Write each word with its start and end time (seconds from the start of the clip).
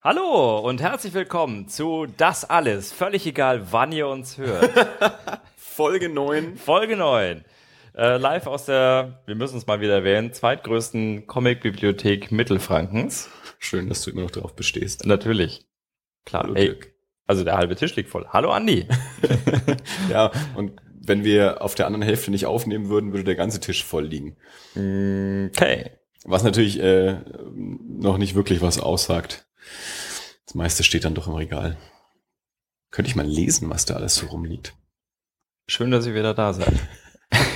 Hallo 0.00 0.60
und 0.60 0.80
herzlich 0.80 1.12
willkommen 1.12 1.66
zu 1.66 2.06
Das 2.06 2.44
Alles. 2.48 2.92
Völlig 2.92 3.26
egal, 3.26 3.72
wann 3.72 3.90
ihr 3.90 4.06
uns 4.06 4.38
hört. 4.38 4.70
Folge 5.56 6.08
9. 6.08 6.56
Folge 6.56 6.96
9. 6.96 7.44
Äh, 7.96 8.16
live 8.16 8.46
aus 8.46 8.66
der, 8.66 9.20
wir 9.26 9.34
müssen 9.34 9.58
es 9.58 9.66
mal 9.66 9.80
wieder 9.80 9.94
erwähnen, 9.94 10.32
zweitgrößten 10.32 11.26
Comic-Bibliothek 11.26 12.30
Mittelfrankens. 12.30 13.28
Schön, 13.58 13.88
dass 13.88 14.02
du 14.02 14.12
immer 14.12 14.22
noch 14.22 14.30
darauf 14.30 14.54
bestehst. 14.54 15.04
Natürlich. 15.04 15.66
Klar. 16.24 16.44
Hallo, 16.44 16.54
Ey, 16.54 16.76
also 17.26 17.42
der 17.42 17.56
halbe 17.56 17.74
Tisch 17.74 17.96
liegt 17.96 18.08
voll. 18.08 18.28
Hallo 18.28 18.52
Andi. 18.52 18.86
Ja, 20.10 20.30
und 20.54 20.80
wenn 20.94 21.24
wir 21.24 21.60
auf 21.60 21.74
der 21.74 21.86
anderen 21.86 22.04
Hälfte 22.04 22.30
nicht 22.30 22.46
aufnehmen 22.46 22.88
würden, 22.88 23.10
würde 23.12 23.24
der 23.24 23.34
ganze 23.34 23.58
Tisch 23.58 23.84
voll 23.84 24.04
liegen. 24.06 24.36
Okay. 24.74 25.90
Was 26.24 26.44
natürlich 26.44 26.80
äh, 26.80 27.16
noch 27.52 28.16
nicht 28.16 28.36
wirklich 28.36 28.62
was 28.62 28.78
aussagt. 28.78 29.47
Das 30.46 30.54
meiste 30.54 30.82
steht 30.84 31.04
dann 31.04 31.14
doch 31.14 31.26
im 31.26 31.34
Regal. 31.34 31.76
Könnte 32.90 33.10
ich 33.10 33.16
mal 33.16 33.26
lesen, 33.26 33.68
was 33.70 33.84
da 33.84 33.94
alles 33.94 34.14
so 34.16 34.26
rumliegt. 34.26 34.74
Schön, 35.68 35.90
dass 35.90 36.06
ihr 36.06 36.14
wieder 36.14 36.34
da 36.34 36.52
seid. 36.52 36.72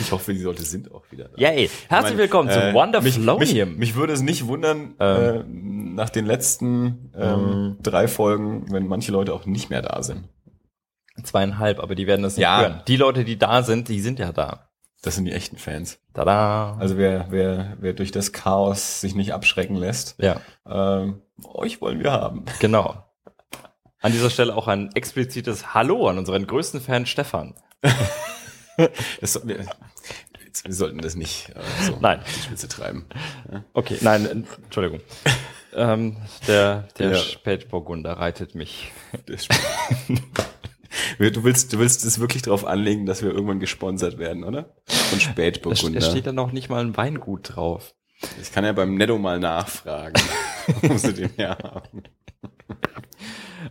Ich 0.00 0.12
hoffe, 0.12 0.32
die 0.32 0.40
Leute 0.42 0.62
sind 0.62 0.90
auch 0.90 1.02
wieder 1.10 1.28
da. 1.28 1.36
Yay. 1.36 1.68
Herzlich 1.68 1.78
Ich 1.88 1.90
meine, 1.90 2.16
willkommen 2.18 2.48
zu 2.48 2.58
äh, 2.58 2.72
Wonderflonium. 2.72 3.38
Mich, 3.38 3.78
mich 3.78 3.94
würde 3.96 4.14
es 4.14 4.22
nicht 4.22 4.46
wundern, 4.46 4.94
Ähm. 4.98 5.34
äh, 5.40 5.44
nach 5.94 6.08
den 6.08 6.24
letzten 6.24 7.12
ähm, 7.14 7.76
drei 7.82 8.08
Folgen, 8.08 8.72
wenn 8.72 8.86
manche 8.86 9.12
Leute 9.12 9.34
auch 9.34 9.44
nicht 9.44 9.68
mehr 9.68 9.82
da 9.82 10.02
sind. 10.02 10.26
Zweieinhalb, 11.22 11.80
aber 11.80 11.94
die 11.94 12.06
werden 12.06 12.22
das 12.22 12.36
nicht 12.36 12.42
Ja. 12.44 12.60
hören. 12.62 12.82
Die 12.88 12.96
Leute, 12.96 13.24
die 13.24 13.36
da 13.38 13.62
sind, 13.62 13.88
die 13.88 14.00
sind 14.00 14.18
ja 14.18 14.32
da. 14.32 14.67
Das 15.02 15.14
sind 15.14 15.24
die 15.26 15.32
echten 15.32 15.58
Fans. 15.58 15.98
Tada. 16.12 16.76
Also 16.80 16.98
wer, 16.98 17.26
wer, 17.30 17.76
wer 17.78 17.92
durch 17.92 18.10
das 18.10 18.32
Chaos 18.32 19.00
sich 19.00 19.14
nicht 19.14 19.32
abschrecken 19.32 19.76
lässt, 19.76 20.16
ja, 20.18 20.40
ähm, 20.66 21.22
euch 21.44 21.80
wollen 21.80 22.00
wir 22.02 22.10
haben. 22.12 22.44
genau. 22.60 23.04
An 24.00 24.12
dieser 24.12 24.30
Stelle 24.30 24.54
auch 24.54 24.68
ein 24.68 24.90
explizites 24.94 25.74
Hallo 25.74 26.08
an 26.08 26.18
unseren 26.18 26.46
größten 26.46 26.80
Fan 26.80 27.06
Stefan. 27.06 27.54
Das, 29.20 29.44
wir, 29.44 29.66
jetzt, 30.44 30.64
wir 30.64 30.72
sollten 30.72 30.98
das 31.00 31.16
nicht 31.16 31.48
äh, 31.48 31.84
so 31.84 31.98
Nein. 32.00 32.20
die 32.24 32.40
Spitze 32.42 32.68
treiben. 32.68 33.06
Okay, 33.72 33.98
nein, 34.02 34.24
äh, 34.24 34.62
Entschuldigung. 34.64 35.00
ähm, 35.74 36.16
der 36.46 36.84
der 36.96 37.10
Ja. 37.10 37.16
Spätburgunder 37.18 38.12
reitet 38.12 38.54
mich. 38.54 38.92
Das 39.26 39.48
du 41.18 41.44
willst, 41.44 41.72
du 41.72 41.78
willst 41.78 42.04
es 42.04 42.18
wirklich 42.18 42.42
darauf 42.42 42.64
anlegen, 42.64 43.06
dass 43.06 43.22
wir 43.22 43.30
irgendwann 43.30 43.60
gesponsert 43.60 44.18
werden, 44.18 44.44
oder? 44.44 44.76
Von 44.86 45.20
Spätburgunder. 45.20 45.98
es 45.98 46.10
steht 46.10 46.26
da 46.26 46.32
noch 46.32 46.52
nicht 46.52 46.68
mal 46.68 46.84
ein 46.84 46.96
Weingut 46.96 47.56
drauf. 47.56 47.94
Ich 48.42 48.52
kann 48.52 48.64
ja 48.64 48.72
beim 48.72 48.96
Netto 48.96 49.16
mal 49.18 49.38
nachfragen, 49.38 50.20
wo 50.82 50.96
sie 50.96 51.14
den 51.14 51.30
herhaben. 51.30 52.02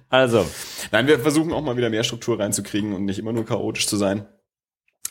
Also, 0.10 0.46
Nein, 0.92 1.08
wir 1.08 1.20
versuchen 1.20 1.52
auch 1.52 1.62
mal 1.62 1.78
wieder 1.78 1.90
mehr 1.90 2.04
Struktur 2.04 2.40
reinzukriegen 2.40 2.94
und 2.94 3.06
nicht 3.06 3.20
immer 3.20 3.34
nur 3.34 3.46
chaotisch 3.46 3.88
zu 3.88 3.98
sein. 3.98 4.26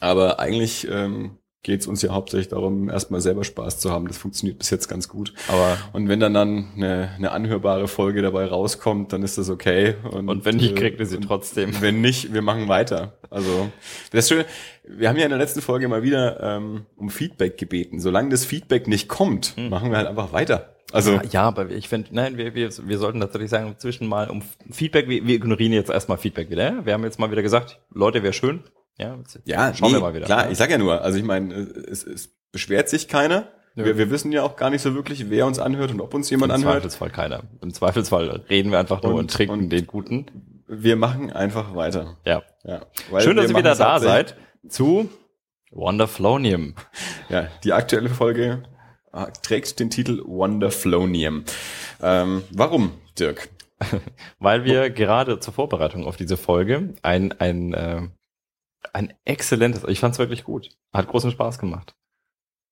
Aber 0.01 0.41
eigentlich 0.41 0.87
ähm, 0.91 1.39
geht 1.67 1.81
es 1.81 1.89
uns 1.89 2.01
ja 2.01 2.13
hauptsächlich 2.13 2.47
darum, 2.47 2.89
erstmal 2.89 3.21
selber 3.21 3.43
Spaß 3.43 3.81
zu 3.81 3.91
haben. 3.91 4.07
Das 4.07 4.19
funktioniert 4.19 4.57
bis 4.57 4.71
jetzt 4.71 4.87
ganz 4.87 5.09
gut. 5.09 5.35
aber 5.49 5.77
Und 5.93 6.09
wenn 6.09 6.21
dann 6.21 6.33
dann 6.33 6.69
eine, 6.77 7.11
eine 7.17 7.33
anhörbare 7.33 7.89
Folge 7.89 8.23
dabei 8.23 8.47
rauskommt, 8.47 9.13
dann 9.13 9.25
ist 9.25 9.37
das 9.37 9.51
okay. 9.51 9.97
und 10.13 10.45
wenn 10.45 10.59
nicht, 10.59 10.77
äh, 10.77 10.81
kriegt 10.81 11.01
ihr 11.01 11.07
sie 11.07 11.17
und 11.17 11.23
trotzdem. 11.23 11.73
Wenn 11.81 12.01
nicht, 12.01 12.33
wir 12.33 12.41
machen 12.41 12.69
weiter. 12.69 13.19
Also 13.31 13.69
das 14.13 14.29
Schöne, 14.29 14.47
wir 14.85 15.09
haben 15.09 15.17
ja 15.17 15.25
in 15.25 15.31
der 15.31 15.39
letzten 15.39 15.61
Folge 15.61 15.89
mal 15.89 16.05
wieder 16.05 16.41
ähm, 16.41 16.87
um 16.97 17.11
Feedback 17.11 17.59
gebeten. 17.59 17.99
Solange 17.99 18.29
das 18.29 18.45
Feedback 18.45 18.87
nicht 18.87 19.09
kommt, 19.09 19.57
machen 19.57 19.91
wir 19.91 19.99
halt 19.99 20.07
einfach 20.07 20.33
weiter. 20.33 20.77
Also 20.93 21.21
Ja, 21.33 21.43
aber 21.43 21.69
ich 21.71 21.89
finde, 21.89 22.11
nein, 22.13 22.37
wir, 22.37 22.55
wir, 22.55 22.71
wir 22.71 22.99
sollten 22.99 23.21
tatsächlich 23.21 23.51
sagen, 23.51 23.75
zwischen 23.79 24.07
mal 24.07 24.31
um 24.31 24.43
Feedback, 24.71 25.09
wir, 25.09 25.27
wir 25.27 25.35
ignorieren 25.35 25.73
jetzt 25.73 25.91
erstmal 25.91 26.19
Feedback 26.19 26.49
wieder. 26.49 26.63
ja? 26.63 26.87
Wir 26.87 26.93
haben 26.93 27.03
jetzt 27.03 27.19
mal 27.19 27.33
wieder 27.33 27.43
gesagt, 27.43 27.81
Leute, 27.93 28.23
wäre 28.23 28.33
schön. 28.33 28.63
Ja, 28.99 29.17
ja, 29.45 29.75
schauen 29.75 29.91
nee, 29.91 29.97
wir 29.97 30.01
mal 30.01 30.15
wieder. 30.15 30.27
Klar, 30.27 30.47
Ja. 30.47 30.51
ich 30.51 30.59
sag 30.59 30.71
ja 30.71 30.79
nur, 30.79 31.03
also 31.03 31.19
ich 31.19 31.25
meine, 31.25 31.53
es, 31.55 32.05
es 32.05 32.31
beschwert 32.53 32.89
sich 32.89 33.09
keiner. 33.09 33.49
Wir, 33.75 33.99
wir 33.99 34.11
wissen 34.11 34.33
ja 34.33 34.43
auch 34.43 34.57
gar 34.57 34.71
nicht 34.71 34.81
so 34.81 34.95
wirklich, 34.95 35.29
wer 35.29 35.45
uns 35.47 35.59
anhört 35.59 35.91
und 35.91 36.01
ob 36.01 36.15
uns 36.15 36.31
jemand 36.31 36.51
Im 36.51 36.61
anhört. 36.61 36.77
Zweifelsfall 36.77 37.11
keiner. 37.11 37.43
Im 37.61 37.75
Zweifelsfall 37.75 38.43
reden 38.49 38.71
wir 38.71 38.79
einfach 38.79 39.03
nur 39.03 39.13
und, 39.13 39.19
Und- 39.21 39.31
trinken 39.31 39.53
und- 39.65 39.69
den 39.71 39.87
guten. 39.87 40.27
Wir 40.67 40.97
machen 40.97 41.31
einfach 41.31 41.75
weiter. 41.77 42.17
Ja. 42.25 42.43
Ja, 42.65 42.81
Schön, 43.21 43.37
dass 43.37 43.51
ihr 43.51 43.57
wieder 43.57 43.75
da 43.75 44.01
seid 44.01 44.35
zu 44.69 45.11
Wonderflonium. 45.71 46.75
Ja, 47.29 47.49
die 47.65 47.73
aktuelle 47.73 48.09
Folge 48.09 48.63
äh, 49.13 49.27
trägt 49.43 49.79
den 49.81 49.91
Titel 49.91 50.23
Wonderflonium. 50.25 51.45
Ähm, 52.03 52.43
warum, 52.53 52.93
Dirk? 53.19 53.49
Weil 54.39 54.65
wir 54.65 54.91
gerade 54.91 55.39
zur 55.41 55.53
Vorbereitung 55.53 56.05
auf 56.07 56.17
diese 56.17 56.37
Folge 56.37 56.95
ein, 57.03 57.33
ein, 57.41 57.75
äh, 57.75 58.03
ein 58.93 59.13
exzellentes, 59.25 59.85
ich 59.89 60.01
fand 60.01 60.13
es 60.15 60.19
wirklich 60.19 60.45
gut. 60.45 60.71
Hat 60.93 61.09
großen 61.09 61.31
Spaß 61.31 61.59
gemacht. 61.59 61.95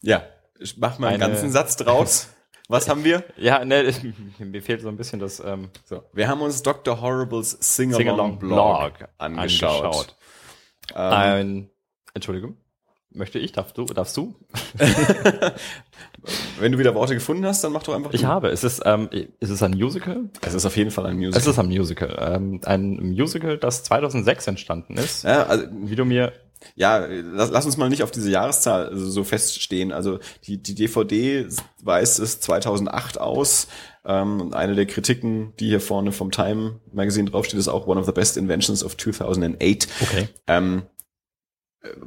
Ja, 0.03 0.23
ich 0.59 0.77
mach 0.79 0.99
mal 0.99 1.09
einen 1.09 1.23
Eine- 1.23 1.33
ganzen 1.35 1.51
Satz 1.51 1.77
draus. 1.77 2.29
Was 2.69 2.89
haben 2.89 3.05
wir? 3.05 3.25
Ja, 3.37 3.63
ne, 3.65 3.93
mir 4.39 4.63
fehlt 4.63 4.81
so 4.81 4.89
ein 4.89 4.97
bisschen 4.97 5.21
das 5.21 5.39
ähm, 5.41 5.69
So, 5.85 6.03
wir 6.15 6.29
haben 6.29 6.41
uns 6.41 6.63
Dr. 6.63 6.99
Horribles 7.01 7.51
Sing-Along 7.61 8.39
Blog, 8.39 8.97
Blog 8.99 9.09
angeschaut. 9.19 9.85
angeschaut. 9.85 10.17
Ähm, 10.95 10.97
Ein, 11.13 11.71
Entschuldigung, 12.15 12.57
möchte 13.15 13.39
ich, 13.39 13.53
darfst 13.53 13.79
du, 13.79 13.85
darfst 13.85 14.17
du? 14.17 14.35
wenn 16.59 16.73
du 16.73 16.79
wieder 16.79 16.95
Worte 16.95 17.15
gefunden 17.15 17.47
hast, 17.47 17.63
dann 17.65 17.73
mach 17.73 17.83
doch 17.83 17.95
einfach 17.95 18.13
Ich 18.13 18.23
du. 18.23 18.27
habe, 18.27 18.49
es 18.49 18.65
ist, 18.65 18.83
ähm, 18.85 19.09
ist 19.41 19.51
es 19.51 19.63
ein 19.63 19.73
Musical? 19.73 20.25
Es 20.43 20.55
ist 20.55 20.67
auf 20.67 20.77
jeden 20.77 20.91
Fall 20.91 21.07
ein 21.07 21.17
Musical. 21.17 21.41
Es 21.41 21.47
ist 21.47 21.59
ein 21.59 21.67
Musical. 21.67 22.17
Ähm, 22.21 22.61
ein 22.65 22.97
Musical, 23.13 23.59
das 23.59 23.85
2006 23.85 24.47
entstanden 24.49 24.97
ist. 24.97 25.25
ja, 25.25 25.45
also, 25.45 25.67
Wie 25.71 25.97
du 25.97 26.05
mir, 26.05 26.33
ja, 26.77 27.07
lass, 27.07 27.51
lass 27.51 27.67
uns 27.67 27.77
mal 27.77 27.89
nicht 27.89 28.03
auf 28.03 28.11
diese 28.11 28.31
Jahreszahl 28.31 28.91
so 28.95 29.23
feststehen. 29.25 29.93
Also 29.93 30.19
die, 30.47 30.63
die 30.63 30.75
DVD 30.75 31.47
weist 31.83 32.19
es 32.19 32.41
2008 32.41 33.21
aus. 33.21 33.69
Ähm, 34.07 34.53
eine 34.53 34.75
der 34.75 34.87
Kritiken, 34.87 35.55
die 35.61 35.69
hier 35.69 35.81
vorne 35.81 36.13
vom 36.13 36.31
Time 36.31 36.81
Magazine 36.93 37.31
draufsteht, 37.31 37.59
ist 37.59 37.69
auch 37.69 37.87
One 37.87 37.99
of 37.99 38.07
the 38.07 38.13
Best 38.13 38.37
Inventions 38.37 38.85
of 38.85 38.97
2008. 38.97 39.89
okay. 40.03 40.29
Ähm, 40.47 40.83
äh, 40.83 40.94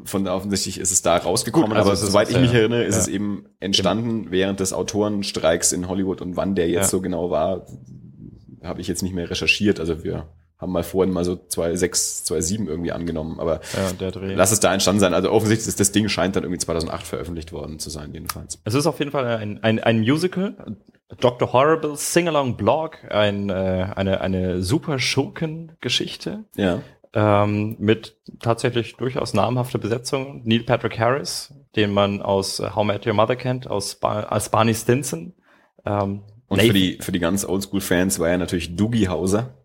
von 0.05 0.25
da 0.25 0.35
offensichtlich 0.35 0.79
ist 0.79 0.91
es 0.91 1.01
da 1.01 1.17
rausgekommen, 1.17 1.69
Gut, 1.69 1.77
also 1.77 1.89
aber 1.91 1.97
soweit 1.97 2.29
ich 2.29 2.39
mich 2.39 2.53
erinnere, 2.53 2.83
ist 2.83 2.95
ja. 2.95 3.01
es 3.01 3.07
eben 3.07 3.45
entstanden 3.59 4.31
während 4.31 4.59
des 4.59 4.73
Autorenstreiks 4.73 5.71
in 5.71 5.87
Hollywood 5.87 6.21
und 6.21 6.35
wann 6.35 6.55
der 6.55 6.67
jetzt 6.69 6.85
Ja. 6.85 6.89
so 6.89 7.01
genau 7.01 7.29
war, 7.29 7.67
habe 8.63 8.81
ich 8.81 8.87
jetzt 8.87 9.03
nicht 9.03 9.13
mehr 9.13 9.29
recherchiert. 9.29 9.79
Also 9.79 10.03
wir 10.03 10.27
haben 10.57 10.71
mal 10.71 10.83
vorhin 10.83 11.13
mal 11.13 11.23
so 11.23 11.33
2.6, 11.33 12.25
2.7 12.25 12.67
irgendwie 12.67 12.91
angenommen, 12.91 13.39
aber 13.39 13.61
Ja, 13.75 14.09
lass 14.35 14.51
es 14.51 14.59
da 14.59 14.73
entstanden 14.73 14.99
sein. 14.99 15.13
Also 15.13 15.31
offensichtlich 15.31 15.67
ist 15.67 15.79
das 15.79 15.91
Ding 15.91 16.09
scheint 16.09 16.35
dann 16.35 16.43
irgendwie 16.43 16.59
2008 16.59 17.05
veröffentlicht 17.05 17.51
worden 17.51 17.77
zu 17.77 17.91
sein, 17.91 18.11
jedenfalls. 18.13 18.59
Es 18.63 18.73
ist 18.73 18.87
auf 18.87 18.97
jeden 18.97 19.11
Fall 19.11 19.25
ein, 19.25 19.63
ein, 19.63 19.79
ein 19.79 19.99
Musical. 19.99 20.55
Dr. 21.21 21.53
Horrible 21.53 21.95
Sing-Along 21.95 22.57
Blog, 22.57 22.97
ein, 23.09 23.49
äh, 23.49 23.53
eine, 23.95 24.19
eine 24.19 24.61
super 24.61 24.99
Schurken-Geschichte. 24.99 26.43
Ja. 26.55 26.81
Ähm, 27.13 27.75
mit 27.79 28.17
tatsächlich 28.39 28.95
durchaus 28.97 29.33
namhafter 29.33 29.79
Besetzung. 29.79 30.41
Neil 30.45 30.63
Patrick 30.63 30.99
Harris, 30.99 31.53
den 31.75 31.91
man 31.91 32.21
aus 32.21 32.59
äh, 32.59 32.69
How 32.75 32.83
I 32.83 32.87
Met 32.87 33.07
Your 33.07 33.13
Mother 33.13 33.35
kennt, 33.35 33.67
aus 33.67 33.95
Bar 33.95 34.31
als 34.31 34.49
Barney 34.49 34.73
Stinson. 34.75 35.33
Ähm, 35.85 36.23
Und 36.47 36.57
Nathan- 36.57 36.67
für 36.67 36.73
die, 36.73 36.97
für 37.01 37.11
die 37.11 37.19
ganz 37.19 37.45
Oldschool-Fans 37.45 38.19
war 38.19 38.29
er 38.29 38.37
natürlich 38.37 38.75
Doogie 38.75 39.07
Hauser. 39.07 39.55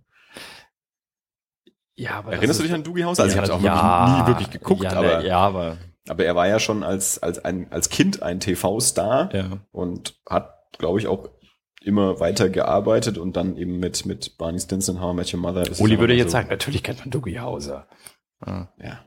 ja, 1.95 2.13
aber 2.17 2.33
Erinnerst 2.33 2.61
du 2.61 2.65
dich 2.65 2.73
an 2.73 2.83
Doogie 2.83 3.05
Hauser? 3.05 3.25
Also 3.25 3.37
ja, 3.37 3.43
ich 3.45 3.51
habe 3.51 3.61
auch 3.61 3.65
ja, 3.65 4.07
wirklich 4.09 4.19
nie 4.21 4.27
wirklich 4.29 4.51
geguckt, 4.51 4.83
ja, 4.85 4.93
aber, 4.93 5.19
ne, 5.19 5.27
ja, 5.27 5.39
aber 5.39 5.77
aber 6.09 6.25
er 6.25 6.35
war 6.35 6.49
ja 6.49 6.59
schon 6.59 6.83
als, 6.83 7.23
als, 7.23 7.45
ein, 7.45 7.71
als 7.71 7.89
Kind 7.89 8.23
ein 8.23 8.41
TV-Star. 8.41 9.33
ja. 9.33 9.59
und 9.71 10.17
hat, 10.29 10.55
glaube 10.79 10.99
ich, 10.99 11.07
auch 11.07 11.29
immer 11.85 12.21
weiter 12.21 12.49
gearbeitet 12.49 13.19
und 13.19 13.37
dann 13.37 13.57
eben 13.57 13.79
mit, 13.79 14.07
mit 14.07 14.39
Barney 14.39 14.61
Stinson, 14.61 15.01
How 15.01 15.13
I 15.13 15.17
Met 15.17 15.35
Your 15.35 15.41
Mother. 15.41 15.65
Uli 15.81 15.99
würde 15.99 16.15
jetzt 16.15 16.31
so, 16.31 16.39
sagen, 16.39 16.49
natürlich 16.49 16.83
kennt 16.83 17.01
man 17.01 17.11
Dougie 17.11 17.41
Hauser. 17.41 17.87
Ja. 18.47 18.73
Ja. 18.83 19.01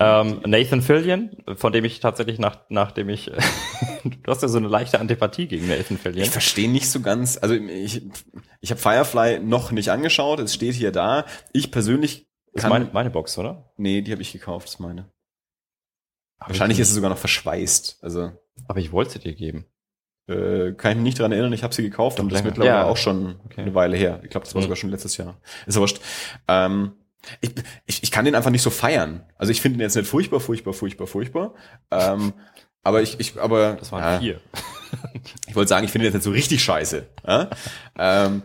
Ähm, 0.00 0.42
Nathan 0.46 0.80
Fillion, 0.80 1.30
von 1.56 1.72
dem 1.72 1.84
ich 1.84 1.98
tatsächlich 1.98 2.38
nach, 2.38 2.60
nachdem 2.68 3.08
ich, 3.08 3.26
du 4.04 4.30
hast 4.30 4.42
ja 4.42 4.48
so 4.48 4.58
eine 4.58 4.68
leichte 4.68 5.00
Antipathie 5.00 5.48
gegen 5.48 5.66
Nathan 5.66 5.98
Fillion. 5.98 6.22
Ich 6.22 6.30
verstehe 6.30 6.70
nicht 6.70 6.88
so 6.88 7.00
ganz, 7.00 7.36
also 7.40 7.54
ich, 7.54 8.02
ich 8.60 8.70
habe 8.70 8.80
Firefly 8.80 9.40
noch 9.40 9.72
nicht 9.72 9.90
angeschaut, 9.90 10.38
es 10.38 10.54
steht 10.54 10.74
hier 10.74 10.92
da. 10.92 11.24
Ich 11.52 11.72
persönlich 11.72 12.28
Das 12.52 12.54
ist 12.54 12.62
kann, 12.62 12.70
meine, 12.70 12.90
meine 12.92 13.10
Box, 13.10 13.38
oder? 13.38 13.72
nee, 13.76 14.02
die 14.02 14.12
habe 14.12 14.22
ich 14.22 14.32
gekauft, 14.32 14.66
das 14.66 14.74
ist 14.74 14.80
meine. 14.80 15.10
Hab 16.38 16.50
Wahrscheinlich 16.50 16.78
ich, 16.78 16.82
ist 16.82 16.90
es 16.90 16.94
sogar 16.94 17.10
noch 17.10 17.18
verschweißt, 17.18 17.98
also 18.00 18.30
Aber 18.68 18.78
ich 18.78 18.92
wollte 18.92 19.12
sie 19.12 19.18
dir 19.18 19.34
geben. 19.34 19.66
Äh, 20.28 20.72
kann 20.72 20.92
ich 20.92 20.96
mich 20.98 21.04
nicht 21.04 21.18
dran 21.18 21.32
erinnern, 21.32 21.52
ich 21.52 21.62
habe 21.62 21.74
sie 21.74 21.82
gekauft, 21.82 22.20
und 22.20 22.30
das 22.30 22.40
ist 22.40 22.44
mittlerweile 22.44 22.70
Ja. 22.74 22.84
auch 22.84 22.96
schon 22.96 23.36
Okay. 23.46 23.62
eine 23.62 23.74
Weile 23.74 23.96
her. 23.96 24.20
Ich 24.22 24.30
glaube, 24.30 24.44
das 24.44 24.54
war 24.54 24.60
Mhm. 24.60 24.64
sogar 24.64 24.76
schon 24.76 24.90
letztes 24.90 25.16
Jahr. 25.16 25.36
Ist 25.66 25.78
wurscht. 25.78 26.00
Ähm, 26.46 26.92
ich, 27.40 27.50
ich, 27.86 28.02
ich 28.04 28.10
kann 28.10 28.24
den 28.24 28.34
einfach 28.34 28.50
nicht 28.50 28.62
so 28.62 28.70
feiern. 28.70 29.24
Also 29.36 29.50
ich 29.50 29.60
finde 29.60 29.78
den 29.78 29.82
jetzt 29.82 29.96
nicht 29.96 30.08
furchtbar, 30.08 30.40
furchtbar, 30.40 30.72
furchtbar, 30.72 31.06
furchtbar. 31.06 31.54
Ähm, 31.90 32.32
Aber 32.84 33.02
ich, 33.02 33.18
ich, 33.20 33.38
aber 33.38 33.74
Das 33.78 33.90
waren 33.92 34.02
ja, 34.02 34.18
vier. 34.20 34.40
ich 35.46 35.54
wollte 35.56 35.68
sagen, 35.68 35.84
ich 35.84 35.90
finde 35.90 36.06
das 36.06 36.14
nicht 36.14 36.22
so 36.24 36.30
richtig 36.30 36.62
scheiße. 36.62 37.06
Ja? 37.26 37.50
ähm, 37.98 38.42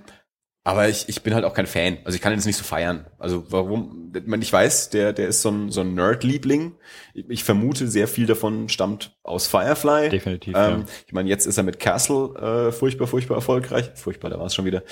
aber 0.65 0.87
ich, 0.87 1.09
ich 1.09 1.23
bin 1.23 1.33
halt 1.33 1.43
auch 1.45 1.53
kein 1.53 1.67
Fan. 1.67 1.97
Also 2.05 2.15
ich 2.15 2.21
kann 2.21 2.31
ihn 2.31 2.37
jetzt 2.37 2.45
nicht 2.45 2.57
so 2.57 2.63
feiern. 2.63 3.05
Also 3.19 3.45
warum? 3.51 4.13
Ich 4.39 4.53
weiß, 4.53 4.91
der, 4.91 5.11
der 5.11 5.27
ist 5.27 5.41
so 5.41 5.49
ein, 5.49 5.71
so 5.71 5.81
ein 5.81 5.93
Nerd-Liebling. 5.93 6.75
Ich, 7.13 7.29
ich 7.29 7.43
vermute, 7.43 7.87
sehr 7.87 8.07
viel 8.07 8.25
davon 8.27 8.69
stammt 8.69 9.17
aus 9.23 9.47
Firefly. 9.47 10.09
Definitiv, 10.09 10.55
Ähm, 10.55 10.79
ja. 10.81 10.85
Ich 11.05 11.13
meine, 11.13 11.27
jetzt 11.29 11.45
ist 11.47 11.57
er 11.57 11.63
mit 11.63 11.79
Castle 11.79 12.67
äh, 12.69 12.71
furchtbar, 12.71 13.07
furchtbar 13.07 13.35
erfolgreich. 13.35 13.91
Furchtbar, 13.95 14.29
da 14.29 14.39
war 14.39 14.45
es 14.45 14.55
schon 14.55 14.65
wieder. 14.65 14.83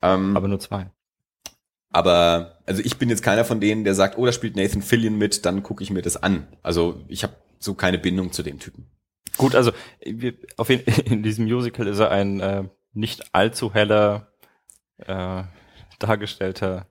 Ähm, 0.00 0.36
Aber 0.36 0.48
nur 0.48 0.58
zwei. 0.58 0.90
aber 1.90 2.58
also 2.66 2.82
ich 2.84 2.96
bin 2.96 3.08
jetzt 3.10 3.22
keiner 3.22 3.44
von 3.44 3.60
denen, 3.60 3.84
der 3.84 3.94
sagt, 3.94 4.16
oh, 4.18 4.26
da 4.26 4.32
spielt 4.32 4.56
Nathan 4.56 4.82
Fillion 4.82 5.18
mit, 5.18 5.44
dann 5.44 5.62
gucke 5.62 5.82
ich 5.84 5.90
mir 5.90 6.02
das 6.02 6.20
an. 6.22 6.48
Also 6.62 7.00
ich 7.08 7.22
habe 7.22 7.34
so 7.58 7.74
keine 7.74 7.98
Bindung 7.98 8.32
zu 8.32 8.42
dem 8.42 8.58
Typen. 8.58 8.86
Gut, 9.36 9.54
also 9.54 9.72
wir, 10.04 10.34
auf 10.56 10.68
jeden, 10.70 10.84
in 11.04 11.22
diesem 11.22 11.44
Musical 11.44 11.86
ist 11.86 11.98
er 12.00 12.10
ein 12.10 12.40
äh, 12.40 12.64
nicht 12.94 13.34
allzu 13.34 13.72
heller 13.74 14.31
äh, 14.98 15.42
dargestellter 15.98 16.86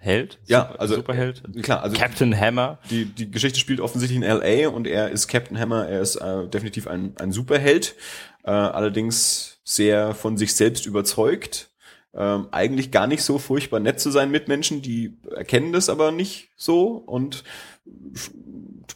Held. 0.00 0.38
Ja, 0.46 0.68
Super, 0.68 0.80
also, 0.80 0.94
Superheld. 0.94 1.62
Klar, 1.62 1.82
also 1.82 1.94
Captain 1.94 2.34
Hammer. 2.34 2.78
die, 2.88 3.04
die 3.04 3.30
Geschichte 3.30 3.60
spielt 3.60 3.80
offensichtlich 3.80 4.16
in 4.16 4.22
LA 4.22 4.68
und 4.68 4.86
er 4.86 5.10
ist 5.10 5.28
Captain 5.28 5.58
Hammer, 5.58 5.86
er 5.86 6.00
ist 6.00 6.16
äh, 6.16 6.48
definitiv 6.48 6.86
ein, 6.86 7.14
ein 7.18 7.32
Superheld, 7.32 7.96
äh, 8.44 8.50
allerdings 8.50 9.60
sehr 9.62 10.14
von 10.14 10.38
sich 10.38 10.54
selbst 10.54 10.86
überzeugt. 10.86 11.70
Ähm, 12.14 12.48
eigentlich 12.50 12.90
gar 12.90 13.06
nicht 13.06 13.22
so 13.22 13.38
furchtbar 13.38 13.78
nett 13.78 14.00
zu 14.00 14.10
sein 14.10 14.30
mit 14.30 14.48
Menschen, 14.48 14.80
die 14.80 15.18
erkennen 15.36 15.72
das 15.72 15.88
aber 15.88 16.10
nicht 16.12 16.48
so 16.56 16.92
und 16.96 17.44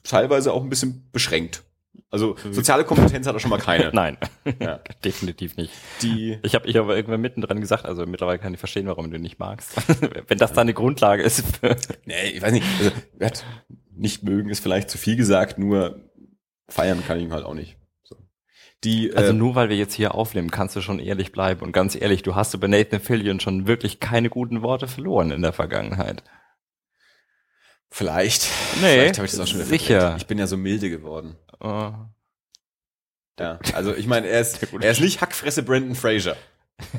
teilweise 0.03 0.53
auch 0.53 0.62
ein 0.62 0.70
bisschen 0.70 1.09
beschränkt. 1.12 1.62
Also 2.11 2.37
soziale 2.50 2.85
Kompetenz 2.85 3.26
hat 3.26 3.35
er 3.35 3.41
schon 3.41 3.50
mal 3.50 3.58
keine. 3.58 3.91
Nein, 3.93 4.17
Ja. 4.61 4.79
definitiv 5.05 5.56
nicht. 5.56 5.73
Die 6.02 6.38
Ich 6.43 6.55
habe 6.55 6.69
ich 6.69 6.79
aber 6.79 6.94
irgendwann 6.94 7.20
mittendrin 7.20 7.61
gesagt, 7.61 7.87
also 7.87 8.06
mittlerweile 8.06 8.38
kann 8.38 8.55
ich 8.55 8.61
verstehen, 8.61 8.87
warum 8.87 9.11
du 9.11 9.17
ihn 9.17 9.23
nicht 9.23 9.38
magst. 9.38 9.76
Wenn 10.29 10.38
das 10.38 10.52
deine 10.52 10.75
Grundlage 10.75 11.23
ist. 11.23 11.44
Nee, 12.05 12.31
ich 12.35 12.43
weiß 12.43 12.52
nicht. 12.52 12.67
Also, 12.79 12.91
hat 13.20 13.44
nicht 13.96 14.23
mögen 14.23 14.49
ist 14.49 14.61
vielleicht 14.61 14.91
zu 14.91 14.99
viel 14.99 15.17
gesagt, 15.17 15.58
nur 15.58 16.00
feiern 16.69 17.02
kann 17.06 17.19
ich 17.19 17.25
ihn 17.25 17.32
halt 17.32 17.44
auch 17.44 17.55
nicht. 17.55 17.76
So. 18.05 18.17
Die, 18.85 19.14
also 19.14 19.31
äh, 19.31 19.35
nur 19.35 19.55
weil 19.55 19.69
wir 19.69 19.76
jetzt 19.76 19.94
hier 19.94 20.14
aufnehmen, 20.14 20.50
kannst 20.50 20.76
du 20.76 20.81
schon 20.81 20.99
ehrlich 20.99 21.32
bleiben. 21.32 21.62
Und 21.62 21.73
ganz 21.73 21.94
ehrlich, 21.94 22.23
du 22.23 22.35
hast 22.35 22.55
über 22.55 22.69
Nathan 22.69 23.00
Fillion 23.00 23.41
schon 23.41 23.67
wirklich 23.67 24.00
keine 24.00 24.31
guten 24.31 24.62
Worte 24.62 24.88
verloren 24.88 25.31
in 25.31 25.43
der 25.43 25.52
Vergangenheit. 25.52 26.23
vielleicht. 27.91 28.49
Nee, 28.81 28.94
vielleicht 28.94 29.19
habe 29.19 29.26
ich 29.26 29.32
das 29.32 29.41
auch 29.41 29.46
schon 29.46 29.58
wieder 29.58 29.69
sicher. 29.69 30.14
Ich 30.17 30.26
bin 30.26 30.38
ja 30.38 30.46
so 30.46 30.56
milde 30.56 30.91
geworden. 30.91 31.37
Äh, 31.64 31.93
Ja. 33.40 33.58
Also 33.75 33.94
ich 33.94 34.06
meine, 34.06 34.28
er 34.28 34.40
ist, 34.40 34.62
er 34.72 34.90
ist 34.90 35.00
nicht 35.00 35.20
Hackfresse 35.20 35.62
Brandon 35.62 35.94
Fraser. 35.96 36.37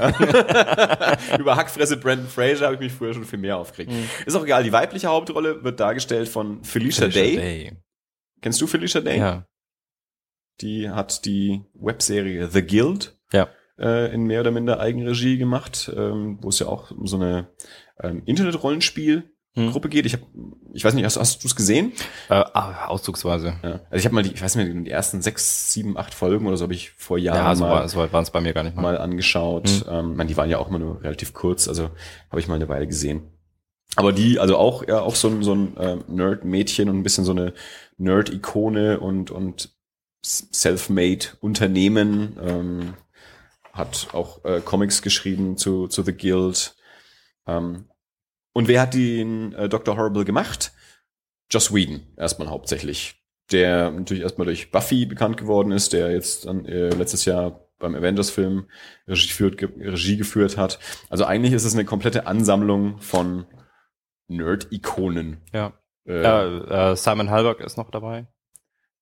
Über 1.39 1.55
Hackfresse 1.55 1.97
Brandon 1.97 2.27
Fraser 2.27 2.65
habe 2.65 2.75
ich 2.75 2.79
mich 2.81 2.93
früher 2.93 3.13
schon 3.13 3.25
viel 3.25 3.39
mehr 3.39 3.57
aufgeregt. 3.57 3.91
Ist 4.25 4.35
auch 4.35 4.43
egal, 4.43 4.63
die 4.63 4.71
weibliche 4.71 5.07
Hauptrolle 5.07 5.63
wird 5.63 5.79
dargestellt 5.79 6.27
von 6.29 6.63
Felicia, 6.63 7.07
Day. 7.07 7.77
Kennst 8.41 8.61
du 8.61 8.67
Felicia 8.67 9.01
Day? 9.01 9.19
Ja. 9.19 9.45
Die 10.61 10.89
hat 10.89 11.25
die 11.25 11.65
Webserie 11.73 12.47
The 12.47 12.65
Guild 12.65 13.17
Ja. 13.33 13.49
äh, 13.77 14.13
in 14.13 14.23
mehr 14.23 14.39
oder 14.41 14.51
minder 14.51 14.79
Eigenregie 14.79 15.37
gemacht, 15.37 15.91
ähm, 15.95 16.37
wo 16.41 16.49
es 16.49 16.59
ja 16.59 16.67
auch 16.67 16.91
um 16.91 17.07
so 17.07 17.17
eine 17.17 17.49
ähm, 18.01 18.23
Internet-Rollenspiel-Gruppe 18.25 19.34
Hm. 19.55 19.73
geht. 19.89 20.05
Ich 20.05 20.13
habe, 20.13 20.23
ich 20.73 20.83
weiß 20.83 20.93
nicht, 20.93 21.05
hast, 21.05 21.17
hast 21.17 21.43
du 21.43 21.47
es 21.47 21.55
gesehen? 21.55 21.93
Äh, 22.29 22.33
ah, 22.33 22.87
auszugsweise. 22.87 23.55
Ja. 23.63 23.79
Also 23.89 23.95
ich 23.95 24.05
habe 24.05 24.15
mal 24.15 24.23
die, 24.23 24.33
ich 24.33 24.41
weiß 24.41 24.55
nicht, 24.55 24.85
die 24.85 24.91
ersten 24.91 25.21
sechs, 25.21 25.71
sieben, 25.71 25.97
acht 25.97 26.13
Folgen 26.13 26.45
oder 26.45 26.57
so 26.57 26.63
habe 26.63 26.73
ich 26.73 26.91
vor 26.91 27.17
Jahren 27.17 27.37
Ja, 27.37 27.55
so, 27.55 27.63
mal, 27.63 27.71
war, 27.71 27.89
so 27.89 27.97
waren 27.97 28.23
es 28.23 28.31
bei 28.31 28.41
mir 28.41 28.53
gar 28.53 28.63
nicht 28.63 28.75
mal. 28.75 28.81
mal 28.81 28.97
angeschaut. 28.97 29.69
Hm. 29.69 29.83
Ähm, 29.89 30.15
man, 30.17 30.27
die 30.27 30.35
waren 30.35 30.49
ja 30.49 30.57
auch 30.57 30.67
immer 30.67 30.79
nur 30.79 31.01
relativ 31.01 31.33
kurz, 31.33 31.67
also 31.67 31.89
habe 32.29 32.39
ich 32.39 32.47
mal 32.47 32.55
eine 32.55 32.67
Weile 32.67 32.85
gesehen. 32.85 33.31
Aber 33.95 34.11
die, 34.11 34.39
also 34.39 34.57
auch, 34.57 34.85
ja, 34.85 34.99
auch 34.99 35.15
so 35.15 35.29
ein, 35.29 35.41
so 35.41 35.55
ein 35.55 35.77
ähm, 35.79 36.03
Nerd-Mädchen 36.07 36.89
und 36.89 36.97
ein 36.97 37.03
bisschen 37.03 37.23
so 37.23 37.31
eine 37.31 37.53
Nerd-Ikone 37.97 38.99
und, 38.99 39.31
und 39.31 39.69
self-made 40.25 41.27
Unternehmen, 41.39 42.37
ähm, 42.43 42.93
hat 43.71 44.07
auch 44.13 44.43
äh, 44.43 44.59
Comics 44.59 45.01
geschrieben 45.01 45.57
zu, 45.57 45.87
zu 45.87 46.03
The 46.03 46.13
Guild. 46.13 46.75
Ähm, 47.47 47.85
und 48.55 48.67
wer 48.67 48.81
hat 48.81 48.93
den 48.93 49.53
äh, 49.53 49.69
Dr. 49.69 49.97
Horrible 49.97 50.25
gemacht? 50.25 50.71
Joss 51.51 51.73
Whedon, 51.73 52.01
erstmal 52.17 52.47
hauptsächlich. 52.49 53.21
Der 53.51 53.91
natürlich 53.91 54.23
erstmal 54.23 54.45
durch 54.45 54.71
Buffy 54.71 55.05
bekannt 55.05 55.37
geworden 55.37 55.71
ist, 55.71 55.93
der 55.93 56.11
jetzt 56.11 56.45
dann 56.45 56.65
äh, 56.65 56.89
letztes 56.89 57.25
Jahr 57.25 57.59
beim 57.77 57.93
Avengers-Film 57.93 58.67
Regie, 59.07 59.27
geführt, 59.27 59.57
ge 59.59 59.69
Regie 59.77 60.17
geführt 60.17 60.57
hat. 60.57 60.79
Also 61.09 61.25
eigentlich 61.25 61.53
ist 61.53 61.65
es 61.65 61.73
eine 61.75 61.85
komplette 61.85 62.25
Ansammlung 62.25 62.99
von 63.01 63.45
Nerd-Ikonen. 64.27 65.41
Ja. 65.53 65.73
Äh, 66.07 66.21
Äh, 66.21 66.91
äh, 66.91 66.95
Simon 66.95 67.29
Halberg 67.29 67.59
ist 67.61 67.77
noch 67.77 67.91
dabei. 67.91 68.27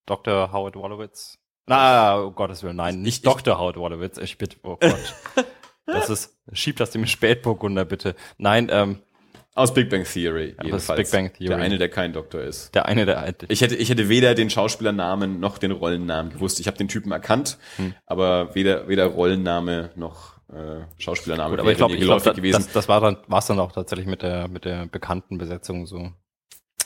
Dr. 0.06 0.52
Howard 0.52 0.76
Wolowitz. 0.76 1.38
Na, 1.68 2.20
oh 2.20 2.32
Gottes 2.32 2.64
Willen, 2.64 2.76
nein, 2.76 3.02
nicht 3.02 3.20
Ich- 3.26 3.32
Dr. 3.32 3.58
Howard 3.58 3.78
Wolowitz. 3.78 4.18
Ich 4.18 4.38
bitte, 4.38 4.58
oh 4.64 4.76
Gott. 4.76 5.14
das 5.86 6.10
ist, 6.10 6.38
schieb 6.52 6.76
das 6.78 6.92
dem 6.92 7.06
Spätburgunder 7.06 7.86
bitte. 7.86 8.16
Nein, 8.38 8.68
ähm, 8.70 9.02
Aus 9.56 9.74
Big 9.74 9.90
Bang 9.90 10.04
Theory, 10.04 10.56
aus 10.58 10.66
jedenfalls. 10.66 10.98
Big 11.02 11.12
Bang 11.12 11.34
Theory. 11.34 11.48
Der 11.50 11.58
eine, 11.58 11.78
der 11.78 11.90
kein 11.90 12.12
Doktor 12.14 12.42
ist. 12.42 12.74
der 12.74 12.86
eine, 12.88 13.06
der, 13.06 13.34
Ich 13.50 13.62
hätte, 13.62 13.76
ich 13.76 13.90
hätte 13.90 14.10
weder 14.10 14.34
den 14.34 14.50
Schauspielernamen 14.50 15.40
noch 15.40 15.58
den 15.60 15.72
Rollennamen 15.72 16.34
gewusst. 16.34 16.60
Ich 16.60 16.68
habe 16.68 16.78
den 16.78 16.88
Typen 16.88 17.12
erkannt, 17.12 17.58
Hm. 17.76 17.94
aber 18.08 18.56
weder, 18.56 18.88
weder 18.88 19.06
Rollenname 19.06 19.92
noch 19.96 20.34
äh, 20.52 20.82
Schauspielername 20.98 21.52
Gut, 21.52 21.60
aber 21.60 21.72
ich 21.72 21.78
glaube, 21.78 21.96
glaub, 21.98 22.22
geläufig 22.22 22.52
das, 22.52 22.72
das 22.72 22.88
war 22.90 23.00
dann, 23.02 23.18
war's 23.28 23.48
dann 23.48 23.60
auch 23.60 23.72
tatsächlich 23.72 24.08
mit 24.08 24.22
der, 24.24 24.48
mit 24.48 24.66
der 24.66 24.86
bekannten 24.88 25.38
Besetzung 25.38 25.86
so. 25.86 26.12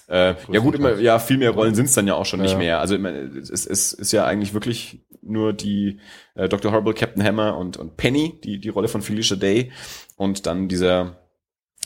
Äh, 0.09 0.35
ja 0.51 0.59
gut, 0.61 0.75
immer, 0.75 0.95
ja, 0.99 1.19
viel 1.19 1.37
mehr 1.37 1.51
Rollen 1.51 1.75
sind's 1.75 1.93
dann 1.93 2.07
ja 2.07 2.15
auch 2.15 2.25
schon 2.25 2.39
nicht 2.41 2.51
Ja. 2.53 2.57
mehr. 2.57 2.79
Also 2.79 2.95
immer, 2.95 3.09
es, 3.11 3.49
es, 3.49 3.65
es 3.65 3.91
ist 3.93 4.11
ja 4.13 4.25
eigentlich 4.25 4.53
wirklich 4.53 5.05
nur 5.21 5.51
die 5.51 5.99
äh, 6.35 6.47
Dr. 6.47 6.71
Horrible, 6.71 6.93
Captain 6.93 7.21
Hammer 7.23 7.57
und, 7.57 7.75
und 7.75 7.97
Penny, 7.97 8.39
die, 8.41 8.59
die 8.59 8.69
Rolle 8.69 8.87
von 8.87 9.01
Felicia 9.01 9.35
Day 9.35 9.71
und 10.15 10.45
dann 10.45 10.69
dieser 10.69 11.17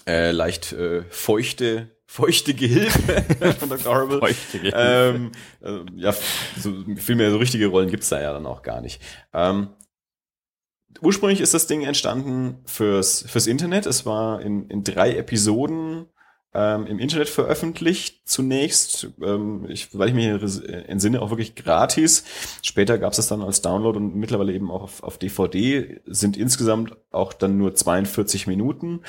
äh, 0.08 0.32
leicht 0.32 0.74
äh, 0.74 1.04
feuchte, 1.10 1.90
feuchte 2.06 2.54
Gehilfe 2.54 3.24
von 3.60 3.70
Dr. 3.70 3.94
Horrible. 3.94 4.20
Feuchte 4.20 4.60
Gehilfe. 4.60 4.78
ähm, 4.78 5.32
äh, 5.62 5.86
ja, 5.96 6.14
so, 6.58 6.74
viel 6.98 7.16
mehr 7.16 7.32
so 7.32 7.38
richtige 7.38 7.68
Rollen 7.68 7.90
gibt's 7.90 8.10
da 8.10 8.22
ja 8.22 8.34
dann 8.34 8.46
auch 8.46 8.64
gar 8.64 8.82
nicht. 8.82 9.02
Ähm, 9.34 9.70
ursprünglich 11.02 11.42
ist 11.42 11.54
das 11.54 11.68
Ding 11.68 11.84
entstanden 11.84 12.60
fürs, 12.66 13.24
fürs 13.28 13.48
Internet. 13.48 13.86
Es 13.86 14.06
war 14.06 14.42
in, 14.42 14.68
in 14.68 14.84
drei 14.84 15.16
Episoden 15.16 16.08
ähm, 16.54 16.86
im 16.86 17.00
Internet 17.00 17.30
veröffentlicht 17.30 18.28
zunächst. 18.28 19.08
Ähm, 19.22 19.66
ich, 19.70 19.98
weil 19.98 20.10
ich 20.10 20.14
mir 20.14 20.38
hier 20.38 20.90
entsinne, 20.90 21.22
auch 21.22 21.30
wirklich 21.30 21.56
gratis. 21.56 22.26
Später 22.62 22.98
gab 22.98 23.12
es 23.12 23.18
das 23.18 23.28
dann 23.28 23.42
als 23.42 23.62
Download 23.62 23.98
und 23.98 24.16
mittlerweile 24.16 24.54
eben 24.54 24.70
auch 24.70 24.84
auf, 24.84 25.04
auf 25.04 25.18
DVD. 25.18 26.02
Sind 26.06 26.36
insgesamt 26.36 26.98
auch 27.12 27.34
dann 27.34 27.58
nur 27.58 27.74
42 27.74 28.48
Minuten. 28.48 29.02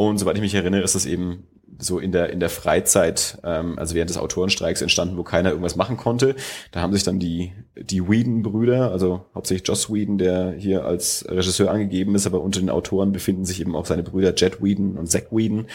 Und 0.00 0.18
soweit 0.18 0.36
ich 0.36 0.42
mich 0.42 0.54
erinnere, 0.54 0.82
ist 0.82 0.94
das 0.94 1.06
eben 1.06 1.48
so 1.76 1.98
in 1.98 2.12
der 2.12 2.30
in 2.30 2.38
der 2.38 2.50
Freizeit, 2.50 3.36
ähm, 3.42 3.76
also 3.80 3.96
während 3.96 4.10
des 4.10 4.16
Autorenstreiks 4.16 4.80
entstanden, 4.80 5.16
wo 5.16 5.24
keiner 5.24 5.48
irgendwas 5.50 5.74
machen 5.74 5.96
konnte. 5.96 6.36
Da 6.70 6.80
haben 6.80 6.92
sich 6.92 7.02
dann 7.02 7.18
die 7.18 7.52
die 7.74 8.08
Whedon-Brüder, 8.08 8.92
also 8.92 9.26
hauptsächlich 9.34 9.66
Joss 9.66 9.92
Whedon, 9.92 10.16
der 10.16 10.52
hier 10.52 10.84
als 10.84 11.26
Regisseur 11.28 11.72
angegeben 11.72 12.14
ist, 12.14 12.28
aber 12.28 12.42
unter 12.42 12.60
den 12.60 12.70
Autoren 12.70 13.10
befinden 13.10 13.44
sich 13.44 13.60
eben 13.60 13.74
auch 13.74 13.86
seine 13.86 14.04
Brüder 14.04 14.34
Jet 14.36 14.62
Whedon 14.62 14.96
und 14.96 15.10
Zack 15.10 15.32
Whedon 15.32 15.66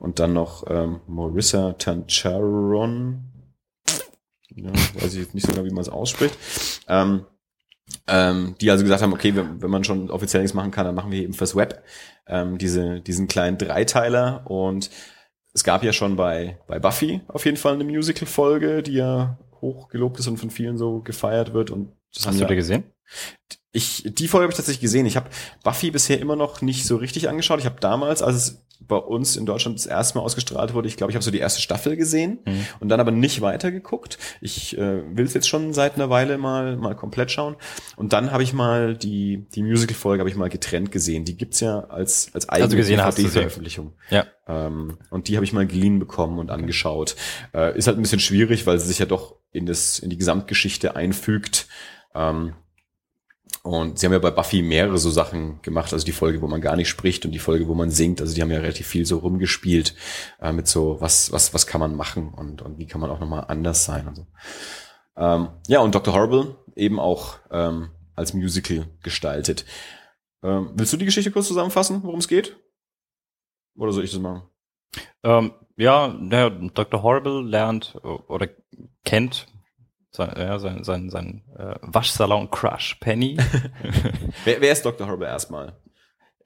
und 0.00 0.18
dann 0.18 0.32
noch 0.32 0.64
ähm, 0.68 0.98
Marissa 1.06 1.74
Tancharon. 1.74 3.26
Ja, 4.56 4.72
weiß 4.72 5.14
ich 5.14 5.20
jetzt 5.20 5.34
nicht 5.36 5.46
so 5.46 5.52
genau, 5.52 5.64
wie 5.64 5.70
man 5.70 5.82
es 5.82 5.88
ausspricht. 5.88 6.36
Ähm, 6.88 7.26
ähm, 8.06 8.54
die 8.60 8.70
also 8.70 8.84
gesagt 8.84 9.02
haben, 9.02 9.12
okay, 9.12 9.34
wenn, 9.34 9.62
wenn 9.62 9.70
man 9.70 9.84
schon 9.84 10.10
offiziell 10.10 10.42
nichts 10.42 10.54
machen 10.54 10.70
kann, 10.70 10.84
dann 10.84 10.94
machen 10.94 11.10
wir 11.10 11.22
eben 11.22 11.34
fürs 11.34 11.56
Web 11.56 11.82
ähm, 12.26 12.58
diese, 12.58 13.00
diesen 13.00 13.28
kleinen 13.28 13.58
Dreiteiler 13.58 14.42
und 14.50 14.90
es 15.52 15.64
gab 15.64 15.82
ja 15.82 15.92
schon 15.92 16.16
bei, 16.16 16.58
bei 16.66 16.78
Buffy 16.78 17.22
auf 17.28 17.44
jeden 17.44 17.56
Fall 17.56 17.74
eine 17.74 17.84
Musical-Folge, 17.84 18.82
die 18.82 18.94
ja 18.94 19.38
hochgelobt 19.60 20.18
ist 20.18 20.28
und 20.28 20.36
von 20.36 20.50
vielen 20.50 20.78
so 20.78 21.00
gefeiert 21.00 21.52
wird 21.52 21.70
und 21.70 21.92
das 22.14 22.24
haben 22.24 22.32
Hast 22.32 22.40
du 22.40 22.44
ja, 22.44 22.48
dir 22.48 22.56
gesehen? 22.56 22.84
ich, 23.72 24.02
die 24.06 24.28
Folge 24.28 24.44
habe 24.44 24.52
ich 24.52 24.56
tatsächlich 24.56 24.80
gesehen. 24.80 25.06
Ich 25.06 25.16
habe 25.16 25.28
Buffy 25.62 25.90
bisher 25.90 26.20
immer 26.20 26.36
noch 26.36 26.62
nicht 26.62 26.86
so 26.86 26.96
richtig 26.96 27.28
angeschaut. 27.28 27.60
Ich 27.60 27.66
habe 27.66 27.80
damals, 27.80 28.22
als 28.22 28.36
es 28.36 28.66
bei 28.80 28.96
uns 28.96 29.36
in 29.36 29.44
Deutschland 29.44 29.78
das 29.78 29.86
erste 29.86 30.18
Mal 30.18 30.24
ausgestrahlt 30.24 30.72
wurde. 30.72 30.88
Ich 30.88 30.96
glaube, 30.96 31.10
ich 31.10 31.16
habe 31.16 31.24
so 31.24 31.30
die 31.30 31.38
erste 31.38 31.60
Staffel 31.60 31.96
gesehen 31.96 32.38
mhm. 32.46 32.66
und 32.80 32.88
dann 32.88 33.00
aber 33.00 33.10
nicht 33.10 33.40
weitergeguckt. 33.40 34.18
Ich 34.40 34.78
äh, 34.78 35.02
will 35.16 35.24
es 35.24 35.34
jetzt 35.34 35.48
schon 35.48 35.72
seit 35.72 35.96
einer 35.96 36.10
Weile 36.10 36.38
mal 36.38 36.76
mal 36.76 36.94
komplett 36.94 37.30
schauen. 37.30 37.56
Und 37.96 38.12
dann 38.12 38.30
habe 38.30 38.42
ich 38.42 38.52
mal 38.52 38.96
die 38.96 39.46
die 39.54 39.62
Musical-Folge 39.62 40.20
habe 40.20 40.30
ich 40.30 40.36
mal 40.36 40.48
getrennt 40.48 40.92
gesehen. 40.92 41.24
Die 41.24 41.36
gibt's 41.36 41.60
ja 41.60 41.80
als 41.80 42.30
als 42.34 42.48
eigene 42.48 42.76
also 42.76 43.22
DVD-Veröffentlichung. 43.22 43.92
Ja. 44.10 44.26
Ähm, 44.46 44.98
und 45.10 45.28
die 45.28 45.36
habe 45.36 45.44
ich 45.44 45.52
mal 45.52 45.66
geliehen 45.66 45.98
bekommen 45.98 46.38
und 46.38 46.50
angeschaut. 46.50 47.16
Äh, 47.52 47.76
ist 47.76 47.86
halt 47.86 47.98
ein 47.98 48.02
bisschen 48.02 48.20
schwierig, 48.20 48.66
weil 48.66 48.78
sie 48.78 48.86
sich 48.86 48.98
ja 48.98 49.06
doch 49.06 49.36
in 49.52 49.66
das 49.66 49.98
in 49.98 50.10
die 50.10 50.18
Gesamtgeschichte 50.18 50.96
einfügt. 50.96 51.66
Ähm, 52.14 52.54
und 53.68 53.98
sie 53.98 54.06
haben 54.06 54.14
ja 54.14 54.18
bei 54.18 54.30
Buffy 54.30 54.62
mehrere 54.62 54.96
so 54.96 55.10
Sachen 55.10 55.60
gemacht, 55.60 55.92
also 55.92 56.02
die 56.02 56.12
Folge, 56.12 56.40
wo 56.40 56.46
man 56.46 56.62
gar 56.62 56.74
nicht 56.74 56.88
spricht 56.88 57.26
und 57.26 57.32
die 57.32 57.38
Folge, 57.38 57.68
wo 57.68 57.74
man 57.74 57.90
singt. 57.90 58.22
Also 58.22 58.34
die 58.34 58.40
haben 58.40 58.50
ja 58.50 58.60
relativ 58.60 58.86
viel 58.86 59.04
so 59.04 59.18
rumgespielt 59.18 59.94
äh, 60.40 60.52
mit 60.52 60.66
so, 60.66 61.02
was, 61.02 61.32
was, 61.32 61.52
was 61.52 61.66
kann 61.66 61.78
man 61.78 61.94
machen 61.94 62.32
und, 62.32 62.62
und 62.62 62.78
wie 62.78 62.86
kann 62.86 63.02
man 63.02 63.10
auch 63.10 63.20
nochmal 63.20 63.44
anders 63.48 63.84
sein 63.84 64.08
und 64.08 64.16
so. 64.16 64.26
Ähm, 65.18 65.48
ja, 65.66 65.80
und 65.80 65.94
Dr. 65.94 66.14
Horrible 66.14 66.56
eben 66.76 66.98
auch 66.98 67.40
ähm, 67.50 67.90
als 68.16 68.32
Musical 68.32 68.86
gestaltet. 69.02 69.66
Ähm, 70.42 70.70
willst 70.74 70.94
du 70.94 70.96
die 70.96 71.04
Geschichte 71.04 71.30
kurz 71.30 71.48
zusammenfassen, 71.48 72.02
worum 72.04 72.20
es 72.20 72.28
geht? 72.28 72.56
Oder 73.76 73.92
soll 73.92 74.04
ich 74.04 74.12
das 74.12 74.20
machen? 74.20 74.44
Ähm, 75.22 75.52
ja, 75.76 76.08
der 76.08 76.48
Dr. 76.48 77.02
Horrible 77.02 77.42
lernt 77.46 77.96
oder 78.02 78.48
kennt 79.04 79.46
sein, 80.18 80.34
ja, 80.36 80.58
sein, 80.58 80.84
sein, 80.84 81.10
sein 81.10 81.42
äh, 81.56 81.76
Waschsalon-Crush, 81.82 82.96
Penny. 83.00 83.36
wer, 84.44 84.60
wer 84.60 84.72
ist 84.72 84.84
Dr. 84.84 85.06
Horrible 85.06 85.28
erstmal? 85.28 85.74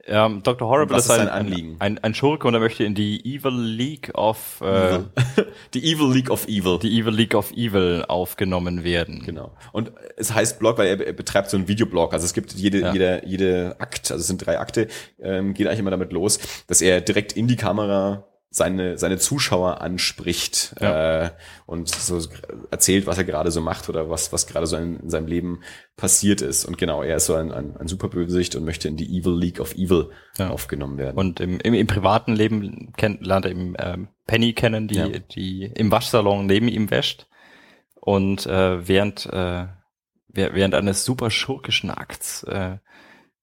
Ähm, 0.05 0.43
Dr. 0.43 0.69
Horrible 0.69 0.97
ist, 0.97 1.05
ist 1.05 1.11
ein, 1.13 1.29
ein, 1.29 1.77
ein, 1.79 1.99
ein, 1.99 2.15
Schurke 2.15 2.49
und 2.49 2.55
er 2.55 2.61
möchte 2.61 2.83
in 2.85 2.95
die 2.95 3.25
Evil 3.25 3.55
League 3.55 4.11
of 4.15 4.61
äh, 4.61 4.99
die 5.75 5.93
Evil 5.93 6.13
League 6.13 6.29
of 6.29 6.47
Evil. 6.49 6.79
Die 6.81 6.99
Evil 6.99 7.15
League 7.15 7.35
of 7.35 7.53
Evil 7.53 8.05
aufgenommen 8.09 8.85
werden. 8.85 9.23
Genau. 9.25 9.53
Und 9.71 9.93
es 10.17 10.35
heißt 10.35 10.59
Blog, 10.59 10.79
weil 10.79 10.89
er, 10.89 11.07
er 11.07 11.13
betreibt 11.13 11.51
so 11.51 11.57
einen 11.57 11.69
Videoblog. 11.69 12.13
Also 12.13 12.27
es 12.27 12.35
gibt 12.35 12.53
jede, 12.53 12.81
ja. 12.81 12.93
jede, 12.93 13.23
jede 13.25 13.77
Akt, 13.79 14.11
also 14.11 14.21
es 14.21 14.27
sind 14.27 14.45
drei 14.45 14.59
Akte, 14.59 14.89
ähm, 15.21 15.55
geht 15.55 15.67
eigentlich 15.69 15.79
immer 15.79 15.93
damit 15.93 16.13
los, 16.13 16.41
dass 16.67 16.83
er 16.83 17.01
direkt 17.01 17.33
in 17.35 17.47
die 17.47 17.57
Kamera 17.57 18.25
seine, 18.55 18.99
seine 18.99 19.17
Zuschauer 19.17 19.81
anspricht 19.81 20.75
ja. 20.79 21.25
äh, 21.25 21.31
und 21.65 21.89
so 21.89 22.21
erzählt, 22.71 23.07
was 23.07 23.17
er 23.17 23.25
gerade 23.25 23.51
so 23.51 23.63
macht 23.63 23.89
oder 23.89 24.11
was, 24.11 24.31
was 24.31 24.47
gerade 24.47 24.67
so 24.67 24.77
in, 24.77 25.01
in, 25.01 25.09
seinem 25.09 25.27
Leben 25.27 25.63
passiert 25.97 26.43
ist. 26.43 26.67
Und 26.67 26.77
genau, 26.77 27.03
er 27.03 27.17
ist 27.17 27.27
so 27.27 27.35
ein, 27.35 27.51
ein, 27.51 27.79
ein 27.79 27.89
Superbösewicht 27.89 28.55
und 28.55 28.67
möchte 28.67 28.89
in 28.89 28.99
die 28.99 29.19
Evil 29.19 29.39
League 29.39 29.59
of 29.59 29.75
Evil 29.75 30.11
ja. 30.37 30.51
aufgenommen 30.51 30.99
werden. 30.99 31.17
Und 31.17 31.41
im, 31.41 31.61
im, 31.61 31.73
im 31.73 31.87
privaten 31.87 32.35
Leben 32.37 32.93
kennt, 32.95 33.27
lernt 33.27 33.47
er 33.47 33.53
eben 33.53 33.75
ähm, 33.79 34.09
Penny 34.27 34.53
kennen, 34.53 34.87
die, 34.87 34.97
ja. 34.97 35.09
die 35.09 35.63
im 35.75 35.91
Waschsalon 35.91 36.45
neben 36.45 36.69
ihm 36.69 36.91
wäscht. 36.91 37.27
Und 37.95 38.45
äh, 38.45 38.87
während, 38.87 39.25
äh, 39.33 39.67
während 40.29 40.75
eines 40.75 41.07
super 41.07 41.31
schurkischen 41.31 41.91
Akts 41.91 42.43
äh, 42.43 42.77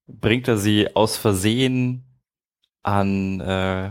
bringt 0.05 0.47
er 0.47 0.57
sie 0.57 0.95
aus 0.95 1.17
Versehen 1.17 2.05
an 2.83 3.39
äh, 3.39 3.89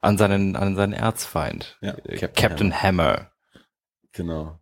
an 0.00 0.18
seinen, 0.18 0.56
an 0.56 0.76
seinen 0.76 0.92
Erzfeind. 0.92 1.78
Ja, 1.80 1.92
äh, 2.04 2.16
Captain, 2.16 2.48
Captain 2.48 2.82
Hammer. 2.82 3.04
Hammer. 3.04 3.30
Genau. 4.12 4.58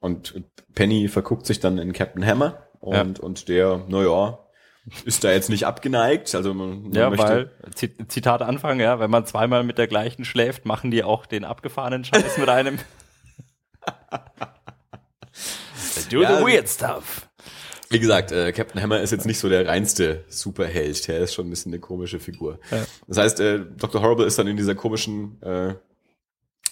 Und 0.00 0.42
Penny 0.74 1.08
verguckt 1.08 1.46
sich 1.46 1.60
dann 1.60 1.78
in 1.78 1.92
Captain 1.92 2.24
Hammer 2.24 2.66
und, 2.80 3.18
ja. 3.18 3.24
und 3.24 3.48
der, 3.48 3.84
naja, 3.88 4.38
ist 5.04 5.24
da 5.24 5.30
jetzt 5.30 5.50
nicht 5.50 5.66
abgeneigt. 5.66 6.34
Also 6.34 6.54
man, 6.54 6.84
man 6.84 6.92
ja, 6.92 7.16
weil, 7.16 7.50
Zitat 7.74 8.42
Anfang, 8.42 8.80
ja, 8.80 8.98
wenn 8.98 9.10
man 9.10 9.26
zweimal 9.26 9.62
mit 9.62 9.76
der 9.78 9.86
gleichen 9.86 10.24
schläft, 10.24 10.64
machen 10.64 10.90
die 10.90 11.04
auch 11.04 11.26
den 11.26 11.44
abgefahrenen 11.44 12.04
Scheiß 12.04 12.38
mit 12.38 12.48
einem. 12.48 12.78
do 16.10 16.22
ja, 16.22 16.38
the 16.38 16.44
weird 16.44 16.68
stuff. 16.68 17.29
Wie 17.92 17.98
gesagt, 17.98 18.30
äh, 18.30 18.52
Captain 18.52 18.80
Hammer 18.80 19.00
ist 19.00 19.10
jetzt 19.10 19.26
nicht 19.26 19.40
so 19.40 19.48
der 19.48 19.66
reinste 19.66 20.24
Superheld. 20.28 21.08
Der 21.08 21.18
ist 21.18 21.34
schon 21.34 21.48
ein 21.48 21.50
bisschen 21.50 21.72
eine 21.72 21.80
komische 21.80 22.20
Figur. 22.20 22.60
Ja. 22.70 22.84
Das 23.08 23.18
heißt, 23.18 23.40
äh, 23.40 23.60
Dr. 23.76 24.00
Horrible 24.00 24.26
ist 24.26 24.38
dann 24.38 24.46
in 24.46 24.56
dieser 24.56 24.76
komischen 24.76 25.42
äh, 25.42 25.74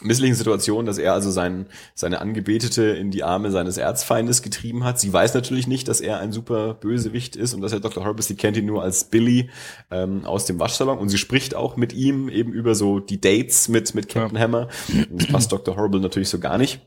misslichen 0.00 0.36
Situation, 0.36 0.86
dass 0.86 0.98
er 0.98 1.14
also 1.14 1.32
sein, 1.32 1.66
seine 1.96 2.20
Angebetete 2.20 2.84
in 2.84 3.10
die 3.10 3.24
Arme 3.24 3.50
seines 3.50 3.78
Erzfeindes 3.78 4.42
getrieben 4.42 4.84
hat. 4.84 5.00
Sie 5.00 5.12
weiß 5.12 5.34
natürlich 5.34 5.66
nicht, 5.66 5.88
dass 5.88 6.00
er 6.00 6.20
ein 6.20 6.30
super 6.30 6.74
Bösewicht 6.74 7.34
ist 7.34 7.52
und 7.52 7.62
dass 7.62 7.72
er 7.72 7.80
Dr. 7.80 8.04
Horrible, 8.04 8.22
sie 8.22 8.36
kennt 8.36 8.56
ihn 8.56 8.66
nur 8.66 8.84
als 8.84 9.04
Billy 9.04 9.50
ähm, 9.90 10.24
aus 10.24 10.44
dem 10.44 10.60
Waschsalon 10.60 10.98
und 10.98 11.08
sie 11.08 11.18
spricht 11.18 11.56
auch 11.56 11.76
mit 11.76 11.92
ihm 11.92 12.28
eben 12.28 12.52
über 12.52 12.76
so 12.76 13.00
die 13.00 13.20
Dates 13.20 13.68
mit, 13.68 13.92
mit 13.94 14.08
Captain 14.08 14.36
ja. 14.36 14.42
Hammer. 14.42 14.68
Und 15.10 15.22
das 15.22 15.32
passt 15.32 15.50
Dr. 15.50 15.76
Horrible 15.76 16.00
natürlich 16.00 16.28
so 16.28 16.38
gar 16.38 16.58
nicht. 16.58 16.80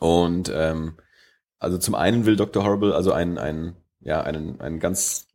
Und 0.00 0.50
ähm, 0.52 0.94
also 1.58 1.78
zum 1.78 1.94
einen 1.94 2.26
will 2.26 2.36
Dr. 2.36 2.64
Horrible 2.64 2.94
also 2.94 3.12
einen, 3.12 3.38
einen, 3.38 3.76
ja, 4.00 4.20
einen, 4.20 4.60
einen 4.60 4.80
ganz 4.80 5.28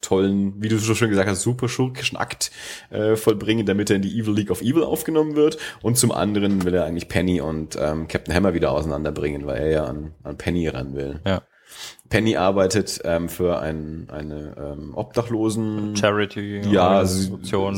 tollen, 0.00 0.62
wie 0.62 0.68
du 0.68 0.78
so 0.78 0.94
schön 0.94 1.10
gesagt 1.10 1.28
hast, 1.28 1.42
super 1.42 1.68
schurkischen 1.68 2.16
Akt 2.16 2.50
äh, 2.90 3.16
vollbringen, 3.16 3.66
damit 3.66 3.90
er 3.90 3.96
in 3.96 4.02
die 4.02 4.18
Evil 4.18 4.34
League 4.34 4.50
of 4.50 4.62
Evil 4.62 4.82
aufgenommen 4.82 5.36
wird. 5.36 5.58
Und 5.82 5.98
zum 5.98 6.12
anderen 6.12 6.64
will 6.64 6.74
er 6.74 6.84
eigentlich 6.84 7.08
Penny 7.08 7.40
und 7.40 7.76
ähm, 7.78 8.08
Captain 8.08 8.34
Hammer 8.34 8.54
wieder 8.54 8.72
auseinanderbringen, 8.72 9.46
weil 9.46 9.58
er 9.58 9.70
ja 9.70 9.84
an, 9.84 10.14
an 10.22 10.38
Penny 10.38 10.68
ran 10.68 10.94
will. 10.94 11.20
Ja. 11.26 11.42
Penny 12.08 12.36
arbeitet 12.36 13.00
ähm, 13.04 13.28
für 13.28 13.60
ein, 13.60 14.08
eine 14.10 14.56
ähm, 14.58 14.92
Obdachlosen 14.94 15.94
Charity 15.96 16.62
ja, 16.68 16.88
Organisation. 16.88 17.76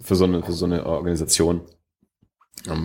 für 0.00 0.14
so 0.14 0.24
eine 0.24 0.42
für 0.42 0.52
so 0.52 0.66
eine 0.66 0.84
Organisation 0.84 1.62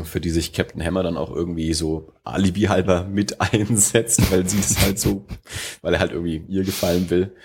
für 0.05 0.21
die 0.21 0.29
sich 0.29 0.53
Captain 0.53 0.83
Hammer 0.83 1.03
dann 1.03 1.17
auch 1.17 1.31
irgendwie 1.31 1.73
so 1.73 2.13
Alibi 2.23 2.63
halber 2.63 3.05
mit 3.05 3.39
einsetzt, 3.53 4.31
weil 4.31 4.47
sie 4.47 4.57
das 4.57 4.81
halt 4.81 4.99
so, 4.99 5.25
weil 5.81 5.93
er 5.93 5.99
halt 5.99 6.11
irgendwie 6.11 6.43
ihr 6.47 6.63
gefallen 6.63 7.09
will. 7.09 7.35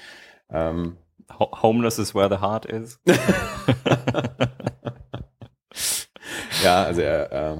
Ähm, 0.51 0.97
Homeless 1.39 1.99
is 1.99 2.15
where 2.15 2.29
the 2.29 2.41
heart 2.41 2.65
is. 2.67 3.01
ja, 6.65 6.85
also 6.85 7.01
er 7.01 7.33
äh, 7.33 7.59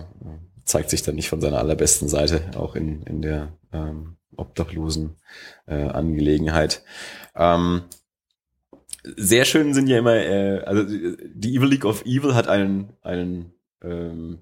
zeigt 0.65 0.91
sich 0.91 1.03
dann 1.03 1.15
nicht 1.15 1.29
von 1.29 1.41
seiner 1.41 1.59
allerbesten 1.59 2.09
Seite, 2.09 2.51
auch 2.57 2.75
in, 2.75 3.03
in 3.03 3.23
der 3.23 3.53
ähm, 3.73 4.17
obdachlosen 4.37 5.17
äh, 5.67 5.75
Angelegenheit. 5.75 6.83
Ähm, 7.37 7.83
sehr 9.17 9.45
schön 9.45 9.75
sind 9.75 9.89
ja 9.89 9.99
immer, 9.99 10.17
äh, 10.17 10.61
also 10.65 10.85
die 10.85 11.57
Evil 11.57 11.69
League 11.69 11.85
of 11.85 12.05
Evil 12.05 12.35
hat 12.35 12.49
einen, 12.49 12.93
einen 13.03 13.53
ähm, 13.83 14.39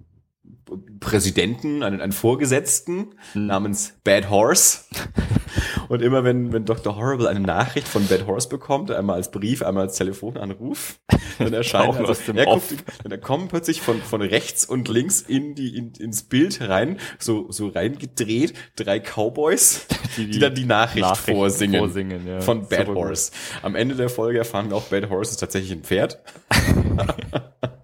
Präsidenten, 1.00 1.82
einen, 1.82 2.00
einen 2.00 2.12
Vorgesetzten 2.12 3.14
hm. 3.32 3.46
namens 3.46 3.94
Bad 4.02 4.30
Horse. 4.30 4.80
Und 5.88 6.02
immer 6.02 6.24
wenn, 6.24 6.52
wenn 6.52 6.64
Dr. 6.64 6.96
Horrible 6.96 7.28
eine 7.28 7.40
Nachricht 7.40 7.86
von 7.86 8.06
Bad 8.08 8.26
Horse 8.26 8.48
bekommt, 8.48 8.90
einmal 8.90 9.16
als 9.16 9.30
Brief, 9.30 9.62
einmal 9.62 9.84
als 9.84 9.96
Telefonanruf, 9.96 10.98
dann 11.38 11.52
erscheint 11.52 11.96
also, 11.96 12.32
er, 12.32 12.46
guckt, 12.46 12.74
dann 13.04 13.20
kommen 13.20 13.48
plötzlich 13.48 13.80
von, 13.80 14.02
von 14.02 14.20
rechts 14.20 14.64
und 14.64 14.88
links 14.88 15.20
in 15.20 15.54
die, 15.54 15.76
in, 15.76 15.92
ins 15.92 16.24
Bild 16.24 16.60
rein, 16.60 16.98
so, 17.18 17.50
so 17.52 17.68
reingedreht, 17.68 18.54
drei 18.74 18.98
Cowboys, 18.98 19.86
die, 20.16 20.26
die, 20.26 20.30
die 20.32 20.38
dann 20.40 20.54
die 20.54 20.64
Nachricht, 20.64 21.06
Nachricht 21.06 21.36
vorsingen, 21.36 21.78
vorsingen 21.78 22.26
ja. 22.26 22.40
von 22.40 22.66
Bad 22.68 22.88
Horse. 22.88 23.30
Am 23.62 23.76
Ende 23.76 23.94
der 23.94 24.08
Folge 24.08 24.38
erfahren 24.38 24.70
wir 24.70 24.76
auch, 24.76 24.84
Bad 24.84 25.08
Horse 25.08 25.30
ist 25.32 25.36
tatsächlich 25.38 25.72
ein 25.72 25.84
Pferd. 25.84 26.18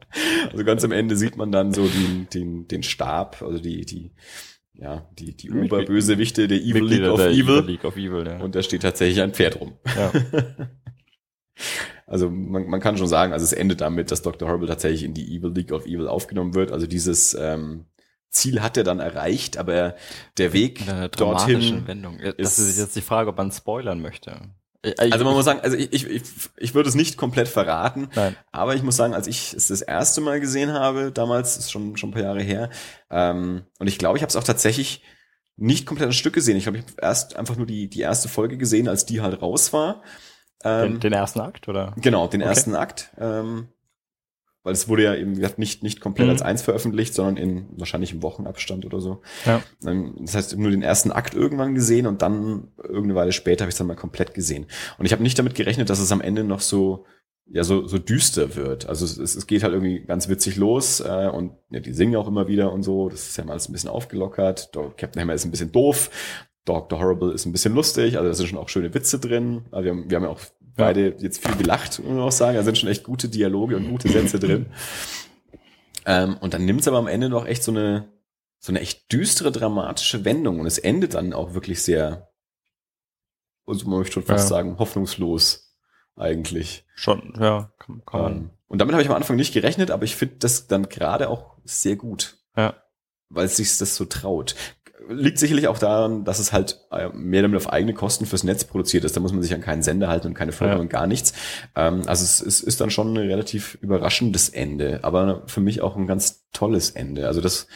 Also 0.51 0.65
ganz 0.65 0.85
am 0.85 0.93
Ende 0.93 1.17
sieht 1.17 1.37
man 1.37 1.53
dann 1.53 1.73
so 1.73 1.87
den, 1.87 2.29
den, 2.33 2.69
den 2.69 2.83
Stab, 2.83 3.43
also 3.43 3.59
die, 3.59 3.85
die, 3.87 4.13
ja, 4.75 5.09
die, 5.19 5.37
die 5.37 5.51
Oberbösewichte 5.51 6.49
der 6.49 6.59
Evil 6.59 6.85
League 6.85 7.09
of 7.09 7.21
Evil. 7.21 7.59
Evil 7.59 7.65
League 7.65 7.85
of 7.85 7.97
Evil 7.97 8.27
ja. 8.27 8.41
Und 8.41 8.55
da 8.55 8.63
steht 8.63 8.83
tatsächlich 8.83 9.23
ein 9.23 9.33
Pferd 9.33 9.61
rum. 9.61 9.75
Ja. 9.97 10.13
also 12.07 12.31
man, 12.31 12.67
man 12.67 12.81
kann 12.81 12.97
schon 12.97 13.09
sagen, 13.09 13.33
also 13.33 13.45
es 13.45 13.53
endet 13.53 13.81
damit, 13.81 14.11
dass 14.11 14.23
Dr. 14.23 14.49
Horrible 14.49 14.69
tatsächlich 14.69 15.05
in 15.05 15.15
die 15.15 15.37
Evil 15.37 15.53
League 15.53 15.73
of 15.73 15.87
Evil 15.87 16.09
aufgenommen 16.09 16.55
wird. 16.55 16.73
Also 16.73 16.87
dieses 16.87 17.35
ähm, 17.35 17.87
Ziel 18.31 18.63
hat 18.63 18.77
er 18.77 18.85
dann 18.85 18.99
erreicht, 18.99 19.59
aber 19.59 19.95
der 20.39 20.53
Weg 20.53 20.85
dorthin. 21.17 21.87
Wendung. 21.87 22.19
Das 22.39 22.59
ist 22.59 22.79
jetzt 22.79 22.97
die 22.97 23.03
Frage, 23.03 23.31
ob 23.31 23.37
man 23.37 23.53
spoilern 23.53 24.01
möchte. 24.01 24.41
Äh, 24.83 24.95
also 24.99 25.25
man 25.25 25.35
muss 25.35 25.45
sagen, 25.45 25.61
also 25.61 25.77
ich, 25.77 25.93
ich, 25.93 26.23
ich 26.57 26.75
würde 26.75 26.89
es 26.89 26.95
nicht 26.95 27.17
komplett 27.17 27.49
verraten, 27.49 28.09
Nein. 28.15 28.37
aber 28.51 28.75
ich 28.75 28.83
muss 28.83 28.97
sagen, 28.97 29.15
als 29.15 29.27
ich 29.27 29.55
es 29.55 29.69
das 29.69 29.83
erste 29.83 30.21
Mal 30.21 30.41
gesehen 30.41 30.73
habe, 30.73 31.13
damals, 31.13 31.57
ist 31.57 31.71
schon, 31.71 31.97
schon 31.97 32.11
ein 32.11 32.13
paar 32.13 32.23
Jahre 32.23 32.43
her, 32.43 32.71
ähm, 33.11 33.63
und 33.79 33.87
ich 33.87 33.99
glaube, 33.99 34.19
ich 34.19 34.23
habe 34.23 34.31
es 34.31 34.37
auch 34.37 34.45
tatsächlich 34.45 35.03
nicht 35.57 35.87
komplett 35.87 36.09
ein 36.09 36.15
Stück 36.15 36.35
gesehen. 36.35 36.57
Ich 36.57 36.65
glaube, 36.65 36.79
ich 36.79 36.85
habe 36.85 36.95
erst 37.01 37.37
einfach 37.37 37.57
nur 37.57 37.67
die, 37.67 37.89
die 37.89 38.01
erste 38.01 38.29
Folge 38.29 38.57
gesehen, 38.57 38.89
als 38.89 39.07
die 39.07 39.21
halt 39.21 39.41
raus 39.43 39.73
war. 39.73 40.03
Ähm, 40.65 40.93
den, 40.93 41.01
den 41.01 41.13
ersten 41.13 41.41
Akt, 41.41 41.69
oder? 41.69 41.95
Genau, 41.97 42.27
den 42.27 42.41
okay. 42.41 42.49
ersten 42.49 42.75
Akt. 42.75 43.11
Ähm, 43.19 43.69
weil 44.63 44.73
es 44.73 44.89
wurde 44.89 45.05
ja 45.05 45.15
eben 45.15 45.33
nicht, 45.57 45.83
nicht 45.83 46.01
komplett 46.01 46.27
mhm. 46.27 46.33
als 46.33 46.43
eins 46.43 46.63
veröffentlicht, 46.63 47.15
sondern 47.15 47.37
in 47.37 47.67
wahrscheinlich 47.77 48.13
im 48.13 48.23
Wochenabstand 48.23 48.85
oder 48.85 49.01
so. 49.01 49.21
Ja. 49.45 49.63
Ähm, 49.85 50.15
das 50.21 50.35
heißt, 50.35 50.57
nur 50.57 50.71
den 50.71 50.83
ersten 50.83 51.11
Akt 51.11 51.35
irgendwann 51.35 51.75
gesehen 51.75 52.07
und 52.07 52.23
dann 52.23 52.69
irgendeine 52.79 53.15
Weile 53.15 53.33
später 53.33 53.65
habe 53.65 53.71
ich 53.71 53.75
es 53.75 53.79
dann 53.79 53.87
mal 53.87 53.97
komplett 53.97 54.35
gesehen. 54.35 54.67
Und 54.99 55.07
ich 55.07 55.13
habe 55.13 55.23
nicht 55.23 55.39
damit 55.39 55.55
gerechnet, 55.55 55.91
dass 55.91 55.99
es 55.99 56.13
am 56.13 56.21
Ende 56.21 56.45
noch 56.45 56.61
so 56.61 57.05
ja 57.47 57.65
so, 57.65 57.87
so 57.87 57.99
düster 57.99 58.57
wird. 58.57 58.87
Also 58.87 59.05
es, 59.05 59.19
es 59.19 59.47
geht 59.47 59.63
halt 59.63 59.75
irgendwie 59.75 60.01
ganz 60.01 60.29
witzig 60.29 60.57
los 60.57 61.01
äh, 61.01 61.29
und 61.33 61.53
ja, 61.71 61.81
die 61.81 61.93
singen 61.93 62.17
auch 62.17 62.29
immer 62.29 62.49
wieder 62.49 62.73
und 62.73 62.83
so. 62.83 63.09
Das 63.09 63.29
ist 63.29 63.37
ja 63.37 63.45
mal 63.45 63.53
alles 63.53 63.69
ein 63.69 63.73
bisschen 63.73 63.91
aufgelockert. 63.91 64.71
Captain 64.97 65.21
Hammer 65.21 65.35
ist 65.35 65.45
ein 65.45 65.51
bisschen 65.51 65.73
doof. 65.73 66.11
Dr. 66.65 66.99
Horrible 66.99 67.33
ist 67.33 67.45
ein 67.45 67.53
bisschen 67.53 67.75
lustig. 67.75 68.17
Also 68.17 68.29
da 68.29 68.35
sind 68.35 68.49
schon 68.49 68.59
auch 68.59 68.69
schöne 68.69 68.95
Witze 68.95 69.19
drin. 69.19 69.63
Also 69.71 69.85
wir, 69.85 69.91
haben, 69.91 70.11
wir 70.11 70.17
haben 70.17 70.25
ja 70.25 70.31
auch 70.31 70.41
beide 70.77 71.17
jetzt 71.19 71.47
viel 71.47 71.57
gelacht, 71.57 71.99
muss 72.01 72.09
man 72.09 72.21
auch 72.21 72.33
sagen. 72.33 72.57
Da 72.57 72.63
sind 72.63 72.79
schon 72.79 72.89
echt 72.89 73.05
gute 73.05 73.29
Dialoge 73.29 73.77
und 73.77 73.89
gute 73.89 74.09
Sätze 74.09 74.39
drin. 74.39 74.67
Ähm, 76.05 76.37
und 76.41 76.55
dann 76.55 76.65
nimmt 76.65 76.81
es 76.81 76.89
aber 76.89 76.99
am 76.99 77.07
Ende 77.07 77.29
noch 77.29 77.47
echt 77.47 77.63
so 77.63 77.71
eine, 77.73 78.09
so 78.59 78.73
eine 78.73 78.81
echt 78.81 79.13
düstere, 79.13 79.53
dramatische 79.53 80.25
Wendung. 80.25 80.61
Und 80.61 80.67
es 80.67 80.79
endet 80.79 81.15
dann 81.15 81.33
auch 81.33 81.55
wirklich 81.55 81.83
sehr, 81.83 82.33
also 83.67 83.89
man 83.89 84.01
möchte 84.01 84.15
schon 84.15 84.25
fast 84.25 84.47
ja. 84.47 84.57
sagen, 84.57 84.79
hoffnungslos 84.79 85.77
eigentlich. 86.17 86.85
Schon, 86.95 87.35
ja. 87.39 87.73
Kann, 87.79 88.03
man. 88.13 88.33
Ähm, 88.33 88.51
und 88.67 88.79
damit 88.81 88.95
habe 88.95 89.03
ich 89.03 89.09
am 89.09 89.15
Anfang 89.15 89.37
nicht 89.37 89.55
gerechnet, 89.55 89.91
aber 89.91 90.05
ich 90.05 90.17
finde 90.17 90.37
das 90.41 90.67
dann 90.67 90.89
gerade 90.89 91.29
auch 91.29 91.57
sehr 91.65 91.97
gut. 91.97 92.39
Ja. 92.57 92.75
Weil 93.29 93.47
es 93.47 93.57
sich 93.57 93.79
das 93.79 93.97
so 93.97 94.05
traut 94.05 94.55
liegt 95.09 95.39
sicherlich 95.39 95.69
auch 95.69 95.79
daran, 95.79 96.25
dass 96.25 96.39
es 96.39 96.53
halt 96.53 96.81
äh, 96.91 97.09
mehr 97.15 97.41
oder 97.41 97.49
weniger 97.49 97.57
auf 97.57 97.73
eigene 97.73 97.95
Kosten 97.95 98.27
fürs 98.27 98.45
Netz 98.45 98.65
produziert 98.65 99.05
ist. 99.05 99.17
Da 99.17 99.21
muss 99.21 99.33
man 99.33 99.43
sich 99.43 99.55
an 99.55 99.61
keinen 99.61 99.83
Sender 99.83 100.09
halten 100.09 100.29
und 100.29 100.35
keine 100.35 100.53
Folge 100.53 100.75
ja. 100.75 100.81
und 100.81 100.89
gar 100.89 101.07
nichts. 101.07 101.33
Ähm, 101.77 102.03
also 102.07 102.25
es, 102.25 102.41
es 102.41 102.61
ist 102.61 102.81
dann 102.81 102.91
schon 102.91 103.13
ein 103.15 103.29
relativ 103.29 103.79
überraschendes 103.81 104.49
Ende, 104.49 105.01
aber 105.03 105.43
für 105.47 105.61
mich 105.61 105.81
auch 105.81 105.97
ein 105.97 106.07
ganz 106.07 106.45
tolles 106.53 106.91
Ende. 106.91 107.27
Also 107.27 107.41
das 107.41 107.67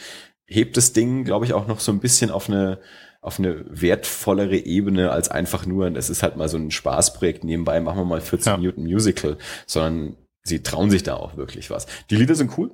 hebt 0.45 0.77
das 0.77 0.93
Ding, 0.93 1.23
glaube 1.23 1.45
ich, 1.45 1.53
auch 1.53 1.67
noch 1.67 1.79
so 1.79 1.91
ein 1.91 1.99
bisschen 1.99 2.31
auf 2.31 2.49
eine 2.49 2.79
auf 3.19 3.39
eine 3.39 3.65
wertvollere 3.67 4.55
Ebene 4.55 5.11
als 5.11 5.27
einfach 5.29 5.65
nur, 5.65 5.93
es 5.97 6.09
ist 6.09 6.23
halt 6.23 6.37
mal 6.37 6.47
so 6.47 6.57
ein 6.57 6.71
Spaßprojekt 6.71 7.43
nebenbei, 7.43 7.81
machen 7.81 7.97
wir 7.97 8.05
mal 8.05 8.21
14 8.21 8.51
ja. 8.51 8.57
Minuten 8.57 8.83
Musical, 8.83 9.37
sondern 9.65 10.15
sie 10.43 10.63
trauen 10.63 10.89
sich 10.89 11.03
da 11.03 11.15
auch 11.15 11.35
wirklich 11.35 11.69
was. 11.69 11.87
Die 12.09 12.15
Lieder 12.15 12.35
sind 12.35 12.57
cool. 12.57 12.71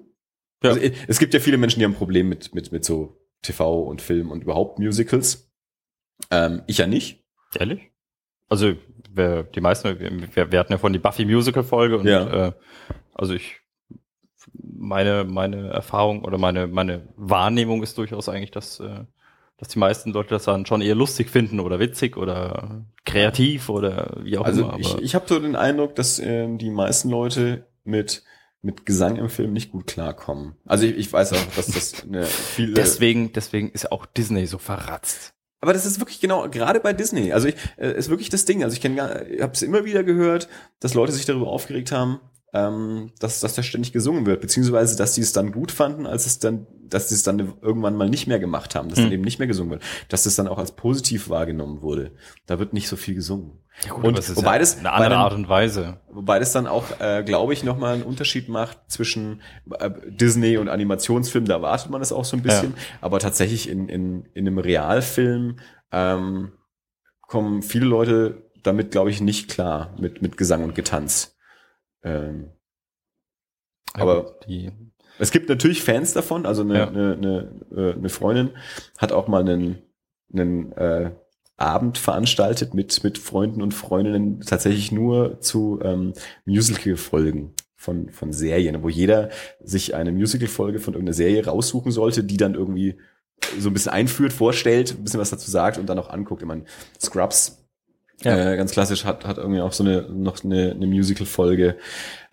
Ja. 0.64 0.72
Also, 0.72 0.82
es 1.08 1.18
gibt 1.18 1.34
ja 1.34 1.40
viele 1.40 1.58
Menschen, 1.58 1.80
die 1.80 1.86
haben 1.86 1.94
ein 1.94 1.98
Problem 1.98 2.30
mit, 2.30 2.54
mit, 2.54 2.72
mit 2.72 2.86
so 2.86 3.23
TV 3.44 3.82
und 3.84 4.02
Film 4.02 4.32
und 4.32 4.44
überhaupt 4.44 4.80
Musicals. 4.80 5.52
Ähm, 6.32 6.64
ich 6.68 6.80
ja 6.80 6.88
nicht. 6.88 7.24
Ehrlich? 7.56 7.92
Also 8.50 8.74
wir, 9.12 9.44
die 9.44 9.62
meisten, 9.62 10.00
wir, 10.00 10.52
wir 10.52 10.60
hatten 10.60 10.74
ja 10.74 10.80
von 10.80 10.94
die 10.94 11.00
Buffy 11.00 11.26
Musical 11.26 11.64
Folge 11.64 11.98
und 11.98 12.08
ja. 12.08 12.48
äh, 12.48 12.52
also 13.14 13.34
ich 13.34 13.60
meine 14.54 15.24
meine 15.24 15.70
Erfahrung 15.70 16.26
oder 16.26 16.38
meine 16.38 16.68
meine 16.68 17.08
Wahrnehmung 17.16 17.84
ist 17.84 17.98
durchaus 17.98 18.30
eigentlich, 18.30 18.52
dass 18.52 18.80
äh, 18.80 19.06
dass 19.58 19.70
die 19.70 19.80
meisten 19.80 20.12
Leute 20.12 20.30
das 20.30 20.44
dann 20.44 20.66
schon 20.66 20.82
eher 20.82 20.96
lustig 20.96 21.30
finden 21.30 21.60
oder 21.60 21.80
witzig 21.80 22.18
oder 22.18 22.86
kreativ 23.06 23.70
oder 23.70 24.18
wie 24.22 24.38
auch 24.38 24.46
also 24.46 24.64
immer. 24.64 24.74
Also 24.74 24.98
ich, 24.98 25.04
ich 25.04 25.16
habe 25.16 25.26
so 25.28 25.40
den 25.40 25.56
Eindruck, 25.56 25.96
dass 25.96 26.20
äh, 26.20 26.48
die 26.58 26.72
meisten 26.72 27.10
Leute 27.10 27.66
mit 27.84 28.24
mit 28.64 28.86
Gesang 28.86 29.18
im 29.18 29.30
Film 29.30 29.54
nicht 29.54 29.72
gut 29.72 29.86
klarkommen. 29.86 30.56
Also 30.66 30.86
ich, 30.86 30.98
ich 30.98 31.14
weiß 31.14 31.34
auch, 31.34 31.56
dass 31.56 31.68
das 31.68 32.04
eine 32.04 32.26
viele 32.26 32.74
deswegen 32.74 33.32
deswegen 33.34 33.70
ist 33.70 33.92
auch 33.92 34.06
Disney 34.06 34.48
so 34.48 34.58
verratzt. 34.58 35.34
Aber 35.62 35.74
das 35.74 35.86
ist 35.86 36.00
wirklich 36.00 36.20
genau 36.20 36.50
gerade 36.50 36.80
bei 36.80 36.92
Disney. 36.92 37.32
Also 37.32 37.50
ich 37.50 37.56
äh, 37.78 37.98
ist 37.98 38.10
wirklich 38.10 38.30
das 38.30 38.46
Ding. 38.46 38.64
Also 38.64 38.74
ich 38.74 38.82
kenne, 38.82 39.28
ich 39.30 39.42
habe 39.42 39.54
es 39.54 39.62
immer 39.62 39.86
wieder 39.86 40.04
gehört, 40.04 40.50
dass 40.80 40.94
Leute 40.94 41.12
sich 41.12 41.26
darüber 41.26 41.48
aufgeregt 41.48 41.92
haben, 41.92 42.20
ähm, 42.54 43.12
dass, 43.20 43.40
dass 43.40 43.56
da 43.56 43.64
ständig 43.64 43.94
gesungen 43.94 44.28
wird, 44.28 44.42
beziehungsweise 44.42 44.96
dass 44.96 45.14
die 45.14 45.22
es 45.22 45.34
dann 45.34 45.52
gut 45.52 45.72
fanden, 45.72 46.06
als 46.06 46.28
es 46.28 46.38
dann, 46.38 46.68
dass 46.88 47.10
sie 47.10 47.16
es 47.16 47.24
dann 47.24 47.40
irgendwann 47.62 47.96
mal 47.96 48.10
nicht 48.10 48.28
mehr 48.28 48.40
gemacht 48.40 48.76
haben, 48.76 48.90
dass 48.90 49.00
mhm. 49.00 49.04
dann 49.04 49.12
eben 49.14 49.24
nicht 49.24 49.40
mehr 49.40 49.48
gesungen 49.48 49.72
wird, 49.72 49.84
dass 50.10 50.28
es 50.28 50.36
dann 50.36 50.48
auch 50.48 50.60
als 50.60 50.74
positiv 50.74 51.30
wahrgenommen 51.30 51.82
wurde. 51.82 52.12
Da 52.46 52.60
wird 52.60 52.74
nicht 52.74 52.88
so 52.88 52.96
viel 52.96 53.16
gesungen. 53.16 53.64
Ja 53.84 53.94
gut, 53.94 54.06
und 54.06 54.36
wobei 54.36 54.54
ja 54.54 54.60
das 54.60 54.78
eine 54.78 54.92
andere 54.92 55.18
Art 55.18 55.34
und 55.34 55.50
Weise. 55.50 56.00
Wobei 56.12 56.38
das 56.38 56.52
dann 56.52 56.68
auch, 56.68 57.00
äh, 57.00 57.24
glaube 57.24 57.54
ich, 57.54 57.64
nochmal 57.64 57.96
einen 57.96 58.04
Unterschied 58.04 58.50
macht 58.50 58.78
zwischen 58.88 59.42
äh, 59.80 59.90
Disney 60.08 60.58
und 60.58 60.70
Animationsfilm. 60.70 61.46
Da 61.46 61.56
erwartet 61.56 61.90
man 61.90 62.04
es 62.04 62.12
auch 62.12 62.26
so 62.26 62.38
ein 62.38 62.44
bisschen, 62.44 62.74
ja. 62.76 62.82
aber 63.02 63.18
tatsächlich 63.18 63.68
in, 63.68 63.90
in, 63.90 64.26
in 64.36 64.48
einem 64.48 64.60
Realfilm 64.60 65.58
ähm, 65.92 66.52
kommen 67.22 67.64
viele 67.64 67.86
Leute 67.86 68.44
damit, 68.62 68.92
glaube 68.92 69.10
ich, 69.10 69.22
nicht 69.22 69.50
klar 69.50 69.96
mit 70.00 70.22
mit 70.22 70.38
Gesang 70.38 70.64
und 70.64 70.76
Getanz. 70.76 71.33
Ähm, 72.04 72.52
aber 73.94 74.38
die 74.48 74.72
es 75.20 75.32
gibt 75.32 75.50
natürlich 75.50 75.84
Fans 75.84 76.14
davon. 76.14 76.46
Also 76.46 76.64
eine, 76.64 76.78
ja. 76.78 76.88
eine, 76.88 77.14
eine, 77.14 77.52
äh, 77.76 77.94
eine 77.94 78.10
Freundin 78.10 78.52
hat 78.98 79.12
auch 79.12 79.28
mal 79.28 79.42
einen, 79.42 79.82
einen 80.34 80.72
äh, 80.74 81.12
Abend 81.58 81.98
veranstaltet 81.98 82.74
mit, 82.74 83.04
mit 83.04 83.18
Freunden 83.18 83.62
und 83.62 83.74
Freundinnen 83.74 84.42
tatsächlich 84.42 84.92
nur 84.92 85.40
zu 85.40 85.80
ähm, 85.84 86.14
Musical-Folgen 86.46 87.54
von, 87.76 88.10
von 88.10 88.34
Serien, 88.34 88.82
wo 88.82 88.90
jeder 88.90 89.30
sich 89.62 89.94
eine 89.94 90.12
Musical-Folge 90.12 90.80
von 90.80 90.94
irgendeiner 90.94 91.16
Serie 91.16 91.46
raussuchen 91.46 91.92
sollte, 91.92 92.24
die 92.24 92.38
dann 92.38 92.56
irgendwie 92.56 92.98
so 93.60 93.70
ein 93.70 93.74
bisschen 93.74 93.92
einführt, 93.92 94.34
vorstellt, 94.34 94.96
ein 94.98 95.04
bisschen 95.04 95.20
was 95.20 95.30
dazu 95.30 95.52
sagt 95.52 95.78
und 95.78 95.88
dann 95.88 96.00
auch 96.00 96.10
anguckt. 96.10 96.42
Ich 96.42 96.48
meine, 96.48 96.64
Scrubs 97.00 97.63
ja. 98.24 98.52
Äh, 98.52 98.58
ganz 98.58 98.72
klassisch 98.72 99.06
hat, 99.06 99.26
hat 99.26 99.38
irgendwie 99.38 99.62
auch 99.62 99.74
so 99.74 99.84
eine, 99.84 100.04
noch 100.04 100.44
eine, 100.44 100.72
eine 100.72 100.88
Musical-Folge 100.88 101.78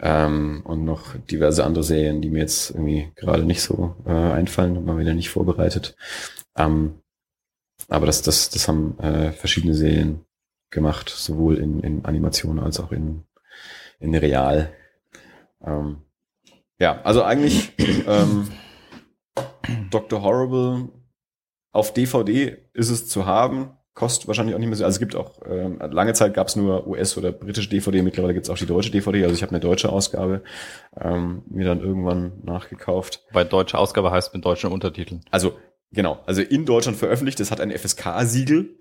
ähm, 0.01 0.63
und 0.65 0.85
noch 0.85 1.17
diverse 1.31 1.65
andere 1.65 1.85
Serien, 1.85 2.23
die 2.23 2.31
mir 2.31 2.41
jetzt 2.41 2.71
irgendwie 2.71 3.13
gerade 3.17 3.45
nicht 3.45 3.63
so 3.63 3.97
äh, 4.07 4.11
einfallen, 4.11 4.85
mal 4.85 4.99
wieder 4.99 5.15
nicht 5.15 5.31
vorbereitet. 5.31 5.97
Ähm, 6.57 7.01
aber 7.89 8.07
das, 8.07 8.23
das, 8.23 8.51
das 8.51 8.69
haben 8.69 8.99
äh, 8.99 9.33
verschiedene 9.33 9.75
Serien 9.75 10.25
gemacht, 10.71 11.09
sowohl 11.09 11.59
in, 11.59 11.81
in 11.81 12.05
Animation 12.05 12.59
als 12.61 12.79
auch 12.79 12.93
in, 12.93 13.25
in 13.99 14.15
Real. 14.15 14.73
Ähm, 15.65 16.03
ja, 16.79 17.01
also 17.03 17.23
eigentlich 17.23 17.73
ähm, 18.07 18.49
Dr. 19.91 20.23
Horrible 20.23 20.89
auf 21.73 21.93
DVD 21.93 22.57
ist 22.73 22.91
es 22.91 23.09
zu 23.09 23.27
haben 23.27 23.77
kostet 23.95 24.29
wahrscheinlich 24.29 24.55
auch 24.55 24.59
nicht 24.59 24.69
mehr 24.69 24.77
so. 24.77 24.85
Also 24.85 24.97
es 24.97 25.01
gibt 25.01 25.17
auch, 25.17 25.43
äh, 25.43 25.69
lange 25.91 26.13
Zeit 26.13 26.35
gab 26.35 26.49
es 26.49 26.57
nur 26.57 26.87
US- 26.87 27.17
oder 27.17 27.33
britische 27.33 27.69
DVD, 27.69 28.03
mittlerweile 28.03 28.35
gibt 28.35 28.47
es 28.47 28.51
auch 28.51 28.59
die 28.59 28.67
deutsche 28.67 28.91
DVD. 28.91 29.25
Also 29.25 29.35
ich 29.35 29.43
habe 29.43 29.51
eine 29.51 29.61
deutsche 29.61 29.91
Ausgabe 29.91 30.43
ähm, 31.01 31.43
mir 31.49 31.67
dann 31.67 31.81
irgendwann 31.81 32.41
nachgekauft. 32.43 33.25
Weil 33.33 33.45
deutsche 33.45 33.79
Ausgabe 33.79 34.11
heißt 34.11 34.33
mit 34.33 34.45
deutschen 34.45 34.73
Untertiteln. 34.73 35.23
Also 35.31 35.55
genau, 35.93 36.21
also 36.27 36.43
in 36.43 36.67
Deutschland 36.67 36.99
veröffentlicht, 36.99 37.41
das 37.41 37.51
hat 37.51 37.61
ein 37.61 37.71
FSK-Siegel, 37.71 38.79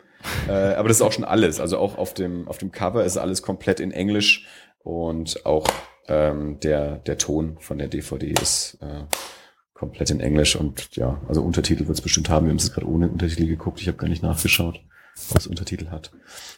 äh, 0.47 0.51
aber 0.51 0.87
das 0.87 0.97
ist 0.97 1.01
auch 1.01 1.11
schon 1.11 1.25
alles. 1.25 1.59
Also 1.59 1.79
auch 1.79 1.97
auf 1.97 2.13
dem, 2.13 2.47
auf 2.47 2.59
dem 2.59 2.71
Cover 2.71 3.03
ist 3.03 3.17
alles 3.17 3.41
komplett 3.41 3.79
in 3.79 3.91
Englisch 3.91 4.47
und 4.83 5.45
auch 5.45 5.67
ähm, 6.07 6.59
der, 6.59 6.97
der 6.99 7.17
Ton 7.17 7.57
von 7.59 7.77
der 7.77 7.87
DVD 7.87 8.27
ist 8.41 8.77
äh, 8.81 9.03
komplett 9.73 10.11
in 10.11 10.19
Englisch 10.19 10.55
und 10.55 10.95
ja, 10.95 11.19
also 11.27 11.41
Untertitel 11.41 11.87
wird 11.87 11.97
es 11.97 12.01
bestimmt 12.01 12.29
haben. 12.29 12.45
Wir 12.45 12.51
haben 12.51 12.57
es 12.57 12.71
gerade 12.71 12.87
ohne 12.87 13.09
Untertitel 13.09 13.47
geguckt, 13.47 13.81
ich 13.81 13.87
habe 13.87 13.97
gar 13.97 14.07
nicht 14.07 14.23
nachgeschaut 14.23 14.81
was 15.31 15.47
Untertitel 15.47 15.89
hat. 15.89 16.11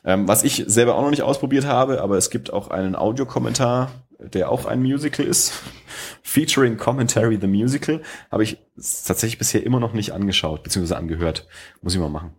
Ähm, 0.03 0.27
was 0.27 0.43
ich 0.43 0.63
selber 0.67 0.95
auch 0.95 1.01
noch 1.01 1.09
nicht 1.09 1.23
ausprobiert 1.23 1.65
habe, 1.65 2.01
aber 2.01 2.17
es 2.17 2.29
gibt 2.29 2.51
auch 2.53 2.69
einen 2.69 2.95
Audiokommentar, 2.95 3.91
der 4.19 4.51
auch 4.51 4.65
ein 4.65 4.81
Musical 4.81 5.25
ist. 5.25 5.53
Featuring 6.23 6.77
Commentary 6.77 7.37
the 7.39 7.47
Musical. 7.47 8.01
Habe 8.31 8.43
ich 8.43 8.57
tatsächlich 8.75 9.37
bisher 9.37 9.65
immer 9.65 9.79
noch 9.79 9.93
nicht 9.93 10.13
angeschaut, 10.13 10.63
beziehungsweise 10.63 10.97
angehört. 10.97 11.47
Muss 11.81 11.93
ich 11.93 11.99
mal 11.99 12.09
machen. 12.09 12.33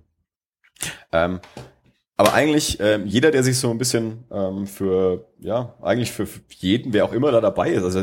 Ähm, 1.13 1.41
aber 2.17 2.35
eigentlich 2.35 2.79
ähm, 2.81 3.07
jeder, 3.07 3.31
der 3.31 3.43
sich 3.43 3.59
so 3.59 3.71
ein 3.71 3.79
bisschen 3.79 4.25
ähm, 4.31 4.67
für, 4.67 5.27
ja, 5.41 5.75
eigentlich 5.83 6.13
für 6.13 6.29
jeden, 6.51 6.93
wer 6.93 7.05
auch 7.05 7.13
immer 7.13 7.33
da 7.33 7.41
dabei 7.41 7.71
ist, 7.71 7.83
also 7.83 8.03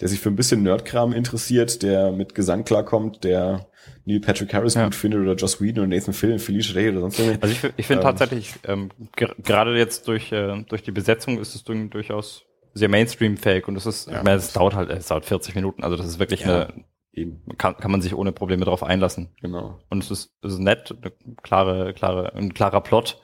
der 0.00 0.08
sich 0.08 0.20
für 0.20 0.28
ein 0.28 0.36
bisschen 0.36 0.62
Nerdkram 0.62 1.12
interessiert, 1.12 1.82
der 1.82 2.12
mit 2.12 2.34
Gesang 2.34 2.64
klarkommt, 2.64 3.24
der 3.24 3.69
Neil 4.04 4.20
Patrick 4.20 4.52
Harris 4.52 4.74
ja. 4.74 4.84
gut 4.84 4.94
findet 4.94 5.20
oder 5.20 5.34
Joss 5.34 5.60
Whedon 5.60 5.84
oder 5.84 5.96
Nathan 5.96 6.14
Fillion, 6.14 6.38
Felicia 6.38 6.74
Day 6.74 6.90
oder 6.90 7.00
sonst 7.00 7.18
irgendwas. 7.18 7.42
Also 7.42 7.54
ich, 7.54 7.72
ich 7.76 7.86
finde 7.86 8.02
ähm, 8.02 8.06
tatsächlich, 8.06 8.54
ähm, 8.64 8.90
gerade 9.16 9.76
jetzt 9.76 10.08
durch, 10.08 10.32
äh, 10.32 10.64
durch 10.68 10.82
die 10.82 10.92
Besetzung 10.92 11.38
ist 11.38 11.54
es 11.54 11.64
durchaus 11.64 12.44
sehr 12.74 12.88
Mainstream-fähig 12.88 13.66
und 13.68 13.76
es 13.76 13.86
ist, 13.86 14.08
ja. 14.08 14.18
ich 14.18 14.22
meine, 14.22 14.36
es 14.36 14.52
dauert 14.52 14.74
halt, 14.74 14.90
es 14.90 15.08
dauert 15.08 15.24
40 15.24 15.54
Minuten, 15.54 15.82
also 15.82 15.96
das 15.96 16.06
ist 16.06 16.18
wirklich 16.18 16.42
ja, 16.42 16.66
eine, 16.66 16.84
eben. 17.12 17.42
Kann, 17.58 17.76
kann 17.76 17.90
man 17.90 18.02
sich 18.02 18.14
ohne 18.14 18.32
Probleme 18.32 18.64
darauf 18.64 18.82
einlassen. 18.82 19.30
Genau. 19.40 19.80
Und 19.90 20.04
es 20.04 20.10
ist, 20.10 20.34
es 20.42 20.54
ist 20.54 20.58
nett, 20.58 20.94
eine 21.02 21.12
klare, 21.42 21.94
klare, 21.94 22.34
ein 22.34 22.54
klarer 22.54 22.80
Plot. 22.80 23.20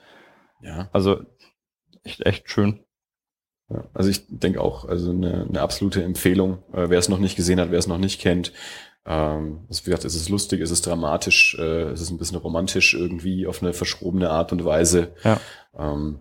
Ja. 0.61 0.89
Also 0.91 1.21
echt, 2.03 2.25
echt 2.25 2.49
schön. 2.49 2.83
Ja, 3.69 3.83
also 3.93 4.09
ich 4.09 4.25
denke 4.29 4.61
auch, 4.61 4.85
also 4.85 5.11
eine, 5.11 5.45
eine 5.47 5.61
absolute 5.61 6.03
Empfehlung. 6.03 6.59
Äh, 6.71 6.89
wer 6.89 6.99
es 6.99 7.09
noch 7.09 7.19
nicht 7.19 7.35
gesehen 7.35 7.59
hat, 7.59 7.71
wer 7.71 7.79
es 7.79 7.87
noch 7.87 7.97
nicht 7.97 8.21
kennt, 8.21 8.53
ähm, 9.07 9.65
also 9.69 9.85
wie 9.85 9.89
gesagt, 9.91 10.03
es 10.03 10.15
ist 10.15 10.27
lustig, 10.27 10.59
es 10.61 10.69
ist 10.69 10.85
dramatisch, 10.85 11.57
äh, 11.57 11.91
es 11.91 12.01
ist 12.01 12.09
ein 12.09 12.17
bisschen 12.17 12.37
romantisch 12.37 12.93
irgendwie 12.93 13.47
auf 13.47 13.63
eine 13.63 13.73
verschrobene 13.73 14.29
Art 14.29 14.51
und 14.51 14.65
Weise. 14.65 15.13
Ja. 15.23 15.39
Ähm, 15.77 16.19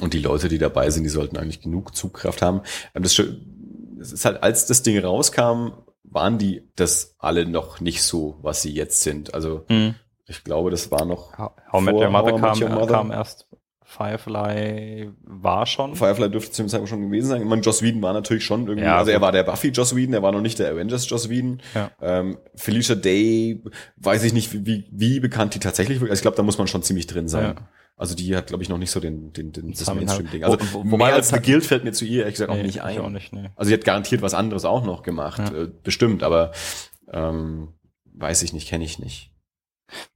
und 0.00 0.14
die 0.14 0.20
Leute, 0.20 0.48
die 0.48 0.58
dabei 0.58 0.90
sind, 0.90 1.02
die 1.02 1.08
sollten 1.08 1.36
eigentlich 1.36 1.60
genug 1.60 1.96
Zugkraft 1.96 2.40
haben. 2.40 2.62
Ähm, 2.94 3.02
das, 3.02 3.16
das 3.16 4.12
ist 4.12 4.24
halt, 4.24 4.42
als 4.44 4.66
das 4.66 4.84
Ding 4.84 4.96
rauskam, 4.98 5.72
waren 6.04 6.38
die 6.38 6.70
das 6.76 7.16
alle 7.18 7.44
noch 7.46 7.80
nicht 7.80 8.02
so, 8.02 8.38
was 8.42 8.62
sie 8.62 8.72
jetzt 8.72 9.02
sind. 9.02 9.34
Also 9.34 9.64
mhm. 9.68 9.96
ich 10.26 10.44
glaube, 10.44 10.70
das 10.70 10.92
war 10.92 11.04
noch. 11.04 11.36
How, 11.36 11.50
How 11.72 11.80
Met 11.80 11.94
Your 11.94 12.10
Mother, 12.10 12.38
kam, 12.38 12.62
Your 12.62 12.68
Mother 12.68 12.92
kam 12.92 13.10
erst 13.10 13.48
Firefly 13.90 15.10
war 15.22 15.64
schon. 15.66 15.94
Firefly 15.94 16.30
dürfte 16.30 16.52
zu 16.52 16.62
dem 16.62 16.68
Zeitpunkt 16.68 16.90
schon 16.90 17.00
gewesen 17.02 17.28
sein. 17.28 17.40
Ich 17.42 17.48
meine, 17.48 17.62
Joss 17.62 17.82
Whedon 17.82 18.02
war 18.02 18.12
natürlich 18.12 18.44
schon 18.44 18.66
irgendwie, 18.66 18.84
Ja, 18.84 18.98
also 18.98 19.10
er 19.10 19.20
war 19.22 19.32
der 19.32 19.44
Buffy 19.44 19.68
Joss 19.68 19.96
Whedon, 19.96 20.12
er 20.14 20.22
war 20.22 20.30
noch 20.32 20.42
nicht 20.42 20.58
der 20.58 20.70
Avengers 20.70 21.08
Joss 21.08 21.30
Whedon. 21.30 21.60
Ja. 21.74 21.90
Ähm, 22.02 22.36
Felicia 22.54 22.94
Day, 22.94 23.62
weiß 23.96 24.24
ich 24.24 24.32
nicht, 24.34 24.66
wie, 24.66 24.84
wie 24.90 25.20
bekannt 25.20 25.54
die 25.54 25.58
tatsächlich 25.58 26.00
wird. 26.00 26.10
Also 26.10 26.18
ich 26.20 26.22
glaube, 26.22 26.36
da 26.36 26.42
muss 26.42 26.58
man 26.58 26.66
schon 26.66 26.82
ziemlich 26.82 27.06
drin 27.06 27.28
sein. 27.28 27.54
Ja. 27.56 27.68
Also 27.96 28.14
die 28.14 28.36
hat, 28.36 28.48
glaube 28.48 28.62
ich, 28.62 28.68
noch 28.68 28.76
nicht 28.78 28.90
so 28.90 29.00
den, 29.00 29.32
den, 29.32 29.52
den 29.52 29.72
das. 29.72 29.92
Mainstream-Ding. 29.92 30.44
Also 30.44 30.58
Wo- 30.60 30.80
wo- 30.80 30.82
mehr 30.84 30.92
wobei 30.92 31.12
als 31.14 31.30
The 31.30 31.40
Guild 31.40 31.64
fällt 31.64 31.84
mir 31.84 31.92
zu 31.92 32.04
ihr 32.04 32.20
ehrlich 32.20 32.34
gesagt 32.34 32.50
auch 32.50 32.56
Nee, 32.56 32.62
nicht 32.64 32.76
ich 32.76 32.82
ein. 32.82 33.00
auch 33.00 33.08
nicht, 33.10 33.32
nee. 33.32 33.48
Also 33.56 33.68
sie 33.68 33.74
hat 33.74 33.84
garantiert 33.84 34.20
was 34.22 34.34
anderes 34.34 34.64
auch 34.66 34.84
noch 34.84 35.02
gemacht, 35.02 35.40
Ja. 35.52 35.62
äh, 35.64 35.68
bestimmt, 35.82 36.22
aber 36.22 36.52
ähm, 37.12 37.68
weiß 38.14 38.42
ich 38.42 38.52
nicht, 38.52 38.68
kenne 38.68 38.84
ich 38.84 38.98
nicht. 38.98 39.32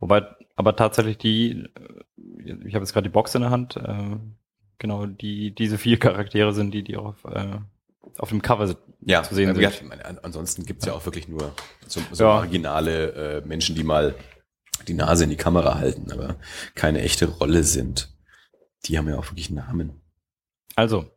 Wobei, 0.00 0.26
aber 0.56 0.76
tatsächlich 0.76 1.18
die, 1.18 1.64
äh, 1.74 2.52
ich 2.66 2.74
habe 2.74 2.84
jetzt 2.84 2.92
gerade 2.92 3.08
die 3.08 3.12
Box 3.12 3.34
in 3.34 3.42
der 3.42 3.50
Hand, 3.50 3.76
äh, 3.76 4.16
genau, 4.78 5.06
die, 5.06 5.54
diese 5.54 5.78
vier 5.78 5.98
Charaktere 5.98 6.52
sind 6.52 6.72
die, 6.72 6.82
die 6.84 6.96
auch 6.96 7.06
auf, 7.06 7.24
äh, 7.24 7.58
auf 8.18 8.28
dem 8.30 8.42
Cover. 8.42 8.74
Ja, 9.04 9.22
zu 9.24 9.34
sehen 9.34 9.54
sind. 9.54 9.62
ja, 9.62 9.70
ansonsten 10.22 10.64
gibt's 10.64 10.84
ja 10.86 10.92
auch 10.92 11.04
wirklich 11.06 11.26
nur 11.26 11.54
so, 11.86 12.00
so 12.12 12.24
Ja. 12.24 12.34
marginale 12.36 13.12
äh, 13.40 13.46
Menschen, 13.46 13.74
die 13.74 13.82
mal 13.84 14.14
die 14.86 14.94
Nase 14.94 15.24
in 15.24 15.30
die 15.30 15.36
Kamera 15.36 15.76
halten, 15.76 16.12
aber 16.12 16.36
keine 16.74 17.00
echte 17.02 17.26
Rolle 17.28 17.64
sind. 17.64 18.14
Die 18.84 18.98
haben 18.98 19.08
ja 19.08 19.16
auch 19.18 19.26
wirklich 19.30 19.50
Namen. 19.50 20.00
Also, 20.76 21.10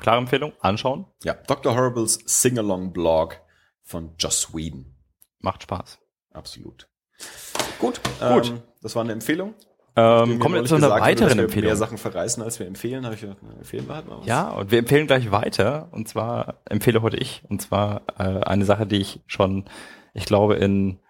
klare 0.00 0.18
Empfehlung, 0.18 0.52
anschauen, 0.60 1.06
Ja, 1.24 1.34
Dr. 1.34 1.74
Horribles 1.76 2.18
Sing-Along-Blog 2.26 3.40
von 3.82 4.14
Joss 4.18 4.54
Whedon. 4.54 4.94
macht 5.40 5.62
Spaß. 5.64 5.98
Absolut. 6.32 6.88
Gut, 7.78 8.00
Gut. 8.20 8.48
Ähm, 8.50 8.62
das 8.82 8.94
war 8.94 9.02
eine 9.02 9.12
Empfehlung. 9.12 9.54
Ähm, 9.96 10.38
kommen 10.38 10.54
wir 10.54 10.64
zu 10.64 10.76
einer 10.76 10.86
gesagt 10.86 11.02
weiteren 11.02 11.36
wir 11.38 11.44
Empfehlung. 11.44 11.66
mehr 11.68 11.76
Sachen 11.76 11.98
verreißen, 11.98 12.42
als 12.42 12.58
wir 12.60 12.66
empfehlen. 12.66 13.04
Habe 13.04 13.16
ich 13.16 13.20
gedacht, 13.22 13.38
na, 13.42 13.52
empfehlen 13.54 13.88
wir 13.88 13.96
halt 13.96 14.06
mal 14.08 14.18
was. 14.20 14.26
Ja, 14.26 14.48
und 14.50 14.70
wir 14.70 14.78
empfehlen 14.78 15.06
gleich 15.08 15.30
weiter. 15.32 15.88
Und 15.90 16.08
zwar 16.08 16.60
empfehle 16.66 17.02
heute 17.02 17.16
ich. 17.16 17.42
Und 17.48 17.60
zwar 17.62 18.02
äh, 18.18 18.22
eine 18.44 18.64
Sache, 18.64 18.86
die 18.86 18.96
ich 18.98 19.20
schon, 19.26 19.64
ich 20.14 20.24
glaube, 20.24 20.54
in, 20.54 21.00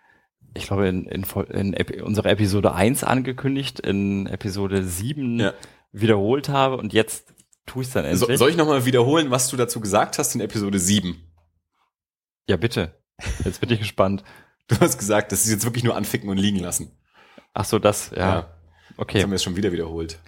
ich 0.54 0.66
glaube, 0.66 0.88
in, 0.88 1.04
in, 1.06 1.24
in 1.50 1.74
Epi 1.74 2.00
unserer 2.00 2.30
Episode 2.30 2.72
1 2.74 3.04
angekündigt, 3.04 3.78
in 3.80 4.26
Episode 4.26 4.82
7 4.82 5.38
Ja. 5.40 5.52
wiederholt 5.92 6.48
habe. 6.48 6.78
Und 6.78 6.94
jetzt 6.94 7.34
tue 7.66 7.82
ich 7.82 7.88
es 7.88 7.94
dann 7.94 8.06
endlich. 8.06 8.20
So, 8.20 8.34
soll 8.36 8.50
ich 8.50 8.56
nochmal 8.56 8.86
wiederholen, 8.86 9.30
was 9.30 9.48
du 9.48 9.58
dazu 9.58 9.80
gesagt 9.80 10.18
hast 10.18 10.34
in 10.34 10.40
Episode 10.40 10.78
7? 10.78 11.14
ja, 12.48 12.56
bitte. 12.56 12.94
Jetzt 13.44 13.60
bin 13.60 13.70
ich 13.70 13.80
gespannt. 13.80 14.22
Du 14.68 14.78
hast 14.80 14.98
gesagt, 14.98 15.32
das 15.32 15.44
ist 15.44 15.50
jetzt 15.50 15.64
wirklich 15.64 15.82
nur 15.84 15.96
anficken 15.96 16.28
und 16.28 16.36
liegen 16.38 16.58
lassen. 16.58 16.90
Ach 17.54 17.64
so, 17.64 17.78
das, 17.78 18.10
ja. 18.14 18.42
Das 18.42 18.98
Okay. 18.98 19.22
haben 19.22 19.30
wir 19.30 19.36
jetzt 19.36 19.44
schon 19.44 19.56
wieder 19.56 19.72
wiederholt. 19.72 20.18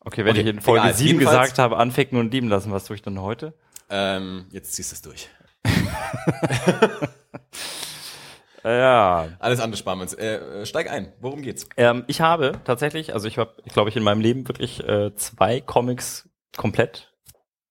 Okay, 0.00 0.24
wenn 0.24 0.32
Okay, 0.32 0.40
ich 0.42 0.46
in 0.48 0.60
Folge 0.60 0.80
egal. 0.84 0.94
7 0.94 1.08
Jedenfalls- 1.20 1.30
gesagt 1.42 1.58
habe, 1.58 1.76
anficken 1.76 2.18
und 2.18 2.32
lieben 2.32 2.48
lassen, 2.48 2.72
was 2.72 2.84
tue 2.84 2.96
ich 2.96 3.02
dann 3.02 3.20
heute? 3.20 3.54
Ähm, 3.90 4.46
jetzt 4.50 4.72
ziehst 4.74 4.90
du 4.92 4.94
es 4.96 5.02
durch. 5.02 5.28
Ja, 8.66 9.28
Alles 9.40 9.60
andere 9.60 9.76
sparen 9.76 9.98
wir 9.98 10.04
uns. 10.04 10.14
Äh, 10.14 10.36
äh, 10.36 10.64
steig 10.66 10.90
ein. 10.90 11.12
Worum 11.20 11.42
geht's? 11.42 11.68
Ähm, 11.76 12.04
ich 12.06 12.22
habe 12.22 12.52
tatsächlich, 12.64 13.12
also 13.12 13.28
ich 13.28 13.36
habe, 13.36 13.54
glaube 13.70 13.90
ich, 13.90 13.96
in 13.96 14.02
meinem 14.02 14.22
Leben 14.22 14.48
wirklich 14.48 14.82
äh, 14.82 15.14
zwei 15.16 15.60
Comics 15.60 16.30
komplett 16.56 17.12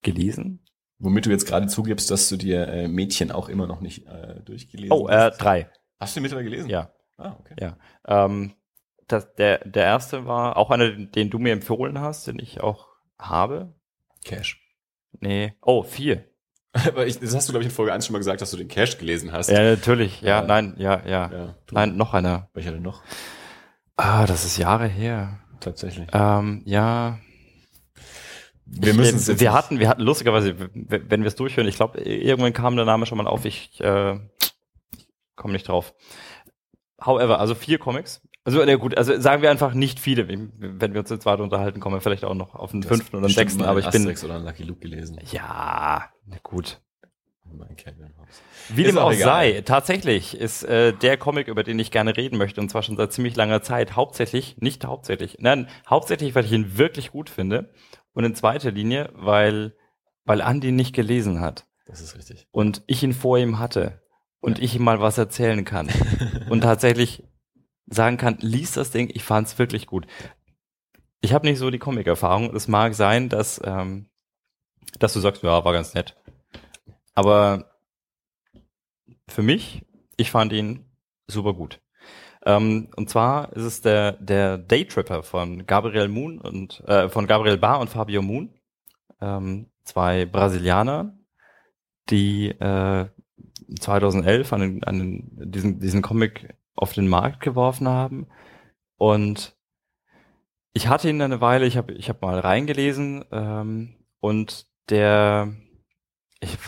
gelesen. 0.02 0.63
Womit 0.98 1.26
du 1.26 1.30
jetzt 1.30 1.46
gerade 1.46 1.66
zugibst, 1.66 2.10
dass 2.10 2.28
du 2.28 2.36
dir 2.36 2.68
äh, 2.68 2.88
Mädchen 2.88 3.32
auch 3.32 3.48
immer 3.48 3.66
noch 3.66 3.80
nicht 3.80 4.06
äh, 4.06 4.40
durchgelesen 4.44 4.92
Oh, 4.92 5.08
äh, 5.08 5.12
hast. 5.30 5.38
drei. 5.38 5.68
Hast 6.00 6.14
du 6.14 6.20
den 6.20 6.22
mittlerweile 6.22 6.48
gelesen? 6.50 6.70
Ja, 6.70 6.90
Ah, 7.16 7.36
okay. 7.38 7.54
ja. 7.60 7.76
Ähm, 8.06 8.54
das, 9.06 9.32
der, 9.34 9.58
der 9.64 9.84
erste 9.84 10.26
war 10.26 10.56
auch 10.56 10.70
einer, 10.70 10.90
den 10.90 11.30
du 11.30 11.38
mir 11.38 11.52
empfohlen 11.52 12.00
hast, 12.00 12.26
den 12.26 12.38
ich 12.38 12.60
auch 12.60 12.88
habe. 13.18 13.74
Cash. 14.24 14.60
Nee. 15.20 15.54
Oh, 15.62 15.82
vier. 15.82 16.24
Aber 16.72 17.06
ich, 17.06 17.20
das 17.20 17.34
hast 17.34 17.48
du, 17.48 17.52
glaube 17.52 17.62
ich, 17.64 17.70
in 17.70 17.74
Folge 17.74 17.92
1 17.92 18.06
schon 18.06 18.12
mal 18.14 18.18
gesagt, 18.18 18.40
dass 18.40 18.50
du 18.50 18.56
den 18.56 18.66
Cash 18.68 18.98
gelesen 18.98 19.30
hast. 19.32 19.48
Ja, 19.50 19.62
natürlich. 19.62 20.20
Ja, 20.22 20.40
Ja. 20.40 20.46
nein, 20.46 20.74
ja, 20.78 21.02
ja. 21.06 21.30
Ja, 21.32 21.54
Nein, 21.70 21.96
noch 21.96 22.14
einer. 22.14 22.48
Welcher 22.54 22.72
denn 22.72 22.82
noch? 22.82 23.02
Ah, 23.96 24.26
das 24.26 24.44
ist 24.44 24.56
Jahre 24.58 24.86
her. 24.88 25.38
Tatsächlich. 25.60 26.08
Ähm, 26.12 26.62
ja. 26.64 27.18
Wir 28.76 28.94
müssen 28.94 29.16
es 29.16 29.26
jetzt 29.26 29.40
wir 29.40 29.52
hatten, 29.52 29.78
wir 29.78 29.88
hatten 29.88 30.02
lustigerweise, 30.02 30.54
wenn 30.74 31.22
wir 31.22 31.28
es 31.28 31.36
durchführen, 31.36 31.68
ich 31.68 31.76
glaube, 31.76 32.00
irgendwann 32.00 32.52
kam 32.52 32.76
der 32.76 32.84
Name 32.84 33.06
schon 33.06 33.18
mal 33.18 33.26
auf, 33.26 33.44
ich 33.44 33.80
äh, 33.80 34.18
komme 35.36 35.52
nicht 35.52 35.68
drauf. 35.68 35.94
However, 37.04 37.38
also 37.40 37.54
vier 37.54 37.78
Comics. 37.78 38.22
Also 38.44 38.62
ja 38.62 38.76
gut, 38.76 38.96
also 38.98 39.18
sagen 39.18 39.42
wir 39.42 39.50
einfach 39.50 39.72
nicht 39.72 39.98
viele. 39.98 40.28
Wenn 40.28 40.92
wir 40.92 41.00
uns 41.00 41.08
jetzt 41.10 41.24
weiter 41.24 41.42
unterhalten, 41.42 41.80
kommen 41.80 41.96
wir 41.96 42.00
vielleicht 42.00 42.24
auch 42.24 42.34
noch 42.34 42.54
auf 42.54 42.72
den 42.72 42.82
fünften 42.82 43.16
oder 43.16 43.26
den 43.26 43.34
sechsten, 43.34 43.62
aber 43.62 43.78
ich 43.78 43.88
bin. 43.88 44.02
Asterix 44.02 44.24
oder 44.24 44.34
einen 44.34 44.44
Lucky 44.44 44.64
Luke 44.64 44.80
gelesen. 44.80 45.18
Ja, 45.30 46.10
na 46.26 46.36
gut. 46.42 46.80
Hobbes. 48.18 48.42
Wie 48.68 48.82
Ist 48.82 48.88
dem 48.88 48.98
auch 48.98 49.10
auch 49.10 49.12
sei, 49.12 49.62
tatsächlich 49.64 50.36
ist 50.36 50.64
äh, 50.64 50.92
der 50.92 51.16
Comic, 51.16 51.48
über 51.48 51.62
den 51.62 51.78
ich 51.78 51.90
gerne 51.90 52.16
reden 52.16 52.36
möchte, 52.36 52.60
und 52.60 52.70
zwar 52.70 52.82
schon 52.82 52.96
seit 52.96 53.12
ziemlich 53.12 53.36
langer 53.36 53.62
Zeit, 53.62 53.96
hauptsächlich, 53.96 54.56
nicht 54.58 54.84
hauptsächlich, 54.84 55.36
nein, 55.40 55.68
hauptsächlich, 55.88 56.34
weil 56.34 56.44
ich 56.44 56.52
ihn 56.52 56.76
wirklich 56.78 57.12
gut 57.12 57.30
finde 57.30 57.70
und 58.14 58.24
in 58.24 58.34
zweiter 58.34 58.70
Linie, 58.70 59.10
weil, 59.14 59.76
weil 60.24 60.40
Andy 60.40 60.72
nicht 60.72 60.94
gelesen 60.94 61.40
hat 61.40 61.66
Das 61.86 62.00
ist 62.00 62.16
richtig. 62.16 62.48
und 62.50 62.82
ich 62.86 63.02
ihn 63.02 63.12
vor 63.12 63.38
ihm 63.38 63.58
hatte 63.58 64.00
und 64.40 64.58
ich 64.58 64.74
ihm 64.76 64.84
mal 64.84 65.00
was 65.00 65.18
erzählen 65.18 65.64
kann 65.64 65.88
und 66.48 66.62
tatsächlich 66.62 67.22
sagen 67.86 68.16
kann, 68.16 68.38
lies 68.40 68.72
das 68.72 68.90
Ding, 68.90 69.10
ich 69.12 69.24
fand's 69.24 69.58
wirklich 69.58 69.86
gut. 69.86 70.06
Ich 71.20 71.32
habe 71.32 71.46
nicht 71.46 71.58
so 71.58 71.70
die 71.70 71.78
Comic-Erfahrung. 71.78 72.54
Es 72.54 72.68
mag 72.68 72.94
sein, 72.94 73.28
dass, 73.28 73.60
ähm, 73.64 74.10
dass 74.98 75.12
du 75.12 75.20
sagst, 75.20 75.42
ja, 75.42 75.64
war 75.64 75.72
ganz 75.72 75.94
nett. 75.94 76.16
Aber 77.14 77.78
für 79.28 79.42
mich, 79.42 79.86
ich 80.16 80.30
fand 80.30 80.52
ihn 80.52 80.84
super 81.26 81.54
gut. 81.54 81.80
Ähm, 82.44 82.88
und 82.96 83.08
zwar 83.08 83.52
ist 83.54 83.64
es 83.64 83.80
der, 83.80 84.12
der 84.12 84.58
Daytripper 84.58 85.22
von 85.22 85.66
Gabriel 85.66 86.08
Moon 86.08 86.38
und 86.38 86.80
äh, 86.86 87.08
von 87.08 87.26
Gabriel 87.26 87.56
Bar 87.56 87.80
und 87.80 87.90
Fabio 87.90 88.22
Moon. 88.22 88.50
Ähm, 89.20 89.70
zwei 89.84 90.26
Brasilianer, 90.26 91.16
die 92.10 92.48
äh, 92.48 93.08
2011 93.80 94.52
an, 94.52 94.60
den, 94.60 94.84
an 94.84 94.98
den, 94.98 95.50
diesen, 95.52 95.80
diesen 95.80 96.02
Comic 96.02 96.54
auf 96.74 96.92
den 96.92 97.08
Markt 97.08 97.40
geworfen 97.40 97.88
haben. 97.88 98.26
Und 98.96 99.56
ich 100.72 100.88
hatte 100.88 101.08
ihn 101.08 101.22
eine 101.22 101.40
Weile, 101.40 101.66
ich 101.66 101.76
habe 101.76 101.92
ich 101.94 102.08
hab 102.08 102.20
mal 102.20 102.38
reingelesen 102.38 103.24
ähm, 103.30 103.94
und 104.20 104.66
der, 104.90 105.54
ich, 106.40 106.58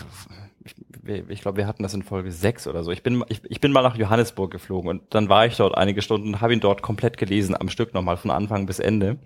ich, 1.07 1.41
glaube, 1.41 1.57
wir 1.57 1.67
hatten 1.67 1.83
das 1.83 1.93
in 1.93 2.03
Folge 2.03 2.31
6 2.31 2.67
oder 2.67 2.83
so. 2.83 2.91
Ich 2.91 3.03
bin, 3.03 3.23
ich, 3.29 3.41
ich 3.45 3.59
bin 3.59 3.71
mal 3.71 3.81
nach 3.81 3.95
Johannesburg 3.95 4.51
geflogen 4.51 4.89
und 4.89 5.13
dann 5.13 5.29
war 5.29 5.45
ich 5.45 5.57
dort 5.57 5.77
einige 5.77 6.01
Stunden 6.01 6.29
und 6.29 6.41
habe 6.41 6.53
ihn 6.53 6.59
dort 6.59 6.81
komplett 6.81 7.17
gelesen, 7.17 7.55
am 7.59 7.69
Stück 7.69 7.93
nochmal 7.93 8.17
von 8.17 8.31
Anfang 8.31 8.65
bis 8.65 8.79
Ende. 8.79 9.19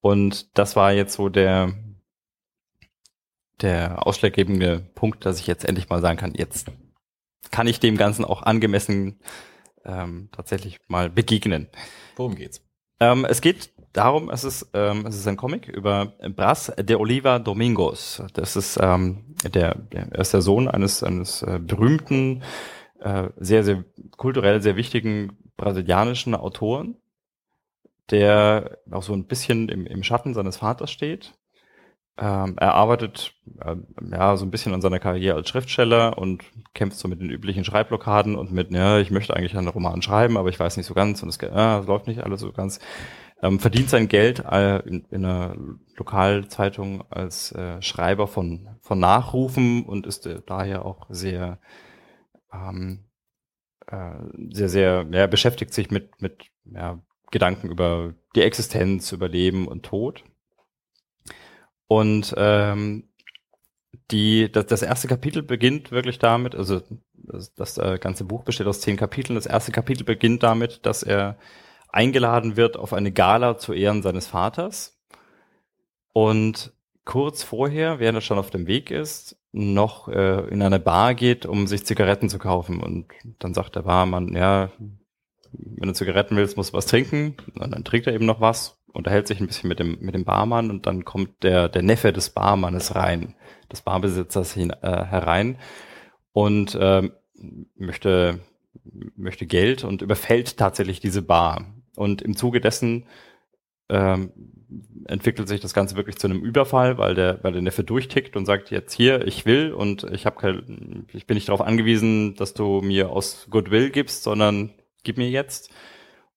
Und 0.00 0.58
das 0.58 0.76
war 0.76 0.92
jetzt 0.92 1.14
so 1.14 1.28
der, 1.28 1.72
der 3.60 4.06
ausschlaggebende 4.06 4.80
Punkt, 4.94 5.24
dass 5.24 5.40
ich 5.40 5.46
jetzt 5.46 5.64
endlich 5.64 5.88
mal 5.88 6.00
sagen 6.00 6.18
kann, 6.18 6.34
jetzt 6.34 6.70
kann 7.50 7.66
ich 7.66 7.80
dem 7.80 7.96
Ganzen 7.96 8.24
auch 8.24 8.42
angemessen 8.42 9.20
ähm, 9.84 10.28
tatsächlich 10.32 10.80
mal 10.88 11.10
begegnen. 11.10 11.68
Worum 12.16 12.34
geht's? 12.34 12.62
Ähm, 13.00 13.24
es 13.24 13.40
geht 13.40 13.70
darum, 13.94 14.28
es 14.28 14.44
ist, 14.44 14.68
ähm, 14.74 15.06
es 15.06 15.16
ist 15.16 15.26
ein 15.26 15.38
Comic 15.38 15.68
über 15.68 16.12
Bras 16.36 16.70
de 16.78 16.96
Oliva 16.96 17.38
Domingos. 17.38 18.22
Das 18.34 18.56
ist, 18.56 18.78
ähm, 18.80 19.34
der, 19.42 19.74
der, 19.76 20.12
er 20.12 20.18
ist 20.20 20.34
der 20.34 20.42
Sohn 20.42 20.68
eines, 20.68 21.02
eines 21.02 21.42
äh, 21.42 21.58
berühmten, 21.58 22.42
äh, 23.00 23.30
sehr, 23.36 23.64
sehr 23.64 23.84
kulturell 24.16 24.60
sehr 24.60 24.76
wichtigen 24.76 25.38
brasilianischen 25.56 26.34
Autoren, 26.34 26.96
der 28.10 28.78
auch 28.90 29.02
so 29.02 29.14
ein 29.14 29.26
bisschen 29.26 29.68
im, 29.68 29.86
im 29.86 30.02
Schatten 30.02 30.34
seines 30.34 30.56
Vaters 30.58 30.90
steht. 30.90 31.34
Ähm, 32.16 32.54
er 32.58 32.74
arbeitet 32.74 33.34
äh, 33.60 33.74
ja 34.10 34.36
so 34.36 34.44
ein 34.44 34.50
bisschen 34.50 34.72
an 34.72 34.80
seiner 34.80 35.00
Karriere 35.00 35.36
als 35.36 35.48
Schriftsteller 35.48 36.16
und 36.16 36.44
kämpft 36.72 36.96
so 36.96 37.08
mit 37.08 37.20
den 37.20 37.30
üblichen 37.30 37.64
Schreibblockaden 37.64 38.36
und 38.36 38.52
mit, 38.52 38.70
ja, 38.72 38.98
ich 38.98 39.10
möchte 39.10 39.34
eigentlich 39.34 39.56
einen 39.56 39.68
Roman 39.68 40.00
schreiben, 40.00 40.36
aber 40.36 40.48
ich 40.48 40.60
weiß 40.60 40.76
nicht 40.76 40.86
so 40.86 40.94
ganz 40.94 41.22
und 41.22 41.28
es, 41.28 41.38
es 41.38 41.86
läuft 41.86 42.06
nicht 42.06 42.22
alles 42.22 42.40
so 42.40 42.52
ganz. 42.52 42.78
Ähm, 43.44 43.60
verdient 43.60 43.90
sein 43.90 44.08
Geld 44.08 44.38
äh, 44.38 44.78
in, 44.88 45.04
in 45.10 45.22
einer 45.26 45.54
Lokalzeitung 45.96 47.04
als 47.10 47.52
äh, 47.52 47.82
Schreiber 47.82 48.26
von, 48.26 48.78
von 48.80 48.98
Nachrufen 48.98 49.84
und 49.84 50.06
ist 50.06 50.24
äh, 50.24 50.40
daher 50.46 50.86
auch 50.86 51.04
sehr, 51.10 51.58
ähm, 52.50 53.04
äh, 53.86 54.14
sehr, 54.50 54.70
sehr, 54.70 55.06
ja, 55.12 55.26
beschäftigt 55.26 55.74
sich 55.74 55.90
mit, 55.90 56.22
mit 56.22 56.46
ja, 56.64 57.02
Gedanken 57.30 57.68
über 57.68 58.14
die 58.34 58.40
Existenz, 58.40 59.12
über 59.12 59.28
Leben 59.28 59.68
und 59.68 59.84
Tod. 59.84 60.24
Und 61.86 62.34
ähm, 62.38 63.10
die, 64.10 64.50
das, 64.50 64.64
das 64.64 64.80
erste 64.80 65.06
Kapitel 65.06 65.42
beginnt 65.42 65.90
wirklich 65.90 66.18
damit, 66.18 66.54
also 66.54 66.80
das, 67.12 67.52
das 67.52 67.76
äh, 67.76 67.98
ganze 68.00 68.24
Buch 68.24 68.44
besteht 68.44 68.66
aus 68.66 68.80
zehn 68.80 68.96
Kapiteln. 68.96 69.34
Das 69.34 69.44
erste 69.44 69.70
Kapitel 69.70 70.04
beginnt 70.04 70.42
damit, 70.42 70.86
dass 70.86 71.02
er 71.02 71.36
eingeladen 71.94 72.56
wird 72.56 72.76
auf 72.76 72.92
eine 72.92 73.12
Gala 73.12 73.58
zu 73.58 73.72
Ehren 73.72 74.02
seines 74.02 74.26
Vaters. 74.26 75.00
und 76.12 76.72
kurz 77.04 77.42
vorher, 77.42 77.98
während 77.98 78.16
er 78.18 78.22
schon 78.22 78.38
auf 78.38 78.50
dem 78.50 78.66
Weg 78.66 78.90
ist, 78.90 79.36
noch 79.52 80.08
äh, 80.08 80.48
in 80.48 80.62
eine 80.62 80.80
Bar 80.80 81.14
geht, 81.14 81.46
um 81.46 81.66
sich 81.66 81.84
Zigaretten 81.84 82.28
zu 82.28 82.38
kaufen. 82.38 82.80
Und 82.80 83.06
dann 83.38 83.54
sagt 83.54 83.76
der 83.76 83.82
Barmann, 83.82 84.34
ja, 84.34 84.70
wenn 85.52 85.88
du 85.88 85.94
Zigaretten 85.94 86.36
willst, 86.36 86.56
musst 86.56 86.72
du 86.72 86.76
was 86.76 86.86
trinken. 86.86 87.36
Und 87.58 87.72
dann 87.72 87.84
trinkt 87.84 88.06
er 88.06 88.14
eben 88.14 88.26
noch 88.26 88.40
was, 88.40 88.82
unterhält 88.92 89.28
sich 89.28 89.40
ein 89.40 89.46
bisschen 89.46 89.68
mit 89.68 89.78
dem, 89.78 89.98
mit 90.00 90.14
dem 90.14 90.24
Barmann 90.24 90.70
und 90.70 90.86
dann 90.86 91.04
kommt 91.04 91.42
der, 91.42 91.68
der 91.68 91.82
Neffe 91.82 92.12
des 92.12 92.30
Barmannes 92.30 92.94
rein, 92.94 93.34
des 93.70 93.82
Barbesitzers 93.82 94.52
hin, 94.52 94.70
äh, 94.70 95.04
herein 95.04 95.58
und 96.32 96.74
äh, 96.74 97.10
möchte, 97.76 98.40
möchte 99.16 99.46
Geld 99.46 99.84
und 99.84 100.02
überfällt 100.02 100.56
tatsächlich 100.56 101.00
diese 101.00 101.22
Bar. 101.22 101.73
Und 101.96 102.22
im 102.22 102.36
Zuge 102.36 102.60
dessen 102.60 103.06
ähm, 103.88 104.32
entwickelt 105.06 105.48
sich 105.48 105.60
das 105.60 105.74
Ganze 105.74 105.96
wirklich 105.96 106.16
zu 106.16 106.26
einem 106.26 106.42
Überfall, 106.42 106.98
weil 106.98 107.14
der, 107.14 107.42
weil 107.42 107.52
der 107.52 107.62
Neffe 107.62 107.84
durchtickt 107.84 108.36
und 108.36 108.46
sagt 108.46 108.70
jetzt 108.70 108.92
hier, 108.92 109.26
ich 109.26 109.46
will 109.46 109.72
und 109.72 110.04
ich 110.04 110.26
habe 110.26 110.36
kein, 110.36 111.06
ich 111.12 111.26
bin 111.26 111.34
nicht 111.34 111.48
darauf 111.48 111.60
angewiesen, 111.60 112.34
dass 112.36 112.54
du 112.54 112.80
mir 112.80 113.10
aus 113.10 113.46
Goodwill 113.50 113.90
gibst, 113.90 114.22
sondern 114.22 114.70
gib 115.02 115.18
mir 115.18 115.28
jetzt. 115.28 115.70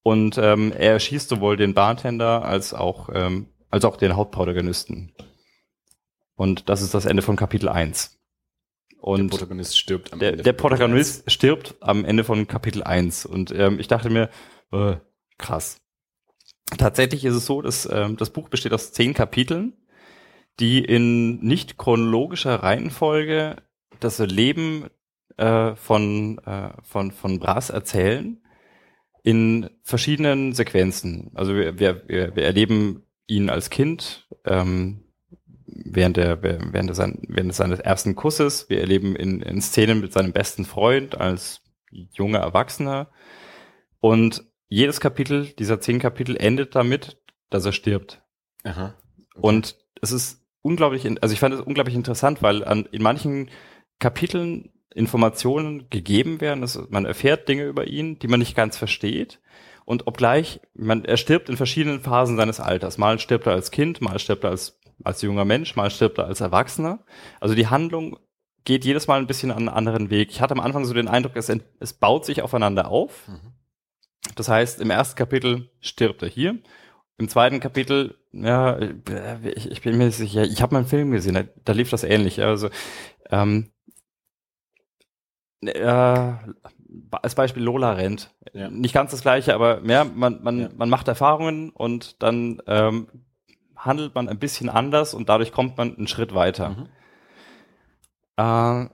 Und 0.04 0.38
ähm, 0.38 0.72
er 0.78 0.94
erschießt 0.94 1.30
sowohl 1.30 1.58
den 1.58 1.74
Bartender 1.74 2.46
als 2.46 2.74
auch, 2.74 3.10
ähm, 3.14 3.48
als 3.70 3.86
auch 3.86 3.98
den 3.98 4.16
Hauptprotagonisten. 4.16 5.14
Und 6.36 6.70
das 6.70 6.82
ist 6.82 6.94
das 6.94 7.06
Ende 7.06 7.24
von 7.24 7.36
Kapitel 7.36 7.68
1. 7.68 8.18
Und 9.00 9.32
der 9.32 9.38
Protagonist 9.38 9.78
stirbt 9.78 10.14
am 10.14 10.20
der, 10.20 10.32
Ende. 10.32 10.44
Der 10.44 10.54
Protagonist 10.54 11.32
stirbt 11.32 11.76
am 11.82 12.06
Ende 12.06 12.24
von 12.24 12.48
Kapitel 12.48 12.84
1. 12.84 13.26
Und 13.26 13.52
ähm, 13.52 13.80
ich 13.80 13.88
dachte 13.88 14.10
mir, 14.10 14.30
äh, 14.72 14.98
krass. 15.38 15.82
Tatsächlich 16.78 17.24
ist 17.26 17.36
es 17.36 17.46
so, 17.46 17.62
dass 17.62 17.88
ähm, 17.92 18.18
das 18.18 18.32
Buch 18.32 18.50
besteht 18.50 18.74
aus 18.74 18.92
zehn 18.92 19.14
Kapiteln, 19.14 19.74
die 20.60 20.84
in 20.84 21.40
nicht 21.40 21.78
chronologischer 21.78 22.56
Reihenfolge 22.56 23.58
das 24.00 24.20
Leben 24.20 24.90
äh, 25.38 25.76
von, 25.76 26.40
äh, 26.40 26.72
von, 26.84 27.12
von 27.12 27.40
Brass 27.40 27.70
erzählen 27.70 28.42
in 29.24 29.70
verschiedenen 29.84 30.54
Sequenzen. 30.54 31.32
Also 31.36 31.54
wir, 31.54 31.80
wir, 31.80 32.08
wir 32.08 32.44
erleben 32.44 33.04
ihn 33.28 33.50
als 33.50 33.70
Kind 33.70 34.28
ähm, 34.46 35.04
während, 35.66 36.18
der, 36.18 36.42
während, 36.42 36.98
der, 36.98 37.14
während 37.28 37.54
seines 37.54 37.80
ersten 37.80 38.16
Kusses. 38.16 38.70
Wir 38.70 38.80
erleben 38.80 39.16
in, 39.16 39.42
in 39.42 39.62
Szenen 39.62 40.00
mit 40.00 40.14
seinem 40.14 40.32
besten 40.32 40.66
Freund 40.66 41.20
als 41.20 41.62
junger 41.92 42.40
Erwachsener. 42.40 43.10
Und 44.00 44.46
jedes 44.68 45.00
Kapitel 45.00 45.48
dieser 45.48 45.80
zehn 45.80 46.00
Kapitel 46.00 46.36
endet 46.36 46.76
damit, 46.76 47.22
dass 47.50 47.66
er 47.66 47.72
stirbt. 47.72 48.22
Aha. 48.64 48.96
Okay. 49.36 49.48
Und 49.48 49.78
es 50.02 50.12
ist 50.12 50.46
unglaublich, 50.62 51.06
also 51.22 51.34
ich 51.34 51.40
fand 51.40 51.56
es 51.56 51.62
unglaublich 51.62 51.96
interessant, 51.96 52.42
weil 52.42 52.64
an, 52.64 52.86
in 52.92 53.02
manchen 53.02 53.50
Kapiteln 54.00 54.72
Informationen 54.94 55.90
gegeben 55.90 56.42
werden, 56.42 56.62
also 56.64 56.86
man 56.90 57.06
erfährt 57.06 57.48
Dinge 57.48 57.66
über 57.66 57.88
ihn, 57.88 58.18
die 58.20 58.28
man 58.28 58.40
nicht 58.40 58.56
ganz 58.56 58.78
versteht. 58.78 59.40
Und 59.86 60.08
obgleich, 60.08 60.60
man, 60.74 61.06
er 61.06 61.18
stirbt 61.18 61.50
in 61.50 61.56
verschiedenen 61.56 62.02
Phasen 62.02 62.36
seines 62.36 62.60
Alters. 62.60 62.98
Mal 62.98 63.20
stirbt 63.20 63.46
er 63.46 63.54
als 63.54 63.72
Kind, 63.72 64.02
mal 64.02 64.20
stirbt 64.20 64.44
er 64.44 64.50
als, 64.50 64.80
als 65.04 65.22
junger 65.22 65.46
Mensch, 65.46 65.76
mal 65.76 65.92
stirbt 65.92 66.18
er 66.18 66.26
als 66.26 66.42
Erwachsener. 66.42 67.06
Also 67.40 67.56
die 67.56 67.68
Handlung 67.68 68.18
geht 68.66 68.84
jedes 68.84 69.08
Mal 69.08 69.20
ein 69.20 69.28
bisschen 69.28 69.52
an 69.52 69.60
einen 69.60 69.70
anderen 69.70 70.10
Weg. 70.10 70.30
Ich 70.32 70.42
hatte 70.42 70.54
am 70.54 70.60
Anfang 70.60 70.84
so 70.84 70.94
den 70.94 71.08
Eindruck, 71.08 71.36
es, 71.36 71.50
es 71.80 71.94
baut 71.94 72.26
sich 72.26 72.42
aufeinander 72.42 72.90
auf. 72.90 73.28
Mhm. 73.28 73.54
Das 74.36 74.50
heißt, 74.50 74.82
im 74.82 74.90
ersten 74.90 75.16
Kapitel 75.16 75.70
stirbt 75.80 76.22
er 76.22 76.30
hier. 76.30 76.58
Im 77.18 77.30
zweiten 77.30 77.60
Kapitel, 77.60 78.16
ja, 78.32 78.78
ich, 79.56 79.72
ich 79.72 79.82
bin 79.82 79.98
mir 79.98 80.12
sicher, 80.12 80.44
ich 80.44 80.62
habe 80.62 80.74
mal 80.74 80.80
einen 80.80 80.88
Film 80.88 81.12
gesehen, 81.12 81.34
da, 81.34 81.44
da 81.66 81.74
lief 81.74 81.90
das 81.90 82.04
ähnlich. 82.04 82.44
Also 82.44 82.70
ähm, 83.32 83.72
äh, 85.62 86.34
als 87.12 87.36
Beispiel 87.36 87.64
Lola 87.64 87.94
rennt. 87.94 88.32
Ja. 88.54 88.70
Nicht 88.70 88.94
ganz 88.94 89.12
das 89.12 89.22
gleiche, 89.22 89.56
aber 89.56 89.82
mehr, 89.82 90.06
man, 90.06 90.44
man, 90.44 90.60
ja. 90.60 90.70
man 90.76 90.90
macht 90.90 91.08
Erfahrungen 91.08 91.72
und 91.72 92.22
dann 92.22 92.62
ähm, 92.68 93.08
handelt 93.76 94.16
man 94.16 94.30
ein 94.30 94.40
bisschen 94.40 94.70
anders 94.70 95.14
und 95.14 95.30
dadurch 95.30 95.52
kommt 95.52 95.78
man 95.78 95.96
einen 95.96 96.08
Schritt 96.08 96.34
weiter. 96.34 96.70
Mhm. 96.70 96.88
Äh, 98.38 98.90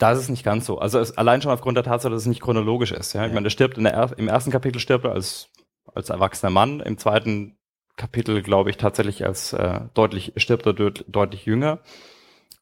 da 0.00 0.12
ist 0.12 0.18
es 0.18 0.28
nicht 0.28 0.44
ganz 0.44 0.66
so. 0.66 0.78
Also 0.78 0.98
es, 0.98 1.16
allein 1.16 1.42
schon 1.42 1.52
aufgrund 1.52 1.76
der 1.76 1.84
Tatsache, 1.84 2.10
dass 2.10 2.22
es 2.22 2.28
nicht 2.28 2.40
chronologisch 2.40 2.90
ist. 2.90 3.12
Ja? 3.12 3.26
Ich 3.26 3.32
meine, 3.32 3.44
der 3.44 3.50
stirbt 3.50 3.76
in 3.76 3.84
der, 3.84 4.16
im 4.16 4.28
ersten 4.28 4.50
Kapitel 4.50 4.80
stirbt 4.80 5.04
er 5.04 5.12
als, 5.12 5.50
als 5.94 6.08
erwachsener 6.08 6.50
Mann, 6.50 6.80
im 6.80 6.96
zweiten 6.98 7.58
Kapitel, 7.96 8.42
glaube 8.42 8.70
ich, 8.70 8.78
tatsächlich 8.78 9.26
als 9.26 9.52
äh, 9.52 9.80
deutlich, 9.92 10.32
stirbt 10.36 10.64
er 10.64 10.72
deut, 10.72 11.04
deutlich 11.06 11.44
jünger. 11.44 11.80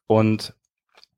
Und 0.05 0.53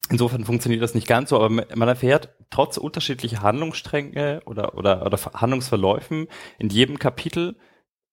insofern 0.09 0.45
funktioniert 0.45 0.83
das 0.83 0.93
nicht 0.93 1.07
ganz 1.07 1.31
so, 1.31 1.37
aber 1.37 1.49
man 1.49 1.87
erfährt 1.87 2.29
trotz 2.51 2.77
unterschiedlicher 2.77 3.41
Handlungsstränge 3.41 4.41
oder, 4.45 4.77
oder, 4.77 5.03
oder 5.05 5.17
Handlungsverläufen 5.33 6.27
in 6.59 6.69
jedem 6.69 6.99
Kapitel 6.99 7.55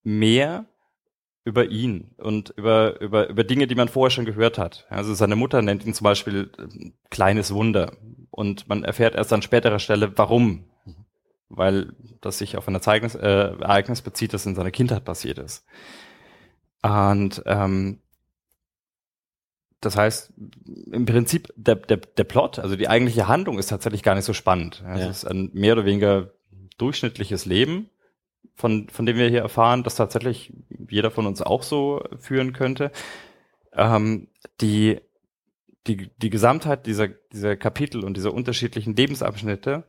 mehr 0.03 0.65
über 1.49 1.65
ihn 1.65 2.11
und 2.19 2.51
über, 2.51 3.01
über, 3.01 3.31
über 3.31 3.43
Dinge, 3.43 3.67
die 3.67 3.75
man 3.75 3.89
vorher 3.89 4.11
schon 4.11 4.27
gehört 4.27 4.59
hat. 4.59 4.87
Also 4.91 5.15
seine 5.15 5.35
Mutter 5.35 5.63
nennt 5.63 5.83
ihn 5.83 5.95
zum 5.95 6.05
Beispiel 6.05 6.51
äh, 6.59 6.91
kleines 7.09 7.55
Wunder 7.55 7.97
und 8.31 8.69
man 8.69 8.85
erfährt 8.85 9.15
erst 9.15 9.33
an 9.33 9.41
späterer 9.41 9.79
Stelle, 9.79 10.13
warum. 10.19 10.67
Weil 11.49 11.95
das 12.21 12.37
sich 12.37 12.59
auf 12.59 12.69
ein 12.69 12.75
Ereignis, 12.75 13.15
äh, 13.15 13.27
Ereignis 13.27 14.03
bezieht, 14.03 14.35
das 14.35 14.45
in 14.45 14.55
seiner 14.55 14.71
Kindheit 14.71 15.07
passiert 15.07 15.39
ist. 15.39 15.65
Und 16.83 17.43
ähm, 17.47 18.03
das 19.81 19.97
heißt, 19.97 20.35
im 20.93 21.07
Prinzip 21.07 21.51
der, 21.57 21.77
der, 21.77 21.97
der 21.97 22.25
Plot, 22.25 22.59
also 22.59 22.77
die 22.77 22.89
eigentliche 22.89 23.27
Handlung 23.27 23.59
ist 23.59 23.69
tatsächlich 23.69 24.03
gar 24.03 24.15
nicht 24.15 24.27
so 24.27 24.35
spannend. 24.35 24.85
Es 24.87 25.01
ja. 25.01 25.09
ist 25.09 25.25
ein 25.25 25.49
mehr 25.55 25.73
oder 25.73 25.87
weniger 25.87 26.33
durchschnittliches 26.77 27.47
Leben 27.47 27.89
von, 28.59 28.89
von 28.89 29.07
dem 29.07 29.17
wir 29.17 29.29
hier 29.29 29.43
erfahren, 29.43 29.85
dass 29.85 29.95
tatsächlich 29.95 30.53
jeder 30.91 31.13
von 31.13 31.27
uns 31.27 31.41
auch 31.41 31.63
so 31.63 32.03
führen 32.19 32.53
könnte. 32.53 32.91
Ähm, 33.73 34.27
die, 34.61 35.01
die, 35.87 36.11
die 36.17 36.31
Gesamtheit 36.31 36.87
dieser, 36.87 37.07
dieser 37.07 37.57
Kapitel 37.57 38.05
und 38.05 38.17
dieser 38.17 38.35
unterschiedlichen 38.35 38.97
Lebensabschnitte 38.97 39.85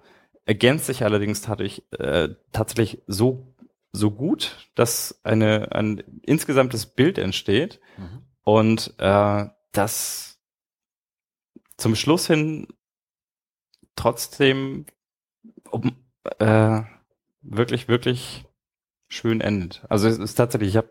ergänzt 0.45 0.86
sich 0.86 1.03
allerdings 1.03 1.41
dadurch 1.41 1.82
äh, 1.97 2.29
tatsächlich 2.51 3.01
so, 3.08 3.55
so 3.91 4.12
gut, 4.12 4.69
dass 4.75 5.19
eine, 5.23 5.71
ein 5.71 6.03
insgesamtes 6.21 6.86
Bild 6.86 7.17
entsteht 7.17 7.79
mhm. 7.97 8.21
und 8.43 8.93
äh, 8.99 9.47
das 9.71 10.39
zum 11.75 11.95
Schluss 11.95 12.27
hin 12.27 12.67
trotzdem 13.95 14.86
um, 15.71 15.91
äh, 16.38 16.82
wirklich, 17.41 17.88
wirklich 17.88 18.45
schön 19.10 19.41
endet. 19.41 19.84
Also 19.89 20.08
es 20.08 20.17
ist 20.17 20.36
tatsächlich, 20.36 20.69
ich 20.69 20.78
habe 20.78 20.89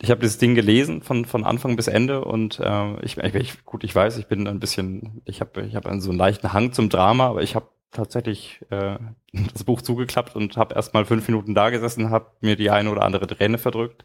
ich 0.00 0.10
habe 0.10 0.20
dieses 0.20 0.38
Ding 0.38 0.54
gelesen 0.54 1.02
von 1.02 1.24
von 1.24 1.44
Anfang 1.44 1.76
bis 1.76 1.86
Ende 1.86 2.24
und 2.24 2.60
äh, 2.60 3.00
ich, 3.04 3.16
ich 3.18 3.64
gut, 3.64 3.84
ich 3.84 3.94
weiß, 3.94 4.18
ich 4.18 4.26
bin 4.26 4.46
ein 4.46 4.60
bisschen, 4.60 5.22
ich 5.24 5.40
habe 5.40 5.62
ich 5.62 5.76
habe 5.76 6.00
so 6.00 6.10
einen 6.10 6.18
leichten 6.18 6.52
Hang 6.52 6.72
zum 6.72 6.88
Drama, 6.90 7.28
aber 7.28 7.42
ich 7.42 7.54
habe 7.54 7.68
tatsächlich 7.92 8.60
äh, 8.70 8.98
das 9.52 9.64
Buch 9.64 9.82
zugeklappt 9.82 10.36
und 10.36 10.56
habe 10.56 10.74
mal 10.92 11.04
fünf 11.04 11.26
Minuten 11.28 11.54
da 11.54 11.70
gesessen, 11.70 12.10
habe 12.10 12.32
mir 12.40 12.56
die 12.56 12.70
eine 12.70 12.90
oder 12.90 13.02
andere 13.02 13.26
Träne 13.26 13.58
verdrückt 13.58 14.04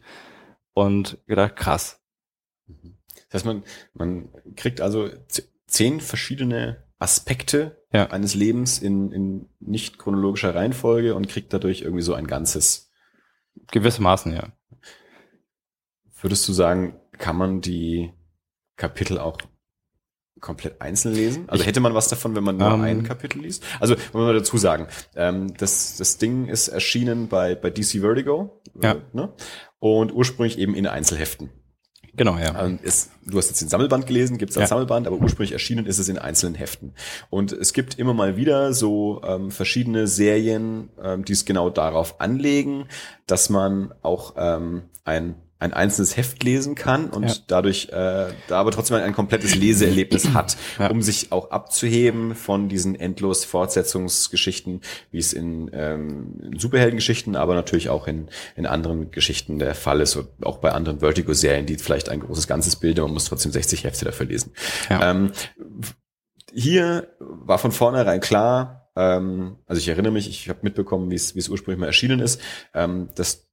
und 0.74 1.18
gedacht, 1.26 1.56
krass. 1.56 2.00
Das 3.30 3.34
heißt, 3.34 3.46
man 3.46 3.62
man 3.94 4.28
kriegt 4.56 4.80
also 4.80 5.10
zehn 5.66 6.00
verschiedene 6.00 6.84
Aspekte 7.02 7.82
ja. 7.92 8.06
eines 8.10 8.34
Lebens 8.34 8.78
in, 8.78 9.12
in 9.12 9.48
nicht 9.60 9.98
chronologischer 9.98 10.54
Reihenfolge 10.54 11.14
und 11.14 11.28
kriegt 11.28 11.52
dadurch 11.52 11.82
irgendwie 11.82 12.02
so 12.02 12.14
ein 12.14 12.26
Ganzes. 12.26 12.90
Gewissermaßen, 13.70 14.32
ja. 14.32 14.52
Würdest 16.20 16.48
du 16.48 16.52
sagen, 16.52 17.00
kann 17.18 17.36
man 17.36 17.60
die 17.60 18.12
Kapitel 18.76 19.18
auch 19.18 19.38
komplett 20.40 20.80
einzeln 20.80 21.14
lesen? 21.14 21.48
Also 21.48 21.64
hätte 21.64 21.80
man 21.80 21.94
was 21.94 22.08
davon, 22.08 22.34
wenn 22.34 22.44
man 22.44 22.56
nur 22.56 22.72
ähm. 22.72 22.82
ein 22.82 23.02
Kapitel 23.02 23.40
liest? 23.40 23.64
Also, 23.80 23.96
wollen 24.12 24.26
wir 24.26 24.34
dazu 24.34 24.58
sagen, 24.58 24.86
ähm, 25.14 25.54
das, 25.56 25.96
das 25.96 26.18
Ding 26.18 26.48
ist 26.48 26.68
erschienen 26.68 27.28
bei, 27.28 27.54
bei 27.54 27.70
DC 27.70 28.00
Vertigo. 28.00 28.62
Ja. 28.80 28.92
Äh, 28.92 29.00
ne? 29.12 29.32
Und 29.78 30.12
ursprünglich 30.12 30.58
eben 30.58 30.74
in 30.74 30.86
Einzelheften. 30.86 31.50
Genau, 32.14 32.36
ja. 32.36 32.64
Ähm, 32.64 32.78
ist, 32.82 33.10
du 33.24 33.38
hast 33.38 33.48
jetzt 33.48 33.62
den 33.62 33.68
Sammelband 33.68 34.06
gelesen, 34.06 34.36
gibt 34.36 34.50
es 34.50 34.58
als 34.58 34.64
ja. 34.64 34.76
Sammelband, 34.76 35.06
aber 35.06 35.16
ursprünglich 35.16 35.52
erschienen 35.52 35.86
ist 35.86 35.98
es 35.98 36.08
in 36.08 36.18
einzelnen 36.18 36.54
Heften. 36.54 36.92
Und 37.30 37.52
es 37.52 37.72
gibt 37.72 37.98
immer 37.98 38.12
mal 38.12 38.36
wieder 38.36 38.74
so 38.74 39.22
ähm, 39.24 39.50
verschiedene 39.50 40.06
Serien, 40.06 40.90
ähm, 41.02 41.24
die 41.24 41.32
es 41.32 41.44
genau 41.44 41.70
darauf 41.70 42.20
anlegen, 42.20 42.86
dass 43.26 43.48
man 43.48 43.94
auch 44.02 44.34
ähm, 44.36 44.82
ein 45.04 45.36
ein 45.62 45.72
einzelnes 45.72 46.16
Heft 46.16 46.42
lesen 46.42 46.74
kann 46.74 47.08
und 47.10 47.24
Ja. 47.28 47.34
dadurch 47.46 47.88
äh, 47.90 48.26
da 48.48 48.58
aber 48.60 48.70
trotzdem 48.72 48.96
ein 48.96 49.14
komplettes 49.14 49.54
Leseerlebnis 49.54 50.34
hat, 50.34 50.56
Ja. 50.78 50.88
um 50.90 51.00
sich 51.02 51.32
auch 51.32 51.50
abzuheben 51.50 52.34
von 52.34 52.68
diesen 52.68 52.94
endlos 52.94 53.44
Fortsetzungsgeschichten, 53.44 54.80
wie 55.10 55.18
es 55.18 55.32
in, 55.32 55.70
ähm, 55.72 56.34
in 56.42 56.58
Superheldengeschichten, 56.58 57.36
aber 57.36 57.54
natürlich 57.54 57.88
auch 57.88 58.06
in, 58.08 58.28
in 58.56 58.66
anderen 58.66 59.10
Geschichten 59.10 59.58
der 59.58 59.74
Fall 59.74 60.00
ist 60.00 60.18
auch 60.42 60.58
bei 60.58 60.72
anderen 60.72 60.98
Vertigo-Serien, 61.00 61.64
die 61.66 61.76
vielleicht 61.76 62.08
ein 62.08 62.20
großes 62.20 62.46
Ganzes 62.46 62.76
bilden, 62.76 63.02
man 63.04 63.12
muss 63.12 63.26
trotzdem 63.26 63.52
60 63.52 63.84
Hefte 63.84 64.04
dafür 64.04 64.26
lesen. 64.26 64.52
Ja. 64.90 65.10
Ähm, 65.10 65.32
hier 66.52 67.08
war 67.18 67.58
von 67.58 67.72
vornherein 67.72 68.20
klar, 68.20 68.90
ähm, 68.96 69.56
also 69.66 69.78
ich 69.80 69.88
erinnere 69.88 70.12
mich, 70.12 70.28
ich 70.28 70.48
habe 70.48 70.58
mitbekommen, 70.62 71.10
wie 71.10 71.14
es 71.14 71.34
wie 71.34 71.38
es 71.38 71.48
ursprünglich 71.48 71.80
mal 71.80 71.86
erschienen 71.86 72.20
ist, 72.20 72.40
ähm, 72.74 73.08
dass 73.14 73.48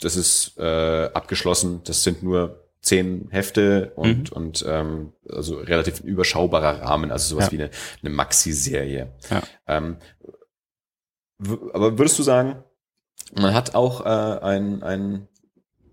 das 0.00 0.16
ist 0.16 0.58
äh, 0.58 1.06
abgeschlossen, 1.14 1.82
das 1.84 2.02
sind 2.02 2.22
nur 2.22 2.60
zehn 2.80 3.28
Hefte 3.30 3.92
und 3.96 4.30
Mhm. 4.30 4.36
und 4.36 4.64
ähm, 4.68 5.12
also 5.28 5.56
relativ 5.56 6.00
überschaubarer 6.00 6.82
Rahmen, 6.82 7.10
also 7.10 7.34
sowas 7.34 7.46
Ja. 7.46 7.52
wie 7.52 7.62
eine, 7.62 7.70
eine 8.02 8.10
Maxi-Serie. 8.10 9.12
Ja. 9.30 9.42
Ähm, 9.66 9.96
aber 11.72 11.98
würdest 11.98 12.18
du 12.18 12.22
sagen, 12.22 12.62
man 13.34 13.54
hat 13.54 13.74
auch 13.74 14.04
äh, 14.04 14.08
ein, 14.08 14.82
ein, 14.82 15.28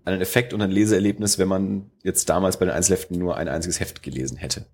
einen 0.04 0.20
Effekt 0.20 0.52
und 0.54 0.62
ein 0.62 0.70
Leseerlebnis, 0.70 1.38
wenn 1.38 1.48
man 1.48 1.90
jetzt 2.02 2.28
damals 2.28 2.58
bei 2.58 2.66
den 2.66 2.74
Einzelheften 2.74 3.18
nur 3.18 3.36
ein 3.36 3.48
einziges 3.48 3.80
Heft 3.80 4.02
gelesen 4.02 4.36
hätte? 4.36 4.66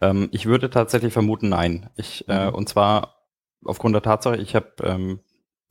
Ähm, 0.00 0.28
ich 0.32 0.46
würde 0.46 0.70
tatsächlich 0.70 1.12
vermuten, 1.12 1.48
nein. 1.48 1.90
Ich, 1.96 2.28
äh, 2.28 2.48
Mhm. 2.48 2.54
und 2.54 2.68
zwar 2.68 3.26
aufgrund 3.64 3.94
der 3.94 4.02
Tatsache, 4.02 4.36
ich 4.36 4.54
habe 4.54 4.72
ähm, 4.82 5.20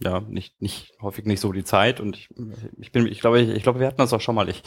ja 0.03 0.21
nicht, 0.21 0.61
nicht 0.61 0.93
häufig 1.01 1.25
nicht 1.25 1.39
so 1.39 1.51
die 1.51 1.63
Zeit 1.63 1.99
und 1.99 2.15
ich, 2.17 2.29
ich 2.79 2.91
bin, 2.91 3.07
ich 3.07 3.19
glaube, 3.19 3.41
ich, 3.41 3.49
ich 3.49 3.63
glaube, 3.63 3.79
wir 3.79 3.87
hatten 3.87 3.97
das 3.97 4.13
auch 4.13 4.21
schon 4.21 4.35
mal. 4.35 4.49
Ich, 4.49 4.63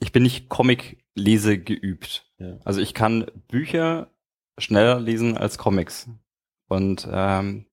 ich 0.00 0.12
bin 0.12 0.22
nicht 0.22 0.48
Comic-Lese 0.48 1.58
geübt. 1.58 2.30
Ja. 2.38 2.58
Also 2.64 2.80
ich 2.80 2.94
kann 2.94 3.26
Bücher 3.48 4.10
schneller 4.58 5.00
lesen 5.00 5.36
als 5.36 5.58
Comics. 5.58 6.08
Und 6.68 7.08
ähm, 7.10 7.66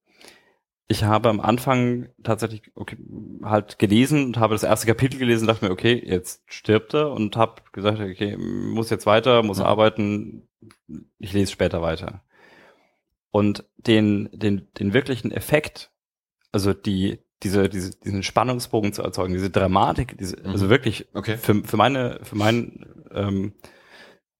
ich 0.88 1.04
habe 1.04 1.30
am 1.30 1.40
Anfang 1.40 2.10
tatsächlich 2.24 2.72
okay, 2.76 2.98
halt 3.44 3.80
gelesen 3.80 4.26
und 4.26 4.38
habe 4.38 4.54
das 4.54 4.64
erste 4.64 4.88
Kapitel 4.88 5.18
gelesen, 5.18 5.48
dachte 5.48 5.66
mir, 5.66 5.72
okay, 5.72 6.02
jetzt 6.06 6.44
stirbt 6.46 6.94
er 6.94 7.12
und 7.12 7.36
habe 7.36 7.64
gesagt, 7.72 8.00
okay, 8.00 8.38
muss 8.38 8.90
jetzt 8.90 9.06
weiter, 9.06 9.42
muss 9.44 9.58
Ja. 9.58 9.66
arbeiten, 9.66 10.48
ich 11.18 11.34
lese 11.34 11.52
später 11.52 11.82
weiter. 11.82 12.24
Und 13.32 13.66
den, 13.78 14.30
den, 14.32 14.68
den 14.80 14.94
wirklichen 14.94 15.32
Effekt, 15.32 15.92
also 16.56 16.74
die, 16.74 17.20
diese, 17.44 17.68
diese, 17.70 17.92
diesen 18.00 18.24
Spannungsbogen 18.24 18.94
zu 18.94 19.04
erzeugen, 19.04 19.34
diese 19.34 19.50
Dramatik, 19.50 20.18
diese, 20.18 20.38
Mhm. 20.40 20.50
also 20.52 20.70
wirklich 20.70 21.06
Okay. 21.14 21.38
für, 21.38 21.64
für 21.64 21.78
meine, 21.78 22.20
für 22.24 22.36
mein, 22.38 22.86
ähm, 23.12 23.54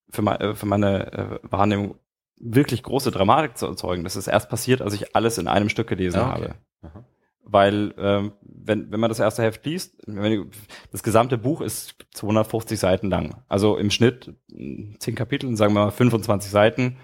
für, 0.10 0.22
mein, 0.22 0.56
für 0.56 0.66
meine 0.66 1.12
äh, 1.14 1.40
Wahrnehmung 1.44 2.00
wirklich 2.38 2.84
große 2.84 3.12
Dramatik 3.12 3.58
zu 3.58 3.66
erzeugen. 3.66 4.04
Das 4.06 4.16
ist 4.16 4.28
erst 4.28 4.50
passiert, 4.50 4.82
als 4.82 4.94
ich 4.94 5.16
alles 5.16 5.38
in 5.38 5.48
einem 5.50 5.68
Stück 5.70 5.88
gelesen 5.88 6.20
Ah, 6.20 6.32
okay. 6.36 6.42
habe. 6.42 6.56
Aha. 6.84 7.06
Weil, 7.48 7.94
ähm, 7.98 8.32
wenn, 8.42 8.92
wenn 8.92 9.00
man 9.02 9.10
das 9.10 9.20
erste 9.20 9.44
Heft 9.44 9.66
liest, 9.66 10.02
wenn 10.08 10.50
das 10.92 11.04
gesamte 11.04 11.38
Buch 11.38 11.60
ist 11.62 11.96
250 12.14 12.80
Seiten 12.80 13.10
lang. 13.10 13.44
Also 13.50 13.78
im 13.78 13.92
Schnitt 13.92 14.34
mh, 14.48 15.00
10 15.00 15.16
Kapitel, 15.16 15.56
sagen 15.58 15.74
wir 15.74 15.86
mal 15.86 15.92
25 15.92 16.50
Seiten. 16.50 16.98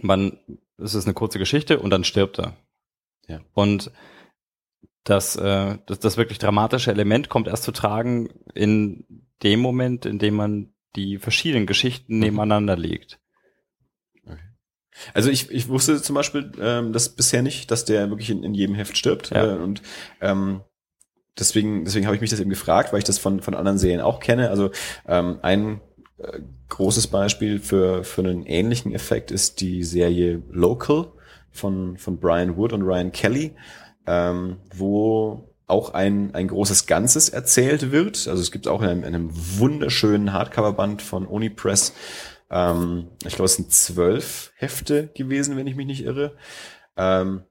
Man, 0.00 0.38
es 0.78 0.94
ist 0.94 1.06
eine 1.06 1.14
kurze 1.14 1.38
Geschichte 1.38 1.78
und 1.80 1.90
dann 1.90 2.04
stirbt 2.04 2.38
er. 2.38 2.54
Ja. 3.32 3.40
Und 3.54 3.90
das, 5.04 5.36
äh, 5.36 5.78
das, 5.86 5.98
das 5.98 6.16
wirklich 6.16 6.38
dramatische 6.38 6.90
Element 6.90 7.28
kommt 7.28 7.48
erst 7.48 7.64
zu 7.64 7.72
tragen 7.72 8.28
in 8.54 9.04
dem 9.42 9.60
Moment, 9.60 10.06
in 10.06 10.18
dem 10.18 10.34
man 10.34 10.72
die 10.94 11.18
verschiedenen 11.18 11.66
Geschichten 11.66 12.14
Mhm. 12.14 12.20
nebeneinander 12.20 12.76
legt. 12.76 13.18
Also 15.14 15.30
ich, 15.30 15.50
ich 15.50 15.68
wusste 15.68 16.00
zum 16.02 16.14
Beispiel 16.14 16.52
ähm, 16.60 16.92
das 16.92 17.08
bisher 17.08 17.42
nicht, 17.42 17.70
dass 17.70 17.86
der 17.86 18.10
wirklich 18.10 18.28
in, 18.30 18.44
in 18.44 18.54
jedem 18.54 18.74
Heft 18.74 18.96
stirbt. 18.96 19.30
Ja. 19.30 19.54
Äh, 19.54 19.58
und 19.58 19.82
ähm, 20.20 20.60
deswegen, 21.38 21.84
deswegen 21.84 22.04
habe 22.06 22.14
ich 22.14 22.20
mich 22.20 22.30
das 22.30 22.40
eben 22.40 22.50
gefragt, 22.50 22.92
weil 22.92 22.98
ich 22.98 23.04
das 23.04 23.18
von, 23.18 23.40
von 23.40 23.54
anderen 23.54 23.78
Serien 23.78 24.02
auch 24.02 24.20
kenne. 24.20 24.50
Also 24.50 24.70
ähm, 25.08 25.38
ein 25.40 25.80
äh, 26.18 26.40
großes 26.68 27.06
Beispiel 27.06 27.58
für, 27.58 28.04
für 28.04 28.20
einen 28.20 28.44
ähnlichen 28.44 28.92
Effekt 28.94 29.30
ist 29.30 29.62
die 29.62 29.82
Serie 29.82 30.42
Local 30.50 31.10
von, 31.52 31.96
von 31.96 32.18
Brian 32.18 32.56
Wood 32.56 32.72
und 32.72 32.82
Ryan 32.82 33.12
Kelly, 33.12 33.54
ähm, 34.06 34.58
wo 34.74 35.48
auch 35.66 35.94
ein, 35.94 36.34
ein 36.34 36.48
großes 36.48 36.86
Ganzes 36.86 37.28
erzählt 37.28 37.92
wird. 37.92 38.28
Also 38.28 38.42
es 38.42 38.50
gibt 38.50 38.68
auch 38.68 38.82
in 38.82 38.88
einem, 38.88 39.04
in 39.04 39.14
einem 39.14 39.30
wunderschönen 39.32 40.32
Hardcover-Band 40.32 41.00
von 41.02 41.26
Onipress 41.26 41.94
ähm, 42.52 43.08
ich 43.24 43.34
glaube, 43.34 43.46
es 43.46 43.56
sind 43.56 43.72
zwölf 43.72 44.52
Hefte 44.56 45.08
gewesen, 45.14 45.56
wenn 45.56 45.66
ich 45.66 45.74
mich 45.74 45.86
nicht 45.86 46.04
irre. 46.04 46.36
Ähm, 46.96 47.44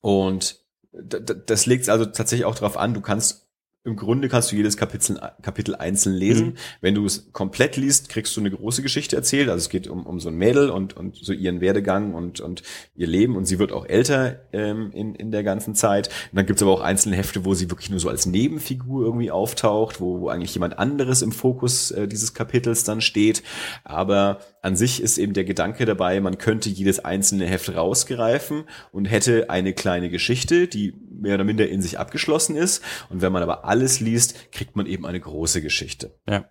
und 0.00 0.60
das 0.92 1.66
legt 1.66 1.88
also 1.88 2.06
tatsächlich 2.06 2.46
auch 2.46 2.54
darauf 2.54 2.76
an, 2.76 2.94
du 2.94 3.00
kannst 3.00 3.49
im 3.82 3.96
Grunde 3.96 4.28
kannst 4.28 4.52
du 4.52 4.56
jedes 4.56 4.76
Kapitel, 4.76 5.18
Kapitel 5.40 5.74
einzeln 5.74 6.14
lesen. 6.14 6.48
Mhm. 6.48 6.54
Wenn 6.82 6.94
du 6.94 7.06
es 7.06 7.32
komplett 7.32 7.78
liest, 7.78 8.10
kriegst 8.10 8.36
du 8.36 8.40
eine 8.40 8.50
große 8.50 8.82
Geschichte 8.82 9.16
erzählt. 9.16 9.48
Also 9.48 9.64
es 9.64 9.68
geht 9.70 9.88
um, 9.88 10.04
um 10.04 10.20
so 10.20 10.28
ein 10.28 10.34
Mädel 10.34 10.68
und, 10.68 10.98
und 10.98 11.16
so 11.16 11.32
ihren 11.32 11.62
Werdegang 11.62 12.12
und, 12.12 12.40
und 12.40 12.62
ihr 12.94 13.06
Leben. 13.06 13.36
Und 13.36 13.46
sie 13.46 13.58
wird 13.58 13.72
auch 13.72 13.86
älter 13.86 14.40
ähm, 14.52 14.90
in, 14.92 15.14
in 15.14 15.30
der 15.30 15.42
ganzen 15.44 15.74
Zeit. 15.74 16.08
Und 16.08 16.36
dann 16.36 16.44
gibt's 16.44 16.62
aber 16.62 16.72
auch 16.72 16.82
einzelne 16.82 17.16
Hefte, 17.16 17.46
wo 17.46 17.54
sie 17.54 17.70
wirklich 17.70 17.88
nur 17.88 18.00
so 18.00 18.10
als 18.10 18.26
Nebenfigur 18.26 19.02
irgendwie 19.02 19.30
auftaucht, 19.30 19.98
wo, 19.98 20.20
wo 20.20 20.28
eigentlich 20.28 20.52
jemand 20.52 20.78
anderes 20.78 21.22
im 21.22 21.32
Fokus 21.32 21.90
äh, 21.90 22.06
dieses 22.06 22.34
Kapitels 22.34 22.84
dann 22.84 23.00
steht. 23.00 23.42
Aber 23.84 24.40
an 24.60 24.76
sich 24.76 25.02
ist 25.02 25.16
eben 25.16 25.32
der 25.32 25.44
Gedanke 25.44 25.86
dabei, 25.86 26.20
man 26.20 26.36
könnte 26.36 26.68
jedes 26.68 27.02
einzelne 27.02 27.46
Heft 27.46 27.74
rausgreifen 27.74 28.64
und 28.92 29.06
hätte 29.06 29.48
eine 29.48 29.72
kleine 29.72 30.10
Geschichte, 30.10 30.68
die 30.68 30.92
mehr 31.20 31.34
oder 31.34 31.44
minder 31.44 31.68
in 31.68 31.82
sich 31.82 31.98
abgeschlossen 31.98 32.56
ist. 32.56 32.82
Und 33.08 33.22
wenn 33.22 33.32
man 33.32 33.42
aber 33.42 33.64
alles 33.64 34.00
liest, 34.00 34.52
kriegt 34.52 34.76
man 34.76 34.86
eben 34.86 35.06
eine 35.06 35.20
große 35.20 35.62
Geschichte. 35.62 36.18
Ja. 36.28 36.48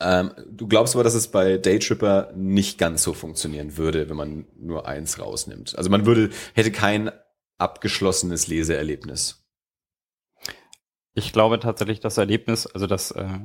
Ähm, 0.00 0.32
du 0.50 0.66
glaubst 0.66 0.94
aber, 0.94 1.04
dass 1.04 1.14
es 1.14 1.28
bei 1.28 1.58
Daytripper 1.58 2.32
nicht 2.34 2.78
ganz 2.78 3.02
so 3.02 3.12
funktionieren 3.12 3.76
würde, 3.76 4.08
wenn 4.08 4.16
man 4.16 4.46
nur 4.56 4.86
eins 4.86 5.18
rausnimmt. 5.18 5.76
Also 5.76 5.90
man 5.90 6.06
würde, 6.06 6.30
hätte 6.54 6.72
kein 6.72 7.10
abgeschlossenes 7.58 8.46
Leseerlebnis. 8.48 9.44
Ich 11.14 11.32
glaube 11.32 11.60
tatsächlich, 11.60 12.00
das 12.00 12.18
Erlebnis, 12.18 12.66
also 12.66 12.86
das, 12.86 13.12
äh, 13.12 13.38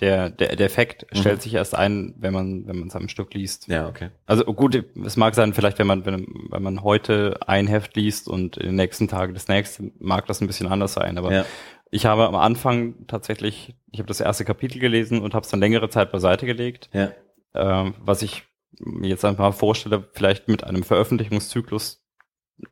der, 0.00 0.30
der, 0.30 0.56
der 0.56 0.66
Effekt 0.66 1.06
Mhm. 1.12 1.18
stellt 1.20 1.42
sich 1.42 1.54
erst 1.54 1.74
ein, 1.74 2.14
wenn 2.18 2.32
man, 2.32 2.66
wenn 2.66 2.78
man 2.78 2.88
es 2.88 2.96
am 2.96 3.08
Stück 3.08 3.32
liest. 3.34 3.68
Ja, 3.68 3.88
okay. 3.88 4.10
Also 4.26 4.44
gut, 4.44 4.84
es 5.04 5.16
mag 5.16 5.34
sein, 5.34 5.54
vielleicht 5.54 5.78
wenn 5.78 5.86
man, 5.86 6.04
wenn, 6.04 6.26
wenn 6.50 6.62
man 6.62 6.82
heute 6.82 7.38
ein 7.46 7.66
Heft 7.66 7.94
liest 7.96 8.26
und 8.28 8.56
in 8.56 8.66
den 8.66 8.74
nächsten 8.76 9.06
Tagen 9.08 9.34
das 9.34 9.46
nächste, 9.48 9.92
mag 10.00 10.26
das 10.26 10.40
ein 10.40 10.46
bisschen 10.48 10.66
anders 10.66 10.94
sein. 10.94 11.16
Aber 11.16 11.32
Ja. 11.32 11.44
ich 11.90 12.06
habe 12.06 12.26
am 12.26 12.34
Anfang 12.34 13.06
tatsächlich, 13.06 13.76
ich 13.92 14.00
habe 14.00 14.08
das 14.08 14.20
erste 14.20 14.44
Kapitel 14.44 14.80
gelesen 14.80 15.22
und 15.22 15.32
habe 15.34 15.44
es 15.44 15.50
dann 15.50 15.60
längere 15.60 15.88
Zeit 15.88 16.10
beiseite 16.10 16.44
gelegt, 16.46 16.90
Ja. 16.92 17.12
ähm, 17.54 17.94
was 18.00 18.22
ich 18.22 18.42
mir 18.80 19.08
jetzt 19.10 19.24
einfach 19.24 19.44
mal 19.44 19.52
vorstelle, 19.52 20.08
vielleicht 20.12 20.48
mit 20.48 20.64
einem 20.64 20.82
Veröffentlichungszyklus 20.82 22.02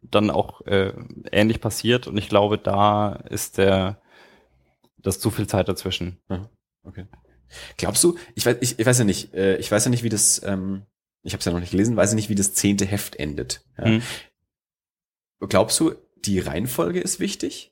dann 0.03 0.31
auch 0.31 0.61
äh, 0.67 0.93
ähnlich 1.31 1.61
passiert. 1.61 2.09
Und 2.09 2.17
ich 2.17 2.29
glaube, 2.29 2.59
da 2.59 3.13
ist 3.31 3.59
der, 3.59 4.01
das 4.99 5.21
zu 5.21 5.31
viel 5.31 5.47
Zeit 5.47 5.69
dazwischen. 5.69 6.19
Okay. 6.85 7.07
Glaubst 7.77 8.03
du, 8.03 8.19
ich 8.35 8.47
weiß, 8.47 8.57
ich, 8.61 8.79
ich 8.79 8.87
weiß 8.87 8.99
ja 8.99 9.05
nicht, 9.05 9.35
äh, 9.35 9.57
ich 9.57 9.71
weiß 9.71 9.85
ja 9.85 9.91
nicht, 9.91 10.03
wie 10.03 10.09
das, 10.09 10.43
ähm, 10.45 10.83
ich 11.23 11.33
habe 11.33 11.41
es 11.41 11.45
ja 11.45 11.53
noch 11.53 11.61
nicht 11.61 11.71
gelesen, 11.71 11.97
weiß 11.97 12.11
ja 12.11 12.17
nicht, 12.17 12.29
wie 12.29 12.35
das 12.35 12.55
zehnte 12.55 12.85
Heft 12.87 13.17
endet. 13.17 13.65
Ja. 13.79 13.89
Mhm. 13.89 14.03
Glaubst 15.41 15.79
du, 15.81 15.95
die 16.17 16.39
Reihenfolge 16.39 17.01
ist 17.01 17.21
wichtig? 17.21 17.72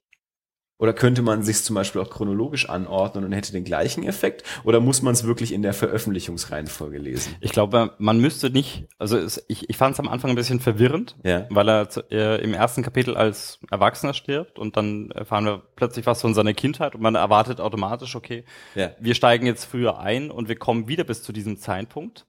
Oder 0.81 0.95
könnte 0.95 1.21
man 1.21 1.43
sich 1.43 1.63
zum 1.63 1.75
Beispiel 1.75 2.01
auch 2.01 2.09
chronologisch 2.09 2.69
anordnen 2.71 3.25
und 3.27 3.33
hätte 3.33 3.53
den 3.53 3.65
gleichen 3.65 4.03
Effekt? 4.03 4.45
Oder 4.65 4.81
muss 4.81 5.03
man 5.03 5.13
es 5.13 5.25
wirklich 5.25 5.53
in 5.53 5.61
der 5.61 5.75
Veröffentlichungsreihenfolge 5.75 6.97
lesen? 6.99 7.35
Ich 7.41 7.53
glaube, 7.53 7.93
man 7.99 8.19
müsste 8.19 8.49
nicht, 8.49 8.87
also 8.99 9.19
es, 9.19 9.45
ich, 9.49 9.69
ich 9.69 9.77
fand 9.77 9.93
es 9.93 10.01
am 10.01 10.09
Anfang 10.09 10.31
ein 10.31 10.37
bisschen 10.37 10.59
verwirrend, 10.59 11.17
Ja. 11.23 11.47
weil 11.51 11.69
er 11.69 11.91
zu, 11.91 12.01
äh, 12.11 12.43
im 12.43 12.55
ersten 12.55 12.83
Kapitel 12.83 13.15
als 13.15 13.61
Erwachsener 13.71 14.15
stirbt 14.15 14.59
und 14.59 14.79
dann 14.79 15.11
erfahren 15.11 15.45
wir 15.45 15.63
plötzlich 15.77 16.07
was 16.07 16.23
von 16.23 16.33
seiner 16.33 16.55
Kindheit 16.55 16.95
und 16.95 17.03
man 17.03 17.15
erwartet 17.15 17.61
automatisch, 17.61 18.17
okay, 18.17 18.45
Ja. 18.75 18.93
wir 18.99 19.15
steigen 19.15 19.45
jetzt 19.45 19.67
früher 19.67 19.99
ein 20.01 20.31
und 20.31 20.49
wir 20.49 20.57
kommen 20.57 20.89
wieder 20.89 21.05
bis 21.05 21.23
zu 21.23 21.33
diesem 21.33 21.59
Zeitpunkt. 21.59 22.27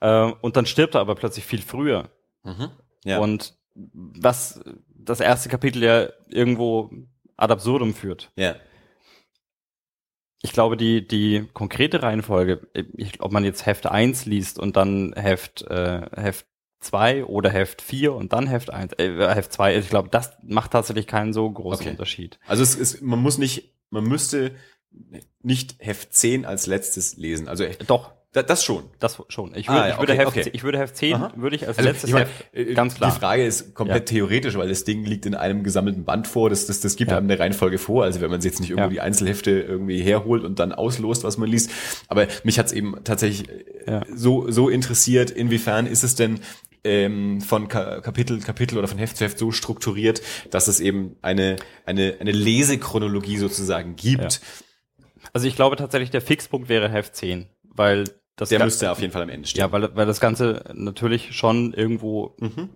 Äh, 0.00 0.32
und 0.40 0.56
dann 0.56 0.66
stirbt 0.66 0.96
er 0.96 1.02
aber 1.02 1.14
plötzlich 1.14 1.44
viel 1.44 1.62
früher. 1.62 2.10
Mhm. 2.42 2.70
Ja. 3.04 3.20
Und 3.20 3.54
was 3.74 4.60
das 4.94 5.20
erste 5.20 5.48
Kapitel 5.48 5.82
ja 5.84 6.08
irgendwo 6.28 6.90
ad 7.42 7.50
absurdum 7.52 7.94
führt. 7.94 8.30
ja. 8.36 8.56
Ich 10.44 10.52
glaube, 10.52 10.76
die, 10.76 11.06
die 11.06 11.48
konkrete 11.52 12.02
Reihenfolge, 12.02 12.66
ich, 12.96 13.20
ob 13.20 13.30
man 13.30 13.44
jetzt 13.44 13.64
Heft 13.64 13.86
1 13.86 14.26
liest 14.26 14.58
und 14.58 14.76
dann 14.76 15.12
Heft, 15.14 15.62
äh, 15.62 16.00
Heft 16.16 16.46
2 16.80 17.26
oder 17.26 17.48
Heft 17.48 17.80
4 17.80 18.12
und 18.12 18.32
dann 18.32 18.48
Heft 18.48 18.70
1, 18.70 18.94
äh, 18.98 19.34
Heft 19.36 19.52
2, 19.52 19.76
ich 19.76 19.88
glaube, 19.88 20.08
das 20.08 20.32
macht 20.42 20.72
tatsächlich 20.72 21.06
keinen 21.06 21.32
so 21.32 21.48
großen 21.48 21.82
Okay. 21.82 21.90
Unterschied. 21.90 22.40
Also 22.48 22.64
es 22.64 22.74
ist, 22.74 23.02
man 23.02 23.20
muss 23.20 23.38
nicht, 23.38 23.72
man 23.90 24.02
müsste, 24.02 24.56
nicht 25.42 25.76
Heft 25.78 26.12
10 26.12 26.44
als 26.44 26.66
letztes 26.66 27.16
lesen. 27.16 27.46
Also 27.46 27.64
doch. 27.86 28.10
Das 28.32 28.64
schon. 28.64 28.84
Das 28.98 29.20
schon. 29.28 29.54
Ich 29.54 29.68
würde, 29.68 29.82
ah, 29.82 29.88
ja, 29.88 29.92
ich 29.92 30.00
würde 30.00 30.12
okay, 30.14 30.22
Heft, 30.22 30.36
okay. 30.38 30.50
ich 30.54 30.62
würde 30.64 30.78
Heft 30.78 30.96
10 30.96 31.14
Aha. 31.14 31.32
würde 31.36 31.54
ich 31.54 31.68
als 31.68 31.76
also, 31.76 31.90
letztes 31.90 32.08
ich 32.08 32.14
mein, 32.14 32.22
Heft 32.22 32.54
äh, 32.54 32.72
ganz 32.72 32.94
klar. 32.94 33.10
Die 33.12 33.18
Frage 33.18 33.44
ist 33.44 33.74
komplett 33.74 34.10
ja. 34.10 34.16
theoretisch, 34.16 34.54
weil 34.56 34.68
das 34.68 34.84
Ding 34.84 35.04
liegt 35.04 35.26
in 35.26 35.34
einem 35.34 35.62
gesammelten 35.62 36.04
Band 36.04 36.26
vor. 36.26 36.48
Das, 36.48 36.64
das, 36.64 36.80
das 36.80 36.96
gibt 36.96 37.10
ja. 37.10 37.18
einem 37.18 37.30
eine 37.30 37.38
Reihenfolge 37.38 37.76
vor. 37.76 38.04
Also 38.04 38.22
wenn 38.22 38.30
man 38.30 38.40
jetzt 38.40 38.60
nicht 38.60 38.70
irgendwo 38.70 38.88
die 38.88 39.02
Einzelhefte 39.02 39.50
irgendwie 39.50 40.00
herholt 40.00 40.44
und 40.44 40.58
dann 40.58 40.72
auslost, 40.72 41.24
was 41.24 41.36
man 41.36 41.50
liest. 41.50 41.70
Aber 42.08 42.26
mich 42.42 42.58
hat's 42.58 42.72
eben 42.72 43.04
tatsächlich 43.04 43.50
äh, 43.86 44.00
so, 44.14 44.50
so 44.50 44.70
interessiert, 44.70 45.30
inwiefern 45.30 45.86
ist 45.86 46.02
es 46.02 46.14
denn 46.14 46.40
ähm, 46.84 47.42
von 47.42 47.68
Kapitel 47.68 48.40
Kapitel 48.40 48.78
oder 48.78 48.88
von 48.88 48.98
Heft 48.98 49.18
zu 49.18 49.24
Heft 49.24 49.38
so 49.38 49.52
strukturiert, 49.52 50.22
dass 50.50 50.68
es 50.68 50.80
eben 50.80 51.16
eine 51.20 51.56
eine 51.84 52.16
eine 52.18 52.32
Lesechronologie 52.32 53.36
sozusagen 53.36 53.94
gibt. 53.94 54.40
Also 55.32 55.46
ich 55.46 55.54
glaube 55.54 55.76
tatsächlich 55.76 56.10
der 56.10 56.22
Fixpunkt 56.22 56.68
wäre 56.68 56.88
Heft 56.88 57.14
10, 57.14 57.46
weil 57.62 58.04
das 58.36 58.48
der 58.48 58.64
müsste 58.64 58.90
auf 58.90 59.00
jeden 59.00 59.12
Fall 59.12 59.22
am 59.22 59.28
Ende 59.28 59.46
stehen. 59.46 59.60
Ja, 59.60 59.72
weil, 59.72 59.94
weil 59.94 60.06
das 60.06 60.20
Ganze 60.20 60.64
natürlich 60.72 61.36
schon 61.36 61.74
irgendwo 61.74 62.34
mhm. 62.38 62.70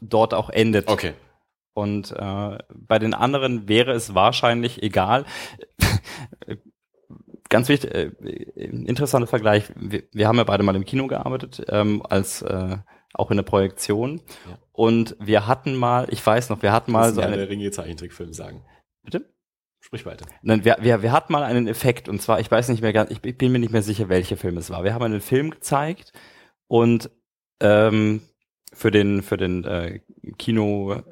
dort 0.00 0.34
auch 0.34 0.48
endet. 0.50 0.88
Okay. 0.88 1.14
Und 1.74 2.12
äh, 2.12 2.58
bei 2.68 2.98
den 2.98 3.14
anderen 3.14 3.68
wäre 3.68 3.92
es 3.92 4.14
wahrscheinlich 4.14 4.82
egal. 4.82 5.24
Ganz 7.48 7.68
wichtig, 7.68 7.94
äh, 7.94 8.10
interessanter 8.54 9.26
Vergleich. 9.26 9.64
Wir, 9.76 10.04
wir, 10.12 10.28
haben 10.28 10.36
ja 10.36 10.44
beide 10.44 10.62
mal 10.62 10.76
im 10.76 10.84
Kino 10.84 11.06
gearbeitet, 11.06 11.64
ähm, 11.68 12.02
als 12.08 12.42
äh, 12.42 12.76
auch 13.14 13.30
in 13.30 13.36
der 13.36 13.44
Projektion. 13.44 14.22
Ja. 14.48 14.58
Und 14.72 15.16
wir 15.18 15.46
hatten 15.46 15.74
mal, 15.74 16.06
ich 16.10 16.24
weiß 16.24 16.48
noch, 16.50 16.62
wir 16.62 16.72
hatten 16.72 16.92
mal 16.92 17.12
so 17.12 17.20
eine 17.20 17.48
Ringe 17.48 17.70
Zeichentrickfilm 17.70 18.32
sagen. 18.32 18.64
Bitte? 19.02 19.32
Sprich 19.84 20.06
weiter. 20.06 20.26
Nein, 20.42 20.64
wir, 20.64 20.76
wir, 20.80 21.02
wir 21.02 21.10
hatten 21.10 21.32
mal 21.32 21.42
einen 21.42 21.66
Effekt 21.66 22.08
und 22.08 22.22
zwar, 22.22 22.38
ich 22.38 22.48
weiß 22.48 22.68
nicht 22.68 22.82
mehr 22.82 22.92
ganz, 22.92 23.10
ich 23.10 23.20
bin 23.20 23.50
mir 23.50 23.58
nicht 23.58 23.72
mehr 23.72 23.82
sicher, 23.82 24.08
welcher 24.08 24.36
Film 24.36 24.56
es 24.56 24.70
war. 24.70 24.84
Wir 24.84 24.94
haben 24.94 25.02
einen 25.02 25.20
Film 25.20 25.50
gezeigt 25.50 26.12
und 26.68 27.10
ähm, 27.60 28.22
für 28.72 28.92
den 28.92 29.22
für 29.22 29.36
den 29.36 29.64
äh, 29.64 30.00
Kino 30.38 31.02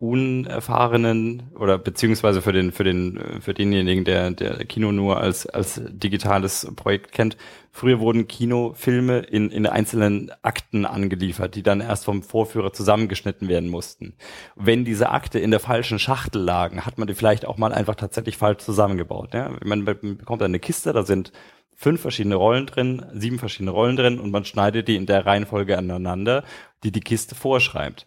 unerfahrenen 0.00 1.50
oder 1.58 1.76
beziehungsweise 1.76 2.40
für 2.40 2.52
den 2.52 2.70
für 2.70 2.84
den 2.84 3.40
für 3.40 3.52
denjenigen, 3.52 4.04
der 4.04 4.30
der 4.30 4.64
Kino 4.64 4.92
nur 4.92 5.18
als 5.18 5.46
als 5.46 5.80
digitales 5.88 6.68
Projekt 6.76 7.10
kennt. 7.10 7.36
Früher 7.72 7.98
wurden 7.98 8.28
Kinofilme 8.28 9.18
in 9.18 9.50
in 9.50 9.66
einzelnen 9.66 10.30
Akten 10.42 10.86
angeliefert, 10.86 11.56
die 11.56 11.64
dann 11.64 11.80
erst 11.80 12.04
vom 12.04 12.22
Vorführer 12.22 12.72
zusammengeschnitten 12.72 13.48
werden 13.48 13.68
mussten. 13.70 14.14
Wenn 14.54 14.84
diese 14.84 15.10
Akte 15.10 15.40
in 15.40 15.50
der 15.50 15.60
falschen 15.60 15.98
Schachtel 15.98 16.42
lagen, 16.42 16.86
hat 16.86 16.98
man 16.98 17.08
die 17.08 17.14
vielleicht 17.14 17.44
auch 17.44 17.58
mal 17.58 17.72
einfach 17.72 17.96
tatsächlich 17.96 18.36
falsch 18.36 18.62
zusammengebaut. 18.62 19.34
Ja? 19.34 19.50
Man 19.64 19.84
bekommt 19.84 20.42
eine 20.42 20.60
Kiste, 20.60 20.92
da 20.92 21.02
sind 21.02 21.32
fünf 21.74 22.00
verschiedene 22.00 22.36
Rollen 22.36 22.66
drin, 22.66 23.04
sieben 23.14 23.40
verschiedene 23.40 23.72
Rollen 23.72 23.96
drin 23.96 24.20
und 24.20 24.30
man 24.30 24.44
schneidet 24.44 24.86
die 24.86 24.96
in 24.96 25.06
der 25.06 25.26
Reihenfolge 25.26 25.76
aneinander, 25.76 26.44
die 26.84 26.92
die 26.92 27.00
Kiste 27.00 27.34
vorschreibt 27.34 28.06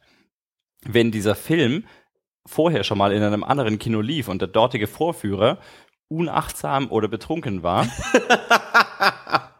wenn 0.86 1.12
dieser 1.12 1.36
Film 1.36 1.86
vorher 2.46 2.84
schon 2.84 2.98
mal 2.98 3.12
in 3.12 3.24
einem 3.24 3.44
anderen 3.44 3.80
Kino 3.80 4.02
lief 4.02 4.28
und 4.28 4.42
der 4.42 4.48
dortige 4.48 4.88
Vorführer 4.88 5.60
unachtsam 6.08 6.92
oder 6.92 7.08
betrunken 7.08 7.64
war 7.64 7.88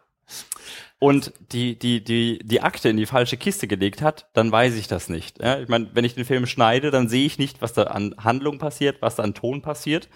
und 1.00 1.32
die, 1.52 1.78
die, 1.78 2.04
die, 2.04 2.40
die 2.40 2.62
Akte 2.62 2.90
in 2.90 2.98
die 2.98 3.06
falsche 3.06 3.38
Kiste 3.38 3.68
gelegt 3.68 4.02
hat, 4.02 4.28
dann 4.34 4.52
weiß 4.52 4.76
ich 4.76 4.88
das 4.88 5.08
nicht. 5.08 5.42
Ja, 5.42 5.60
ich 5.60 5.70
meine, 5.70 5.90
wenn 5.94 6.06
ich 6.06 6.16
den 6.16 6.26
Film 6.26 6.46
schneide, 6.46 6.92
dann 6.92 7.08
sehe 7.08 7.26
ich 7.26 7.38
nicht, 7.38 7.62
was 7.62 7.74
da 7.74 7.84
an 7.84 8.16
Handlung 8.18 8.58
passiert, 8.58 9.02
was 9.02 9.16
da 9.16 9.24
an 9.24 9.34
Ton 9.34 9.62
passiert. 9.62 10.10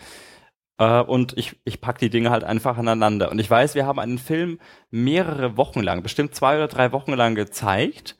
Äh, 0.77 1.01
und 1.01 1.37
ich, 1.37 1.55
ich 1.63 1.79
pack 1.79 1.99
die 1.99 2.09
Dinge 2.09 2.31
halt 2.31 2.43
einfach 2.43 2.77
aneinander. 2.77 3.31
Und 3.31 3.39
ich 3.39 3.49
weiß, 3.49 3.75
wir 3.75 3.85
haben 3.85 3.99
einen 3.99 4.17
Film 4.17 4.59
mehrere 4.91 5.55
Wochen 5.57 5.81
lang, 5.81 6.03
bestimmt 6.03 6.35
zwei 6.35 6.57
oder 6.57 6.67
drei 6.67 6.91
Wochen 6.91 7.13
lang 7.13 7.35
gezeigt 7.35 8.17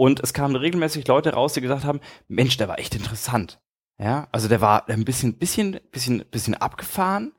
und 0.00 0.20
es 0.20 0.32
kamen 0.32 0.56
regelmäßig 0.56 1.06
Leute 1.08 1.34
raus, 1.34 1.52
die 1.52 1.60
gesagt 1.60 1.84
haben, 1.84 2.00
Mensch, 2.26 2.56
der 2.56 2.68
war 2.68 2.78
echt 2.78 2.94
interessant. 2.94 3.60
Ja, 3.98 4.28
also 4.32 4.48
der 4.48 4.62
war 4.62 4.88
ein 4.88 5.04
bisschen, 5.04 5.36
bisschen, 5.36 5.78
bisschen, 5.92 6.24
bisschen 6.30 6.54
abgefahren, 6.54 7.32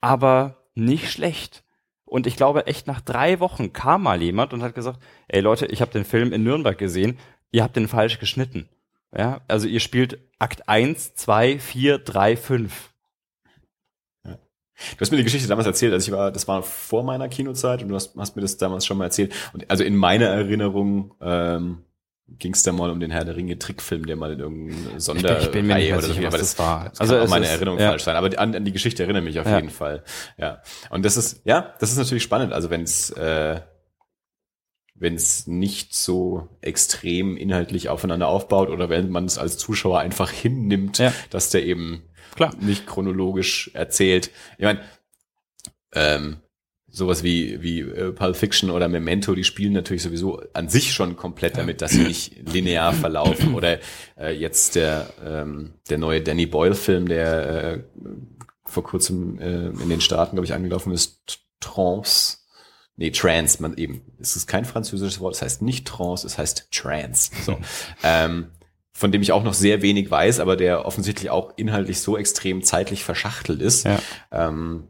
aber 0.00 0.64
nicht 0.74 1.08
schlecht. 1.08 1.62
Und 2.04 2.26
ich 2.26 2.34
glaube, 2.34 2.66
echt 2.66 2.88
nach 2.88 3.00
drei 3.00 3.38
Wochen 3.38 3.72
kam 3.72 4.02
mal 4.02 4.20
jemand 4.20 4.52
und 4.52 4.64
hat 4.64 4.74
gesagt, 4.74 4.98
ey 5.28 5.40
Leute, 5.40 5.66
ich 5.66 5.80
habe 5.80 5.92
den 5.92 6.04
Film 6.04 6.32
in 6.32 6.42
Nürnberg 6.42 6.76
gesehen, 6.76 7.16
ihr 7.52 7.62
habt 7.62 7.76
den 7.76 7.86
falsch 7.86 8.18
geschnitten. 8.18 8.68
Ja, 9.16 9.42
also 9.46 9.68
ihr 9.68 9.78
spielt 9.78 10.18
Akt 10.40 10.68
1, 10.68 11.14
2, 11.14 11.60
4, 11.60 11.98
3, 11.98 12.36
5. 12.36 12.93
Du 14.96 15.00
hast 15.00 15.10
mir 15.10 15.16
die 15.16 15.24
Geschichte 15.24 15.48
damals 15.48 15.66
erzählt, 15.66 15.92
also 15.92 16.10
ich 16.10 16.16
war, 16.16 16.30
das 16.30 16.46
war 16.48 16.62
vor 16.62 17.02
meiner 17.02 17.28
Kinozeit 17.28 17.82
und 17.82 17.88
du 17.88 17.94
hast, 17.94 18.16
hast 18.16 18.36
mir 18.36 18.42
das 18.42 18.56
damals 18.56 18.86
schon 18.86 18.98
mal 18.98 19.04
erzählt. 19.04 19.32
Und 19.52 19.70
also 19.70 19.84
in 19.84 19.96
meiner 19.96 20.26
Erinnerung 20.26 21.14
ähm, 21.20 21.84
ging 22.28 22.54
es 22.54 22.62
da 22.62 22.72
mal 22.72 22.90
um 22.90 23.00
den 23.00 23.10
Herr 23.10 23.24
der 23.24 23.36
Ringe 23.36 23.58
Trickfilm, 23.58 24.06
der 24.06 24.16
mal 24.16 24.32
in 24.32 24.40
irgendeiner 24.40 25.00
Sonderreihe 25.00 25.42
ich 25.42 25.50
bin, 25.50 25.68
ich 25.68 25.74
bin 25.74 25.86
mir 25.88 25.98
oder 25.98 26.06
so 26.06 26.22
was 26.22 26.34
das 26.34 26.58
war. 26.58 26.88
Das 26.90 27.00
also 27.00 27.18
kann 27.18 27.30
meine 27.30 27.46
Erinnerung 27.46 27.78
ja. 27.78 27.90
falsch 27.90 28.04
sein, 28.04 28.16
aber 28.16 28.38
an, 28.38 28.54
an 28.54 28.64
die 28.64 28.72
Geschichte 28.72 29.02
erinnere 29.02 29.22
mich 29.22 29.38
auf 29.40 29.46
ja. 29.46 29.56
jeden 29.56 29.70
Fall. 29.70 30.04
Ja. 30.38 30.62
Und 30.90 31.04
das 31.04 31.16
ist, 31.16 31.42
ja, 31.44 31.74
das 31.80 31.90
ist 31.90 31.98
natürlich 31.98 32.22
spannend. 32.22 32.52
Also 32.52 32.70
wenn 32.70 32.82
es 32.82 33.10
äh, 33.10 33.60
wenn 34.94 35.16
es 35.16 35.46
nicht 35.46 35.94
so 35.94 36.48
extrem 36.60 37.36
inhaltlich 37.36 37.88
aufeinander 37.88 38.28
aufbaut 38.28 38.70
oder 38.70 38.88
wenn 38.88 39.10
man 39.10 39.24
es 39.24 39.38
als 39.38 39.58
Zuschauer 39.58 39.98
einfach 39.98 40.30
hinnimmt, 40.30 40.98
ja. 40.98 41.12
dass 41.30 41.50
der 41.50 41.64
eben 41.64 42.04
Klar. 42.34 42.54
nicht 42.60 42.86
chronologisch 42.86 43.70
erzählt. 43.74 44.30
Ich 44.58 44.64
meine, 44.64 44.80
ähm, 45.92 46.38
sowas 46.94 47.22
wie, 47.22 47.60
wie 47.60 47.80
äh, 47.80 48.12
Pulp 48.12 48.36
Fiction 48.36 48.70
oder 48.70 48.88
Memento, 48.88 49.34
die 49.34 49.44
spielen 49.44 49.72
natürlich 49.72 50.02
sowieso 50.02 50.42
an 50.52 50.68
sich 50.68 50.92
schon 50.92 51.16
komplett 51.16 51.56
damit, 51.56 51.82
dass 51.82 51.92
sie 51.92 52.04
nicht 52.04 52.48
linear 52.52 52.92
verlaufen. 52.92 53.54
Oder 53.54 53.80
äh, 54.16 54.32
jetzt 54.32 54.76
der, 54.76 55.10
ähm, 55.24 55.74
der 55.90 55.98
neue 55.98 56.20
Danny 56.22 56.46
Boyle-Film, 56.46 57.08
der 57.08 57.64
äh, 57.64 57.78
vor 58.64 58.84
kurzem 58.84 59.38
äh, 59.40 59.68
in 59.68 59.88
den 59.88 60.00
Staaten, 60.00 60.36
glaube 60.36 60.46
ich, 60.46 60.54
angelaufen 60.54 60.92
ist, 60.92 61.40
Trance. 61.60 62.38
Nee, 62.96 63.10
Trance, 63.10 63.60
man 63.60 63.76
eben. 63.76 64.02
Es 64.20 64.36
ist 64.36 64.46
kein 64.46 64.64
französisches 64.64 65.18
Wort, 65.18 65.34
es 65.34 65.42
heißt 65.42 65.62
nicht 65.62 65.86
Trance, 65.86 66.24
es 66.24 66.38
heißt 66.38 66.68
Trance. 66.70 67.32
So. 67.44 67.58
ähm, 68.04 68.52
von 68.96 69.10
dem 69.10 69.22
ich 69.22 69.32
auch 69.32 69.42
noch 69.42 69.54
sehr 69.54 69.82
wenig 69.82 70.10
weiß, 70.10 70.40
aber 70.40 70.56
der 70.56 70.86
offensichtlich 70.86 71.28
auch 71.30 71.52
inhaltlich 71.56 72.00
so 72.00 72.16
extrem 72.16 72.62
zeitlich 72.62 73.02
verschachtelt 73.02 73.60
ist, 73.60 73.84
ja. 73.84 73.98
ähm, 74.30 74.84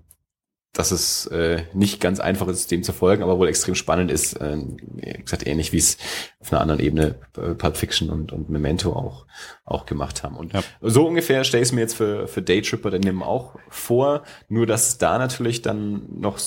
dass 0.74 0.90
es 0.90 1.26
äh, 1.28 1.62
nicht 1.72 2.00
ganz 2.00 2.20
einfach 2.20 2.48
ist, 2.48 2.70
dem 2.70 2.82
zu 2.82 2.92
folgen, 2.92 3.22
aber 3.22 3.38
wohl 3.38 3.48
extrem 3.48 3.74
spannend 3.74 4.10
ist. 4.10 4.34
Äh, 4.34 4.58
wie 4.96 5.22
gesagt, 5.22 5.46
ähnlich 5.46 5.72
wie 5.72 5.78
es 5.78 5.96
auf 6.40 6.52
einer 6.52 6.60
anderen 6.60 6.80
Ebene 6.80 7.14
äh, 7.38 7.54
Pulp 7.54 7.76
Fiction 7.76 8.10
und, 8.10 8.32
und 8.32 8.50
Memento 8.50 8.92
auch, 8.92 9.26
auch 9.64 9.86
gemacht 9.86 10.22
haben. 10.22 10.36
Und 10.36 10.52
ja. 10.52 10.62
so 10.82 11.06
ungefähr 11.06 11.44
stelle 11.44 11.62
ich 11.62 11.68
es 11.68 11.72
mir 11.72 11.80
jetzt 11.80 11.96
für, 11.96 12.28
für 12.28 12.42
Daytripper 12.42 12.90
dann 12.90 13.22
auch 13.22 13.56
vor, 13.70 14.24
nur 14.48 14.66
dass 14.66 14.98
da 14.98 15.16
natürlich 15.18 15.62
dann 15.62 16.06
noch 16.20 16.38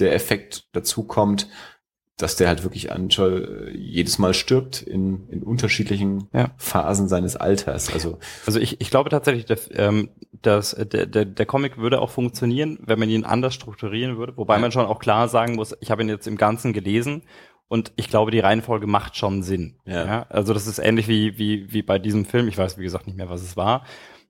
der 0.00 0.14
Effekt 0.14 0.66
dazu 0.72 1.04
kommt, 1.04 1.48
dass 2.16 2.36
der 2.36 2.46
halt 2.46 2.62
wirklich 2.62 2.92
Anschol 2.92 3.72
äh, 3.72 3.76
jedes 3.76 4.18
Mal 4.18 4.34
stirbt 4.34 4.82
in, 4.82 5.28
in 5.28 5.42
unterschiedlichen 5.42 6.28
ja. 6.32 6.50
Phasen 6.58 7.08
seines 7.08 7.34
Alters. 7.34 7.92
Also, 7.92 8.18
also 8.46 8.60
ich, 8.60 8.80
ich 8.80 8.90
glaube 8.90 9.10
tatsächlich, 9.10 9.46
dass, 9.46 9.68
ähm, 9.72 10.10
dass 10.40 10.76
der, 10.76 11.06
der, 11.06 11.24
der 11.24 11.46
Comic 11.46 11.76
würde 11.76 12.00
auch 12.00 12.10
funktionieren, 12.10 12.78
wenn 12.82 13.00
man 13.00 13.10
ihn 13.10 13.24
anders 13.24 13.54
strukturieren 13.54 14.16
würde, 14.16 14.36
wobei 14.36 14.54
ja. 14.54 14.60
man 14.60 14.70
schon 14.70 14.86
auch 14.86 15.00
klar 15.00 15.28
sagen 15.28 15.56
muss, 15.56 15.74
ich 15.80 15.90
habe 15.90 16.02
ihn 16.02 16.08
jetzt 16.08 16.28
im 16.28 16.36
Ganzen 16.36 16.72
gelesen 16.72 17.22
und 17.66 17.92
ich 17.96 18.08
glaube, 18.08 18.30
die 18.30 18.40
Reihenfolge 18.40 18.86
macht 18.86 19.16
schon 19.16 19.42
Sinn. 19.42 19.80
Ja. 19.84 20.06
ja. 20.06 20.26
Also 20.28 20.54
das 20.54 20.68
ist 20.68 20.78
ähnlich 20.78 21.08
wie, 21.08 21.36
wie, 21.36 21.72
wie 21.72 21.82
bei 21.82 21.98
diesem 21.98 22.26
Film, 22.26 22.46
ich 22.46 22.56
weiß 22.56 22.78
wie 22.78 22.84
gesagt 22.84 23.08
nicht 23.08 23.16
mehr, 23.16 23.28
was 23.28 23.42
es 23.42 23.56
war. 23.56 23.84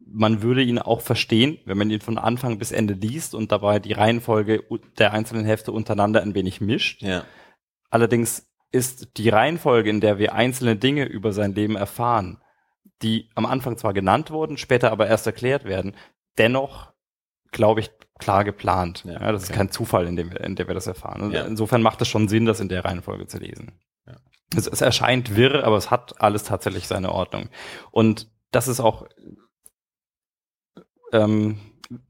Man 0.06 0.42
würde 0.42 0.62
ihn 0.62 0.78
auch 0.78 1.02
verstehen, 1.02 1.58
wenn 1.66 1.76
man 1.76 1.90
ihn 1.90 2.00
von 2.00 2.16
Anfang 2.16 2.58
bis 2.58 2.72
Ende 2.72 2.94
liest 2.94 3.34
und 3.34 3.52
dabei 3.52 3.78
die 3.78 3.92
Reihenfolge 3.92 4.62
der 4.98 5.12
einzelnen 5.12 5.44
Hefte 5.44 5.72
untereinander 5.72 6.22
ein 6.22 6.34
wenig 6.34 6.62
mischt. 6.62 7.02
Ja 7.02 7.24
Allerdings 7.94 8.50
ist 8.72 9.18
die 9.18 9.28
Reihenfolge, 9.28 9.88
in 9.88 10.00
der 10.00 10.18
wir 10.18 10.34
einzelne 10.34 10.74
Dinge 10.74 11.04
über 11.04 11.32
sein 11.32 11.54
Leben 11.54 11.76
erfahren, 11.76 12.42
die 13.02 13.30
am 13.36 13.46
Anfang 13.46 13.76
zwar 13.78 13.92
genannt 13.92 14.32
wurden, 14.32 14.56
später 14.56 14.90
aber 14.90 15.06
erst 15.06 15.28
erklärt 15.28 15.64
werden, 15.64 15.94
dennoch, 16.36 16.92
glaube 17.52 17.78
ich, 17.78 17.92
klar 18.18 18.42
geplant. 18.42 19.04
Ja, 19.04 19.12
ja 19.12 19.30
das 19.30 19.44
okay. 19.44 19.52
ist 19.52 19.56
kein 19.56 19.70
Zufall, 19.70 20.08
in 20.08 20.16
dem, 20.16 20.32
in 20.32 20.56
dem 20.56 20.66
wir 20.66 20.74
das 20.74 20.88
erfahren. 20.88 21.22
Und 21.22 21.30
ja. 21.30 21.44
Insofern 21.44 21.82
macht 21.82 22.02
es 22.02 22.08
schon 22.08 22.26
Sinn, 22.26 22.46
das 22.46 22.58
in 22.58 22.68
der 22.68 22.84
Reihenfolge 22.84 23.28
zu 23.28 23.38
lesen. 23.38 23.78
Es, 24.56 24.66
es 24.66 24.80
erscheint 24.80 25.36
wirr, 25.36 25.62
aber 25.62 25.76
es 25.76 25.92
hat 25.92 26.20
alles 26.20 26.42
tatsächlich 26.42 26.88
seine 26.88 27.12
Ordnung. 27.12 27.48
Und 27.92 28.28
das 28.50 28.66
ist 28.66 28.80
auch, 28.80 29.06
ähm, 31.12 31.60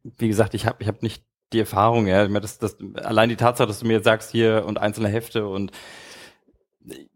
wie 0.03 0.29
gesagt, 0.29 0.55
ich 0.55 0.65
habe 0.65 0.83
ich 0.83 0.89
hab 0.89 1.03
nicht 1.03 1.27
die 1.53 1.61
Erfahrung, 1.61 2.07
ja. 2.07 2.27
Das, 2.27 2.59
das, 2.59 2.77
allein 2.95 3.29
die 3.29 3.37
Tatsache, 3.37 3.69
dass 3.69 3.81
du 3.81 3.87
mir 3.87 3.95
jetzt 3.95 4.05
sagst 4.05 4.31
hier 4.31 4.65
und 4.67 4.79
einzelne 4.79 5.09
Hefte 5.09 5.47
und 5.47 5.73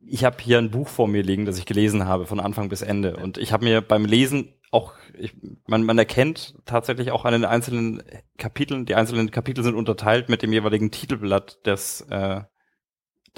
ich 0.07 0.25
habe 0.25 0.37
hier 0.41 0.59
ein 0.59 0.71
Buch 0.71 0.89
vor 0.89 1.09
mir 1.09 1.23
liegen, 1.23 1.45
das 1.45 1.59
ich 1.59 1.67
gelesen 1.67 2.07
habe 2.07 2.27
von 2.27 2.41
Anfang 2.41 2.69
bis 2.69 2.83
Ende. 2.83 3.17
Und 3.17 3.37
ich 3.37 3.53
habe 3.53 3.65
mir 3.65 3.83
beim 3.83 4.07
Lesen 4.07 4.55
auch, 4.71 4.95
ich, 5.15 5.35
man, 5.67 5.83
man 5.83 5.99
erkennt 5.99 6.55
tatsächlich 6.65 7.11
auch 7.11 7.25
an 7.25 7.33
den 7.33 7.45
einzelnen 7.45 8.03
Kapiteln, 8.37 8.87
die 8.87 8.95
einzelnen 8.95 9.31
Kapitel 9.31 9.63
sind 9.65 9.75
unterteilt 9.75 10.29
mit 10.29 10.43
dem 10.43 10.53
jeweiligen 10.53 10.91
Titelblatt 10.91 11.67
des, 11.67 12.03
äh, 12.11 12.43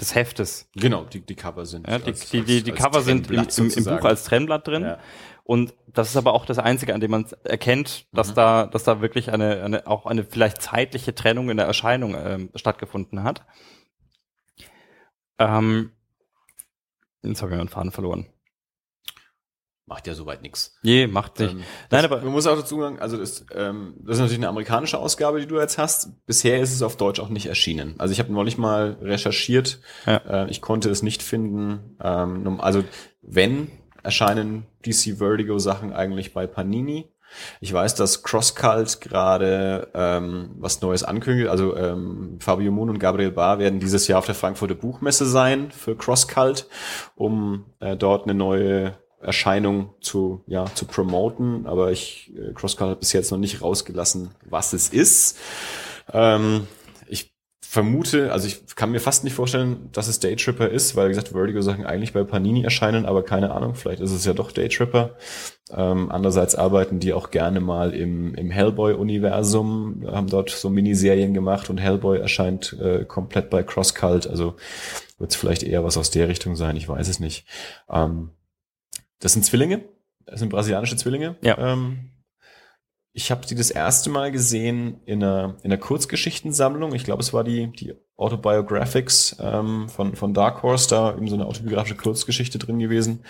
des 0.01 0.15
Heftes. 0.15 0.69
Genau, 0.75 1.05
die, 1.05 1.21
die 1.21 1.35
Cover 1.35 1.65
sind. 1.65 1.87
Ja, 1.87 1.99
die, 1.99 2.07
als, 2.07 2.29
die, 2.29 2.41
die, 2.41 2.63
die 2.63 2.71
Cover 2.71 3.01
sind 3.01 3.29
im, 3.29 3.47
im, 3.57 3.69
im, 3.69 3.83
Buch 3.85 4.03
als 4.03 4.23
Trennblatt 4.25 4.67
drin. 4.67 4.83
Ja. 4.83 4.99
Und 5.43 5.73
das 5.87 6.09
ist 6.09 6.17
aber 6.17 6.33
auch 6.33 6.45
das 6.45 6.59
Einzige, 6.59 6.93
an 6.93 7.01
dem 7.01 7.11
man 7.11 7.25
erkennt, 7.43 8.07
dass 8.11 8.31
mhm. 8.31 8.35
da, 8.35 8.65
dass 8.65 8.83
da 8.83 9.01
wirklich 9.01 9.31
eine, 9.31 9.63
eine, 9.63 9.87
auch 9.87 10.05
eine 10.05 10.23
vielleicht 10.23 10.61
zeitliche 10.61 11.13
Trennung 11.13 11.49
in 11.49 11.57
der 11.57 11.67
Erscheinung 11.67 12.15
ähm, 12.17 12.49
stattgefunden 12.55 13.23
hat. 13.23 13.45
Ähm, 15.37 15.91
jetzt 17.21 17.41
habe 17.41 17.51
ich 17.51 17.57
meinen 17.57 17.69
Faden 17.69 17.91
verloren. 17.91 18.27
Macht 19.91 20.07
ja 20.07 20.13
soweit 20.13 20.41
nichts. 20.41 20.73
Nee, 20.83 21.05
macht 21.05 21.37
nicht. 21.37 21.51
Ähm, 21.51 21.63
Nein, 21.89 22.05
aber 22.05 22.21
man 22.21 22.31
muss 22.31 22.47
auch 22.47 22.55
dazu 22.55 22.79
sagen, 22.79 22.99
also 22.99 23.17
das, 23.17 23.45
ähm, 23.53 23.95
das 23.99 24.15
ist 24.15 24.21
natürlich 24.21 24.39
eine 24.39 24.47
amerikanische 24.47 24.97
Ausgabe, 24.97 25.41
die 25.41 25.47
du 25.47 25.59
jetzt 25.59 25.77
hast. 25.77 26.25
Bisher 26.25 26.61
ist 26.61 26.71
es 26.71 26.81
auf 26.81 26.95
Deutsch 26.95 27.19
auch 27.19 27.27
nicht 27.27 27.47
erschienen. 27.47 27.95
Also 27.97 28.13
ich 28.13 28.19
habe 28.19 28.31
neulich 28.31 28.57
mal 28.57 28.95
recherchiert. 29.01 29.81
Ja. 30.05 30.45
Äh, 30.45 30.49
ich 30.49 30.61
konnte 30.61 30.89
es 30.89 31.03
nicht 31.03 31.21
finden. 31.21 31.97
Ähm, 32.01 32.61
also 32.61 32.85
wenn 33.21 33.69
erscheinen 34.01 34.65
DC 34.85 35.17
Vertigo 35.17 35.59
Sachen 35.59 35.91
eigentlich 35.91 36.33
bei 36.33 36.47
Panini. 36.47 37.11
Ich 37.59 37.73
weiß, 37.73 37.95
dass 37.95 38.23
CrossCult 38.23 39.01
gerade 39.01 39.89
ähm, 39.93 40.51
was 40.57 40.81
Neues 40.81 41.03
ankündigt. 41.03 41.49
Also 41.49 41.75
ähm, 41.75 42.37
Fabio 42.39 42.71
Moon 42.71 42.89
und 42.89 42.99
Gabriel 42.99 43.31
Barr 43.31 43.59
werden 43.59 43.81
dieses 43.81 44.07
Jahr 44.07 44.19
auf 44.19 44.25
der 44.25 44.35
Frankfurter 44.35 44.75
Buchmesse 44.75 45.25
sein 45.25 45.69
für 45.71 45.97
CrossCult, 45.97 46.67
um 47.15 47.65
äh, 47.81 47.97
dort 47.97 48.23
eine 48.23 48.35
neue 48.35 49.00
Erscheinung 49.21 49.89
zu, 50.01 50.43
ja, 50.47 50.65
zu 50.73 50.85
promoten. 50.85 51.65
Aber 51.65 51.91
ich, 51.91 52.31
äh, 52.35 52.53
hat 52.53 52.99
bis 52.99 53.13
jetzt 53.13 53.31
noch 53.31 53.37
nicht 53.37 53.61
rausgelassen, 53.61 54.31
was 54.49 54.73
es 54.73 54.89
ist. 54.89 55.37
Ähm, 56.13 56.67
vermute, 57.71 58.33
also 58.33 58.47
ich 58.47 58.75
kann 58.75 58.91
mir 58.91 58.99
fast 58.99 59.23
nicht 59.23 59.33
vorstellen, 59.33 59.87
dass 59.93 60.09
es 60.09 60.19
Daytripper 60.19 60.67
ist, 60.67 60.97
weil 60.97 61.05
wie 61.05 61.11
gesagt, 61.11 61.29
Vertigo-Sachen 61.29 61.85
eigentlich 61.85 62.11
bei 62.11 62.25
Panini 62.25 62.63
erscheinen, 62.63 63.05
aber 63.05 63.23
keine 63.23 63.51
Ahnung, 63.51 63.75
vielleicht 63.75 64.01
ist 64.01 64.11
es 64.11 64.25
ja 64.25 64.33
doch 64.33 64.51
Daytripper. 64.51 65.15
Ähm, 65.73 66.11
andererseits 66.11 66.55
arbeiten 66.55 66.99
die 66.99 67.13
auch 67.13 67.31
gerne 67.31 67.61
mal 67.61 67.93
im, 67.93 68.35
im 68.35 68.51
Hellboy-Universum, 68.51 70.03
haben 70.05 70.27
dort 70.27 70.49
so 70.49 70.69
Miniserien 70.69 71.33
gemacht 71.33 71.69
und 71.69 71.77
Hellboy 71.77 72.19
erscheint 72.19 72.77
äh, 72.77 73.05
komplett 73.05 73.49
bei 73.49 73.63
CrossCult, 73.63 74.27
also 74.27 74.55
wird 75.17 75.31
es 75.31 75.37
vielleicht 75.37 75.63
eher 75.63 75.85
was 75.85 75.95
aus 75.95 76.11
der 76.11 76.27
Richtung 76.27 76.57
sein, 76.57 76.75
ich 76.75 76.89
weiß 76.89 77.07
es 77.07 77.21
nicht. 77.21 77.45
Ähm, 77.89 78.31
das 79.21 79.33
sind 79.33 79.45
Zwillinge, 79.45 79.85
das 80.25 80.39
sind 80.39 80.49
brasilianische 80.49 80.97
Zwillinge. 80.97 81.37
Ja. 81.41 81.57
Ähm, 81.57 82.11
ich 83.13 83.31
habe 83.31 83.45
die 83.45 83.55
das 83.55 83.71
erste 83.71 84.09
Mal 84.09 84.31
gesehen 84.31 85.01
in 85.05 85.23
einer, 85.23 85.57
in 85.63 85.71
einer 85.71 85.77
Kurzgeschichtensammlung. 85.77 86.95
Ich 86.95 87.03
glaube, 87.03 87.21
es 87.21 87.33
war 87.33 87.43
die, 87.43 87.71
die 87.71 87.93
Autobiographics 88.15 89.35
ähm, 89.39 89.89
von, 89.89 90.15
von 90.15 90.33
Dark 90.33 90.63
Horse, 90.63 90.87
da 90.89 91.13
eben 91.15 91.27
so 91.27 91.35
eine 91.35 91.45
autobiografische 91.45 91.95
Kurzgeschichte 91.95 92.57
drin 92.57 92.79
gewesen. 92.79 93.25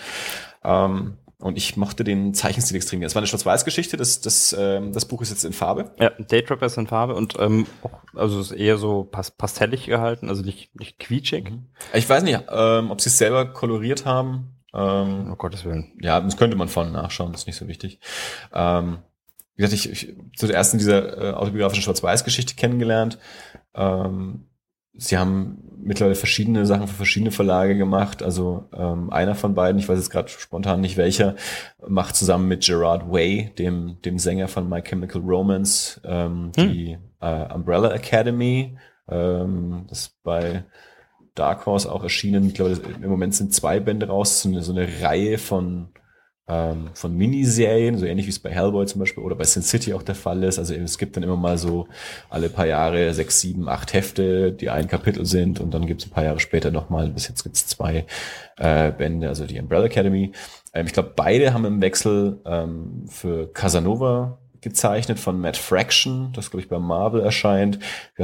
Ähm, 0.62 1.18
und 1.38 1.58
ich 1.58 1.76
mochte 1.76 2.04
den 2.04 2.34
Zeichenstil 2.34 2.76
extrem 2.76 3.00
gerne. 3.00 3.08
Es 3.08 3.16
war 3.16 3.20
eine 3.20 3.26
Schwarz-Weiß-Geschichte, 3.26 3.96
das, 3.96 4.20
das, 4.20 4.54
ähm, 4.56 4.92
das 4.92 5.06
Buch 5.06 5.22
ist 5.22 5.30
jetzt 5.30 5.44
in 5.44 5.52
Farbe. 5.52 5.92
Ja, 5.98 6.10
Daytrapper 6.10 6.66
ist 6.66 6.78
in 6.78 6.86
Farbe 6.86 7.16
und 7.16 7.34
ähm, 7.40 7.66
also 8.14 8.38
ist 8.38 8.52
eher 8.52 8.78
so 8.78 9.02
pas 9.02 9.32
pastellig 9.32 9.86
gehalten, 9.86 10.28
also 10.28 10.44
nicht, 10.44 10.78
nicht 10.78 11.00
quietschig. 11.00 11.50
Mhm. 11.50 11.66
Ich 11.92 12.08
weiß 12.08 12.22
nicht, 12.22 12.38
ähm, 12.48 12.92
ob 12.92 13.00
sie 13.00 13.08
es 13.08 13.18
selber 13.18 13.46
koloriert 13.46 14.06
haben. 14.06 14.61
Ähm, 14.74 15.30
oh 15.32 15.36
Gottes 15.36 15.64
Willen. 15.64 15.92
Ja, 16.00 16.20
das 16.20 16.36
könnte 16.36 16.56
man 16.56 16.68
vorne 16.68 16.90
nachschauen, 16.90 17.32
das 17.32 17.42
ist 17.42 17.46
nicht 17.46 17.56
so 17.56 17.68
wichtig. 17.68 18.00
Ähm, 18.52 18.98
wie 19.54 19.62
gesagt, 19.62 19.84
ich, 19.84 19.90
ich 19.90 20.16
zuerst 20.36 20.72
in 20.72 20.78
dieser 20.78 21.30
äh, 21.30 21.34
autobiografischen 21.34 21.82
Schwarz-Weiß-Geschichte 21.82 22.54
kennengelernt. 22.54 23.18
Ähm, 23.74 24.46
sie 24.94 25.18
haben 25.18 25.58
mittlerweile 25.82 26.14
verschiedene 26.14 26.64
Sachen 26.64 26.88
für 26.88 26.94
verschiedene 26.94 27.32
Verlage 27.32 27.76
gemacht. 27.76 28.22
Also 28.22 28.68
ähm, 28.72 29.10
einer 29.10 29.34
von 29.34 29.54
beiden, 29.54 29.78
ich 29.78 29.88
weiß 29.88 29.98
jetzt 29.98 30.10
gerade 30.10 30.28
spontan 30.28 30.80
nicht 30.80 30.96
welcher, 30.96 31.36
macht 31.86 32.16
zusammen 32.16 32.48
mit 32.48 32.64
Gerard 32.64 33.10
Way, 33.10 33.52
dem, 33.58 34.00
dem 34.02 34.18
Sänger 34.18 34.48
von 34.48 34.68
My 34.68 34.80
Chemical 34.80 35.20
Romance, 35.22 36.00
ähm, 36.04 36.52
hm. 36.56 36.72
die 36.72 36.98
äh, 37.20 37.52
Umbrella 37.52 37.92
Academy. 37.92 38.78
Ähm, 39.08 39.86
das 39.88 40.16
bei 40.22 40.64
Dark 41.34 41.66
Horse 41.66 41.90
auch 41.90 42.02
erschienen. 42.02 42.48
Ich 42.48 42.54
glaube, 42.54 42.78
im 43.02 43.08
Moment 43.08 43.34
sind 43.34 43.54
zwei 43.54 43.80
Bände 43.80 44.08
raus, 44.08 44.42
so 44.42 44.48
eine, 44.48 44.62
so 44.62 44.72
eine 44.72 44.86
Reihe 45.02 45.38
von 45.38 45.88
ähm, 46.48 46.90
von 46.94 47.16
Miniserien, 47.16 47.96
so 47.96 48.04
ähnlich 48.04 48.26
wie 48.26 48.30
es 48.30 48.40
bei 48.40 48.50
Hellboy 48.50 48.84
zum 48.86 48.98
Beispiel 48.98 49.22
oder 49.22 49.36
bei 49.36 49.44
Sin 49.44 49.62
City 49.62 49.94
auch 49.94 50.02
der 50.02 50.14
Fall 50.14 50.42
ist. 50.42 50.58
Also 50.58 50.74
es 50.74 50.98
gibt 50.98 51.16
dann 51.16 51.22
immer 51.22 51.36
mal 51.36 51.56
so 51.56 51.86
alle 52.30 52.48
paar 52.48 52.66
Jahre 52.66 53.14
sechs, 53.14 53.40
sieben, 53.40 53.68
acht 53.68 53.92
Hefte, 53.92 54.52
die 54.52 54.68
ein 54.68 54.88
Kapitel 54.88 55.24
sind 55.24 55.60
und 55.60 55.72
dann 55.72 55.86
gibt 55.86 56.02
es 56.02 56.08
ein 56.08 56.10
paar 56.10 56.24
Jahre 56.24 56.40
später 56.40 56.70
nochmal, 56.70 57.10
bis 57.10 57.28
jetzt 57.28 57.44
gibt 57.44 57.56
es 57.56 57.66
zwei 57.66 58.06
äh, 58.56 58.90
Bände, 58.90 59.28
also 59.28 59.46
die 59.46 59.58
Umbrella 59.60 59.84
Academy. 59.84 60.32
Ähm, 60.74 60.86
ich 60.86 60.92
glaube, 60.92 61.12
beide 61.14 61.54
haben 61.54 61.64
im 61.64 61.80
Wechsel 61.80 62.40
ähm, 62.44 63.04
für 63.08 63.52
Casanova 63.52 64.41
gezeichnet 64.62 65.18
von 65.18 65.40
Matt 65.40 65.56
Fraction, 65.56 66.32
das 66.34 66.50
glaube 66.50 66.62
ich 66.62 66.68
bei 66.68 66.78
Marvel 66.78 67.20
erscheint. 67.20 67.80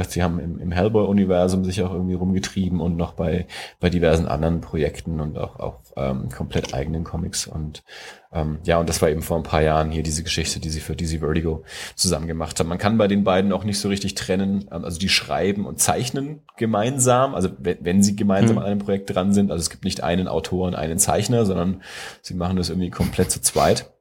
Sie 0.07 0.23
haben 0.23 0.39
im, 0.39 0.57
im 0.57 0.71
Hellboy-Universum 0.71 1.65
sich 1.65 1.83
auch 1.83 1.93
irgendwie 1.93 2.13
rumgetrieben 2.15 2.79
und 2.79 2.95
noch 2.95 3.11
bei, 3.11 3.45
bei 3.79 3.89
diversen 3.89 4.25
anderen 4.25 4.61
Projekten 4.61 5.19
und 5.19 5.37
auch, 5.37 5.59
auch 5.59 5.79
ähm, 5.97 6.29
komplett 6.29 6.73
eigenen 6.73 7.03
Comics. 7.03 7.45
Und 7.45 7.83
ähm, 8.31 8.59
ja, 8.63 8.79
und 8.79 8.87
das 8.87 9.01
war 9.01 9.09
eben 9.09 9.21
vor 9.21 9.35
ein 9.35 9.43
paar 9.43 9.61
Jahren 9.61 9.91
hier 9.91 10.01
diese 10.01 10.23
Geschichte, 10.23 10.61
die 10.61 10.69
sie 10.69 10.79
für 10.79 10.95
DC 10.95 11.19
Vertigo 11.19 11.65
zusammen 11.95 12.27
gemacht 12.27 12.57
haben. 12.59 12.69
Man 12.69 12.77
kann 12.77 12.97
bei 12.97 13.09
den 13.09 13.25
beiden 13.25 13.51
auch 13.51 13.65
nicht 13.65 13.79
so 13.79 13.89
richtig 13.89 14.15
trennen. 14.15 14.69
Ähm, 14.71 14.85
also 14.85 14.97
die 14.97 15.09
schreiben 15.09 15.65
und 15.65 15.79
zeichnen 15.79 16.41
gemeinsam, 16.55 17.35
also 17.35 17.49
wenn, 17.59 17.79
wenn 17.81 18.01
sie 18.01 18.15
gemeinsam 18.15 18.55
mhm. 18.55 18.61
an 18.61 18.67
einem 18.67 18.79
Projekt 18.79 19.13
dran 19.13 19.33
sind. 19.33 19.51
Also 19.51 19.61
es 19.61 19.69
gibt 19.69 19.83
nicht 19.83 20.03
einen 20.03 20.29
Autor 20.29 20.67
und 20.67 20.75
einen 20.75 20.99
Zeichner, 20.99 21.45
sondern 21.45 21.81
sie 22.21 22.33
machen 22.33 22.55
das 22.55 22.69
irgendwie 22.69 22.91
komplett 22.91 23.29
zu 23.29 23.41
zweit. 23.41 23.91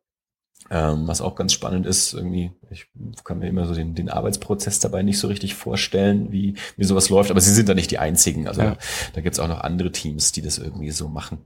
Ähm, 0.71 1.09
was 1.09 1.21
auch 1.21 1.35
ganz 1.35 1.53
spannend 1.53 1.87
ist, 1.87 2.13
irgendwie, 2.13 2.53
ich 2.71 2.87
kann 3.25 3.39
mir 3.39 3.49
immer 3.49 3.67
so 3.67 3.75
den, 3.75 3.95
den 3.95 4.11
Arbeitsprozess 4.11 4.81
dabei 4.81 5.03
nicht 5.03 5.19
so 5.19 5.29
richtig 5.29 5.55
vorstellen, 5.55 6.31
wie, 6.31 6.55
wie 6.77 6.85
sowas 6.85 7.09
läuft, 7.09 7.31
aber 7.31 7.41
sie 7.41 7.53
sind 7.53 7.69
da 7.69 7.75
nicht 7.75 7.91
die 7.91 7.99
einzigen. 7.99 8.47
Also 8.47 8.61
ja. 8.63 8.77
da 9.15 9.21
gibt's 9.21 9.39
auch 9.39 9.49
noch 9.49 9.61
andere 9.61 9.93
Teams, 9.93 10.33
die 10.33 10.43
das 10.43 10.59
irgendwie 10.59 10.91
so 10.91 11.09
machen. 11.09 11.39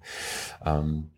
Ähm, 0.64 1.10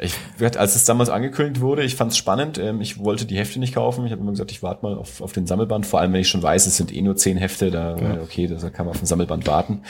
ich 0.00 0.14
als 0.56 0.76
es 0.76 0.84
damals 0.84 1.10
angekündigt 1.10 1.60
wurde, 1.60 1.84
ich 1.84 1.94
fand 1.94 2.12
es 2.12 2.16
spannend. 2.16 2.58
Ähm, 2.58 2.80
ich 2.80 2.98
wollte 2.98 3.26
die 3.26 3.36
Hefte 3.36 3.58
nicht 3.58 3.74
kaufen. 3.74 4.06
Ich 4.06 4.12
habe 4.12 4.22
immer 4.22 4.30
gesagt, 4.30 4.50
ich 4.50 4.62
warte 4.62 4.82
mal 4.82 4.96
auf, 4.96 5.20
auf 5.20 5.32
den 5.32 5.46
Sammelband. 5.46 5.84
Vor 5.84 6.00
allem, 6.00 6.12
wenn 6.12 6.22
ich 6.22 6.28
schon 6.28 6.42
weiß, 6.42 6.66
es 6.66 6.76
sind 6.76 6.94
eh 6.94 7.02
nur 7.02 7.16
zehn 7.16 7.36
Hefte. 7.36 7.70
Da 7.70 7.96
ja. 7.96 8.22
okay, 8.22 8.46
da 8.46 8.56
kann 8.70 8.86
man 8.86 8.94
auf 8.94 9.00
den 9.00 9.06
Sammelband 9.06 9.46
warten. 9.46 9.82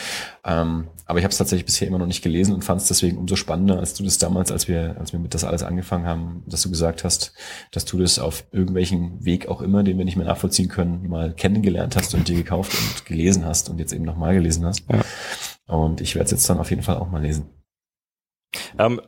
Ähm, 0.44 0.88
aber 1.06 1.18
ich 1.18 1.24
habe 1.24 1.30
es 1.30 1.38
tatsächlich 1.38 1.64
bisher 1.64 1.86
immer 1.86 1.98
noch 1.98 2.06
nicht 2.06 2.22
gelesen 2.22 2.54
und 2.54 2.64
fand 2.64 2.80
es 2.80 2.88
deswegen 2.88 3.18
umso 3.18 3.36
spannender, 3.36 3.78
als 3.78 3.94
du 3.94 4.02
das 4.02 4.18
damals, 4.18 4.50
als 4.50 4.66
wir, 4.66 4.96
als 4.98 5.12
wir 5.12 5.20
mit 5.20 5.34
das 5.34 5.44
alles 5.44 5.62
angefangen 5.62 6.06
haben, 6.06 6.42
dass 6.46 6.62
du 6.62 6.70
gesagt 6.70 7.04
hast, 7.04 7.32
dass 7.70 7.84
du 7.84 7.98
das 7.98 8.18
auf 8.18 8.44
irgendwelchen 8.50 9.24
Weg 9.24 9.48
auch 9.48 9.62
immer, 9.62 9.84
den 9.84 9.96
wir 9.96 10.04
nicht 10.04 10.16
mehr 10.16 10.26
nachvollziehen 10.26 10.68
können, 10.68 11.08
mal 11.08 11.32
kennengelernt 11.34 11.94
hast 11.94 12.14
und 12.14 12.26
dir 12.26 12.36
gekauft 12.36 12.74
und 12.74 13.06
gelesen 13.06 13.44
hast 13.44 13.70
und 13.70 13.78
jetzt 13.78 13.92
eben 13.92 14.04
nochmal 14.04 14.34
gelesen 14.34 14.64
hast. 14.64 14.84
Ja. 14.90 15.00
Und 15.66 16.00
ich 16.00 16.16
werde 16.16 16.24
es 16.24 16.30
jetzt 16.32 16.50
dann 16.50 16.58
auf 16.58 16.70
jeden 16.70 16.82
Fall 16.82 16.96
auch 16.96 17.11
mal 17.11 17.22
lesen. 17.22 17.59
Ähm, 18.78 19.01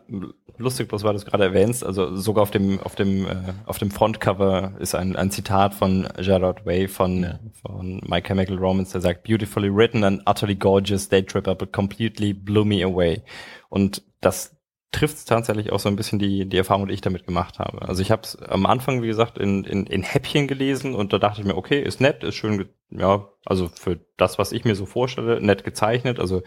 lustig, 0.59 0.88
bloß 0.88 1.05
weil 1.05 1.12
du 1.12 1.18
es 1.18 1.24
gerade 1.24 1.45
erwähnst, 1.45 1.84
also 1.84 2.16
sogar 2.16 2.43
auf 2.43 2.51
dem, 2.51 2.80
auf 2.80 2.95
dem, 2.95 3.26
äh, 3.26 3.36
auf 3.66 3.78
dem 3.78 3.90
Frontcover 3.90 4.74
ist 4.78 4.95
ein, 4.95 5.16
ein 5.16 5.30
Zitat 5.30 5.74
von 5.74 6.09
Gerard 6.16 6.64
Way 6.64 6.88
von, 6.88 7.22
ja. 7.22 7.40
von 7.61 8.01
My 8.07 8.20
Chemical 8.20 8.57
Romance, 8.59 8.93
der 8.93 9.01
sagt, 9.01 9.24
beautifully 9.24 9.68
written 9.68 10.05
and 10.05 10.22
utterly 10.28 10.55
gorgeous 10.55 11.09
day 11.09 11.22
tripper, 11.22 11.55
but 11.55 11.72
completely 11.72 12.32
blew 12.32 12.64
me 12.64 12.84
away. 12.84 13.22
Und 13.68 14.03
das 14.20 14.57
trifft 14.93 15.26
tatsächlich 15.26 15.72
auch 15.72 15.80
so 15.80 15.88
ein 15.88 15.97
bisschen 15.97 16.18
die, 16.18 16.47
die 16.47 16.59
Erfahrung, 16.59 16.86
die 16.86 16.95
ich 16.95 17.01
damit 17.01 17.26
gemacht 17.26 17.59
habe. 17.59 17.82
Also 17.88 18.03
ich 18.03 18.11
habe 18.11 18.22
es 18.22 18.36
am 18.43 18.66
Anfang, 18.66 19.03
wie 19.03 19.07
gesagt, 19.07 19.38
in, 19.38 19.64
in, 19.64 19.86
in 19.86 20.03
Häppchen 20.03 20.47
gelesen 20.47 20.95
und 20.95 21.14
da 21.14 21.18
dachte 21.18 21.40
ich 21.40 21.47
mir, 21.47 21.57
okay, 21.57 21.82
ist 21.82 22.01
nett, 22.01 22.22
ist 22.22 22.34
schön, 22.34 22.68
ja, 22.90 23.26
also 23.47 23.68
für 23.68 24.01
das, 24.18 24.38
was 24.38 24.53
ich 24.53 24.66
mir 24.66 24.74
so 24.74 24.84
vorstelle, 24.84 25.40
nett 25.40 25.64
gezeichnet. 25.64 26.20
Also 26.20 26.43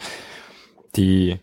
die, 0.95 1.39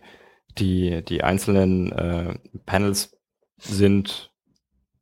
die, 0.57 1.03
die 1.03 1.23
einzelnen 1.23 1.91
äh, 1.91 2.37
Panels 2.65 3.17
sind, 3.57 4.31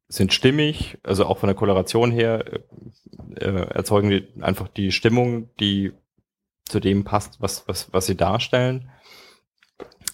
sind 0.08 0.34
stimmig, 0.34 0.98
also 1.04 1.26
auch 1.26 1.38
von 1.38 1.48
der 1.48 1.56
Koloration 1.56 2.12
her 2.12 2.46
äh, 2.46 2.60
äh, 3.46 3.68
erzeugen 3.70 4.10
die 4.10 4.28
einfach 4.42 4.68
die 4.68 4.92
Stimmung, 4.92 5.56
die 5.58 5.94
zu 6.66 6.80
dem 6.80 7.04
passt, 7.04 7.42
was, 7.42 7.68
was, 7.68 7.92
was 7.94 8.06
sie 8.06 8.16
darstellen. 8.16 8.90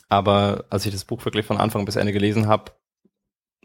Aber 0.09 0.65
als 0.69 0.85
ich 0.85 0.91
das 0.91 1.05
Buch 1.05 1.23
wirklich 1.25 1.45
von 1.45 1.57
Anfang 1.57 1.85
bis 1.85 1.97
Ende 1.97 2.13
gelesen 2.13 2.47
habe, 2.47 2.71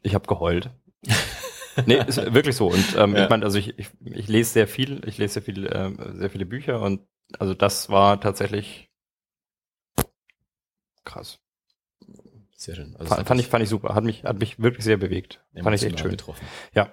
ich 0.02 0.14
habe 0.14 0.26
geheult. 0.26 0.70
nee, 1.86 2.02
ist 2.06 2.18
wirklich 2.34 2.56
so. 2.56 2.68
Und 2.68 2.96
ähm, 2.96 3.14
ja. 3.14 3.24
ich 3.24 3.30
meine, 3.30 3.44
also 3.44 3.58
ich, 3.58 3.78
ich, 3.78 3.88
ich 4.04 4.28
lese 4.28 4.50
sehr 4.50 4.68
viel, 4.68 5.00
ich 5.06 5.18
lese 5.18 5.34
sehr 5.34 5.42
viel, 5.42 5.66
äh, 5.66 5.92
sehr 6.14 6.30
viele 6.30 6.46
Bücher 6.46 6.80
und 6.82 7.06
also 7.38 7.54
das 7.54 7.88
war 7.88 8.20
tatsächlich 8.20 8.90
krass. 11.04 11.38
Sehr 12.62 12.76
schön. 12.76 12.94
Also 12.96 13.12
fand, 13.12 13.26
fand 13.26 13.40
ich, 13.40 13.48
fand 13.48 13.64
ich 13.64 13.68
super. 13.68 13.96
Hat 13.96 14.04
mich, 14.04 14.22
hat 14.22 14.38
mich 14.38 14.60
wirklich 14.62 14.84
sehr 14.84 14.96
bewegt. 14.96 15.40
Fand 15.60 15.74
ich 15.74 15.82
echt 15.82 15.98
schön. 15.98 16.12
Getroffen. 16.12 16.46
Ja. 16.72 16.90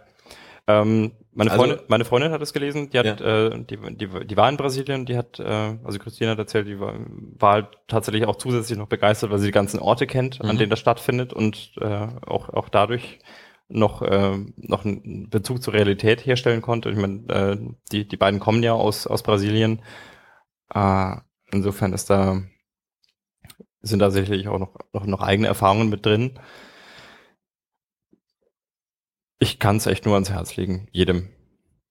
Ähm, 0.66 1.12
meine, 1.32 1.52
also, 1.52 1.64
Freundin, 1.64 1.86
meine 1.88 2.06
Freundin 2.06 2.32
hat 2.32 2.42
es 2.42 2.54
gelesen, 2.54 2.90
die 2.90 2.98
hat, 2.98 3.20
ja. 3.20 3.48
äh, 3.48 3.64
die, 3.64 3.78
die, 3.96 4.26
die 4.26 4.38
war 4.38 4.50
in 4.50 4.58
Brasilien, 4.58 5.06
die 5.06 5.16
hat, 5.16 5.40
äh, 5.40 5.78
also 5.84 6.00
Christine 6.00 6.32
hat 6.32 6.40
erzählt, 6.40 6.68
die 6.68 6.80
war, 6.80 6.96
war 7.38 7.54
halt 7.54 7.68
tatsächlich 7.88 8.26
auch 8.26 8.36
zusätzlich 8.36 8.80
noch 8.80 8.88
begeistert, 8.88 9.30
weil 9.30 9.38
sie 9.38 9.48
die 9.48 9.52
ganzen 9.52 9.80
Orte 9.80 10.08
kennt, 10.08 10.42
mhm. 10.42 10.50
an 10.50 10.58
denen 10.58 10.72
das 10.72 10.80
stattfindet 10.80 11.34
und 11.34 11.74
äh, 11.80 12.08
auch, 12.26 12.50
auch 12.50 12.70
dadurch 12.70 13.20
noch, 13.68 14.02
äh, 14.02 14.38
noch 14.58 14.86
einen 14.86 15.30
Bezug 15.30 15.62
zur 15.62 15.76
Realität 15.76 16.26
herstellen 16.26 16.64
konnte. 16.64 16.90
Ich 16.90 16.98
meine, 16.98 17.30
äh, 17.30 17.58
die, 17.92 18.08
die 18.08 18.18
beiden 18.18 18.40
kommen 18.40 18.64
ja 18.64 18.74
aus, 18.74 19.06
aus 19.06 19.22
Brasilien. 19.22 19.84
Äh, 20.74 21.16
insofern 21.52 21.94
ist 21.94 22.10
da, 22.10 22.42
sind 23.82 24.00
da 24.00 24.12
sicherlich 24.12 24.48
auch 24.48 24.60
noch, 24.60 24.76
noch, 24.94 25.06
noch 25.06 25.22
eigene 25.22 25.48
Erfahrungen 25.48 25.90
mit 25.90 26.06
drin. 26.06 26.40
Ich 29.40 29.60
kann 29.60 29.78
es 29.78 29.86
echt 29.86 30.06
nur 30.06 30.16
ans 30.16 30.30
Herz 30.30 30.56
legen, 30.58 30.88
jedem. 30.92 31.30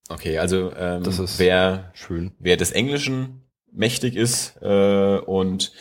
Okay, 0.09 0.39
also 0.39 0.73
ähm, 0.77 1.03
das 1.03 1.19
ist 1.19 1.39
wer 1.39 1.91
schön, 1.95 2.33
wer 2.39 2.57
des 2.57 2.73
Englischen 2.73 3.43
mächtig 3.73 4.17
ist 4.17 4.57
äh, 4.63 5.19
und 5.19 5.73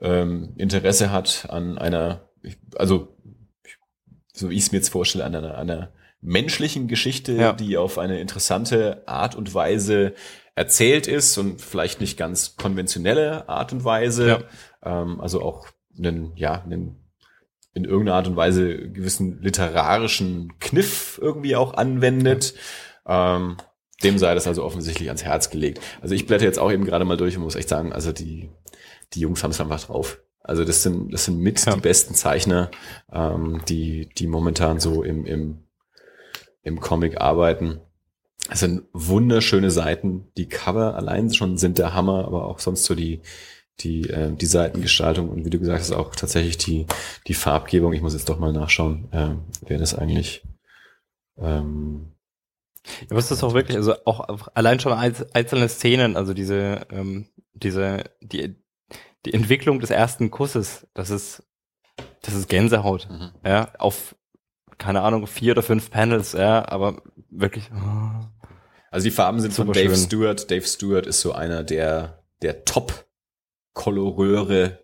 ähm, 0.00 0.54
Interesse 0.56 1.10
hat 1.10 1.46
an 1.50 1.78
einer, 1.78 2.28
also 2.76 3.16
so 4.32 4.50
wie 4.50 4.54
ich 4.54 4.62
es 4.62 4.72
mir 4.72 4.78
jetzt 4.78 4.88
vorstelle, 4.88 5.24
an 5.24 5.34
einer, 5.34 5.56
einer 5.56 5.92
menschlichen 6.20 6.88
Geschichte, 6.88 7.32
ja. 7.32 7.52
die 7.52 7.76
auf 7.76 7.98
eine 7.98 8.20
interessante 8.20 9.06
Art 9.06 9.34
und 9.34 9.54
Weise 9.54 10.14
erzählt 10.54 11.06
ist 11.06 11.38
und 11.38 11.60
vielleicht 11.60 12.00
nicht 12.00 12.18
ganz 12.18 12.56
konventionelle 12.56 13.48
Art 13.48 13.72
und 13.72 13.84
Weise, 13.84 14.28
ja. 14.28 15.02
ähm, 15.02 15.20
also 15.20 15.42
auch 15.42 15.66
einen, 15.96 16.32
ja, 16.36 16.62
einen 16.62 16.98
in 17.74 17.84
irgendeiner 17.84 18.16
Art 18.16 18.28
und 18.28 18.36
Weise 18.36 18.90
gewissen 18.90 19.40
literarischen 19.40 20.58
Kniff 20.58 21.18
irgendwie 21.22 21.56
auch 21.56 21.74
anwendet. 21.74 22.54
Ähm, 23.06 23.56
dem 24.02 24.18
sei 24.18 24.34
das 24.34 24.46
also 24.46 24.64
offensichtlich 24.64 25.08
ans 25.08 25.24
Herz 25.24 25.50
gelegt. 25.50 25.80
Also 26.00 26.14
ich 26.14 26.26
blätter 26.26 26.44
jetzt 26.44 26.58
auch 26.58 26.72
eben 26.72 26.84
gerade 26.84 27.04
mal 27.04 27.16
durch 27.16 27.36
und 27.36 27.44
muss 27.44 27.54
echt 27.54 27.68
sagen, 27.68 27.92
also 27.92 28.12
die, 28.12 28.50
die 29.14 29.20
Jungs 29.20 29.42
haben 29.42 29.52
es 29.52 29.60
einfach 29.60 29.84
drauf. 29.84 30.20
Also 30.42 30.64
das 30.64 30.82
sind, 30.82 31.12
das 31.12 31.24
sind 31.24 31.38
mit 31.38 31.64
ja. 31.64 31.74
die 31.74 31.80
besten 31.80 32.14
Zeichner, 32.14 32.70
ähm, 33.12 33.62
die, 33.68 34.08
die 34.18 34.26
momentan 34.26 34.80
so 34.80 35.02
im, 35.02 35.24
im, 35.24 35.64
im 36.62 36.80
Comic 36.80 37.20
arbeiten. 37.20 37.80
Es 38.50 38.60
sind 38.60 38.82
wunderschöne 38.92 39.70
Seiten. 39.70 40.28
Die 40.36 40.48
Cover 40.48 40.96
allein 40.96 41.32
schon 41.32 41.58
sind 41.58 41.78
der 41.78 41.94
Hammer, 41.94 42.24
aber 42.26 42.46
auch 42.46 42.58
sonst 42.58 42.84
so 42.84 42.94
die, 42.94 43.20
die, 43.80 44.08
äh, 44.08 44.32
die 44.32 44.46
Seitengestaltung 44.46 45.28
und 45.28 45.44
wie 45.44 45.50
du 45.50 45.58
gesagt 45.58 45.80
hast, 45.80 45.92
auch 45.92 46.14
tatsächlich 46.14 46.58
die, 46.58 46.86
die 47.26 47.34
Farbgebung. 47.34 47.92
Ich 47.92 48.02
muss 48.02 48.14
jetzt 48.14 48.28
doch 48.28 48.38
mal 48.38 48.52
nachschauen, 48.52 49.08
äh, 49.12 49.34
wer 49.66 49.78
das 49.78 49.94
eigentlich. 49.94 50.42
Ähm, 51.38 52.12
ja, 53.02 53.16
was 53.16 53.30
ist 53.30 53.42
auch 53.42 53.54
wirklich, 53.54 53.76
also 53.76 53.94
auch 54.04 54.48
allein 54.54 54.80
schon 54.80 54.92
einzelne 54.92 55.68
Szenen, 55.68 56.16
also 56.16 56.34
diese, 56.34 56.86
ähm, 56.90 57.28
diese, 57.54 58.04
die, 58.20 58.56
die 59.24 59.34
Entwicklung 59.34 59.78
des 59.78 59.90
ersten 59.90 60.30
Kusses, 60.30 60.86
das 60.94 61.10
ist, 61.10 61.44
das 62.22 62.34
ist 62.34 62.48
Gänsehaut, 62.48 63.08
mhm. 63.08 63.30
ja, 63.44 63.72
auf, 63.78 64.16
keine 64.82 65.02
Ahnung, 65.02 65.26
vier 65.26 65.52
oder 65.52 65.62
fünf 65.62 65.90
Panels, 65.90 66.32
ja, 66.32 66.68
aber 66.68 67.02
wirklich. 67.30 67.70
Oh, 67.72 68.26
also 68.90 69.04
die 69.04 69.12
Farben 69.12 69.40
sind 69.40 69.54
von 69.54 69.68
Dave 69.68 69.94
schön. 69.94 69.96
Stewart. 69.96 70.50
Dave 70.50 70.66
Stewart 70.66 71.06
ist 71.06 71.20
so 71.20 71.32
einer 71.32 71.62
der, 71.62 72.22
der 72.42 72.64
Top 72.64 73.06
Koloreure 73.74 74.80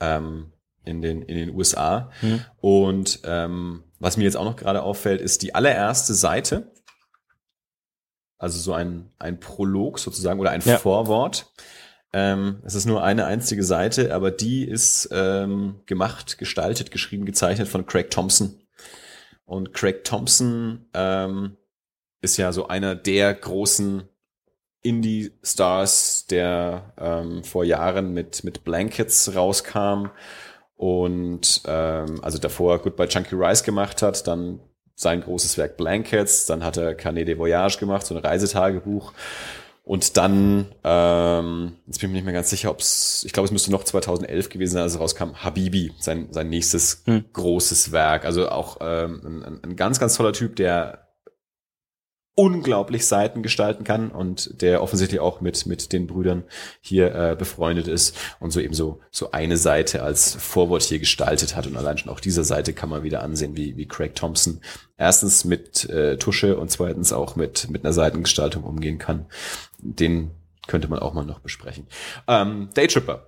ähm, 0.00 0.52
in, 0.84 1.00
den, 1.00 1.22
in 1.22 1.36
den 1.36 1.54
USA. 1.54 2.10
Mhm. 2.20 2.44
Und 2.58 3.20
ähm, 3.24 3.84
was 3.98 4.16
mir 4.16 4.24
jetzt 4.24 4.36
auch 4.36 4.44
noch 4.44 4.56
gerade 4.56 4.82
auffällt, 4.82 5.20
ist 5.20 5.42
die 5.42 5.54
allererste 5.54 6.14
Seite, 6.14 6.70
also 8.38 8.60
so 8.60 8.74
ein, 8.74 9.10
ein 9.18 9.40
Prolog 9.40 9.98
sozusagen 9.98 10.38
oder 10.38 10.50
ein 10.50 10.62
ja. 10.64 10.76
Vorwort. 10.76 11.52
Ähm, 12.12 12.62
es 12.64 12.74
ist 12.74 12.84
nur 12.84 13.02
eine 13.02 13.24
einzige 13.26 13.64
Seite, 13.64 14.14
aber 14.14 14.30
die 14.30 14.64
ist 14.64 15.08
ähm, 15.10 15.80
gemacht, 15.86 16.38
gestaltet, 16.38 16.90
geschrieben, 16.90 17.24
gezeichnet 17.24 17.66
von 17.66 17.86
Craig 17.86 18.10
Thompson. 18.10 18.60
Und 19.48 19.72
Craig 19.72 20.04
Thompson 20.04 20.84
ähm, 20.92 21.56
ist 22.20 22.36
ja 22.36 22.52
so 22.52 22.68
einer 22.68 22.94
der 22.94 23.32
großen 23.32 24.06
Indie-Stars, 24.82 26.26
der 26.26 26.92
ähm, 26.98 27.42
vor 27.44 27.64
Jahren 27.64 28.12
mit, 28.12 28.44
mit 28.44 28.62
Blankets 28.62 29.34
rauskam 29.34 30.10
und 30.76 31.62
ähm, 31.64 32.22
also 32.22 32.36
davor 32.36 32.78
Goodbye 32.80 33.08
Chunky 33.08 33.36
Rice 33.36 33.62
gemacht 33.62 34.02
hat, 34.02 34.26
dann 34.26 34.60
sein 34.94 35.22
großes 35.22 35.56
Werk 35.56 35.78
Blankets, 35.78 36.44
dann 36.44 36.62
hat 36.62 36.76
er 36.76 36.94
Carnet 36.94 37.28
de 37.28 37.38
Voyage 37.38 37.78
gemacht, 37.78 38.04
so 38.04 38.14
ein 38.14 38.20
Reisetagebuch 38.22 39.14
und 39.88 40.18
dann, 40.18 40.66
ähm, 40.84 41.76
jetzt 41.86 41.98
bin 41.98 42.10
ich 42.10 42.12
mir 42.12 42.16
nicht 42.18 42.24
mehr 42.26 42.34
ganz 42.34 42.50
sicher, 42.50 42.70
ob 42.70 42.80
es, 42.80 43.22
ich 43.24 43.32
glaube, 43.32 43.46
es 43.46 43.52
müsste 43.52 43.70
noch 43.70 43.84
2011 43.84 44.50
gewesen 44.50 44.74
sein, 44.74 44.82
als 44.82 44.92
es 44.92 45.00
rauskam, 45.00 45.32
Habibi, 45.42 45.92
sein, 45.98 46.28
sein 46.30 46.50
nächstes 46.50 47.04
hm. 47.06 47.24
großes 47.32 47.90
Werk. 47.90 48.26
Also 48.26 48.50
auch 48.50 48.76
ähm, 48.82 49.42
ein, 49.46 49.60
ein 49.64 49.76
ganz, 49.76 49.98
ganz 49.98 50.14
toller 50.14 50.34
Typ, 50.34 50.56
der 50.56 51.07
unglaublich 52.38 53.04
Seiten 53.04 53.42
gestalten 53.42 53.82
kann 53.82 54.12
und 54.12 54.62
der 54.62 54.80
offensichtlich 54.80 55.18
auch 55.18 55.40
mit 55.40 55.66
mit 55.66 55.92
den 55.92 56.06
Brüdern 56.06 56.44
hier 56.80 57.12
äh, 57.12 57.36
befreundet 57.36 57.88
ist 57.88 58.16
und 58.38 58.52
so 58.52 58.60
eben 58.60 58.74
so 58.74 59.00
so 59.10 59.32
eine 59.32 59.56
Seite 59.56 60.04
als 60.04 60.36
Vorwort 60.36 60.84
hier 60.84 61.00
gestaltet 61.00 61.56
hat 61.56 61.66
und 61.66 61.76
allein 61.76 61.98
schon 61.98 62.12
auch 62.12 62.20
dieser 62.20 62.44
Seite 62.44 62.74
kann 62.74 62.90
man 62.90 63.02
wieder 63.02 63.24
ansehen, 63.24 63.56
wie 63.56 63.76
wie 63.76 63.88
Craig 63.88 64.14
Thompson 64.14 64.60
erstens 64.96 65.44
mit 65.44 65.90
äh, 65.90 66.16
Tusche 66.16 66.56
und 66.56 66.70
zweitens 66.70 67.12
auch 67.12 67.34
mit 67.34 67.70
mit 67.70 67.84
einer 67.84 67.92
Seitengestaltung 67.92 68.62
umgehen 68.62 68.98
kann. 68.98 69.26
Den 69.80 70.30
könnte 70.68 70.86
man 70.86 71.00
auch 71.00 71.14
mal 71.14 71.24
noch 71.24 71.40
besprechen. 71.40 71.88
Ähm, 72.28 72.68
Daytripper. 72.72 73.26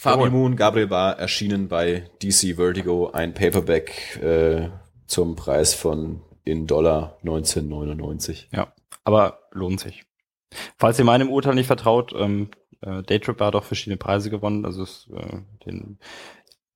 Fabio 0.00 0.30
Moon, 0.30 0.54
Gabriel 0.54 0.86
Bar 0.86 1.18
erschienen 1.18 1.66
bei 1.66 2.10
DC 2.22 2.54
Vertigo, 2.54 3.10
ein 3.10 3.34
Paperback 3.34 4.20
äh, 4.22 4.68
zum 5.08 5.34
Preis 5.34 5.74
von 5.74 6.20
in 6.46 6.66
Dollar 6.66 7.18
1999. 7.22 8.48
Ja, 8.52 8.72
aber 9.04 9.40
lohnt 9.50 9.80
sich. 9.80 10.04
Falls 10.78 10.98
ihr 10.98 11.04
meinem 11.04 11.28
Urteil 11.28 11.54
nicht 11.54 11.66
vertraut, 11.66 12.14
ähm, 12.16 12.48
äh, 12.80 13.02
Daytripper 13.02 13.46
hat 13.46 13.56
auch 13.56 13.64
verschiedene 13.64 13.98
Preise 13.98 14.30
gewonnen. 14.30 14.64
Also 14.64 14.84
es, 14.84 15.10
äh, 15.14 15.38
den 15.66 15.98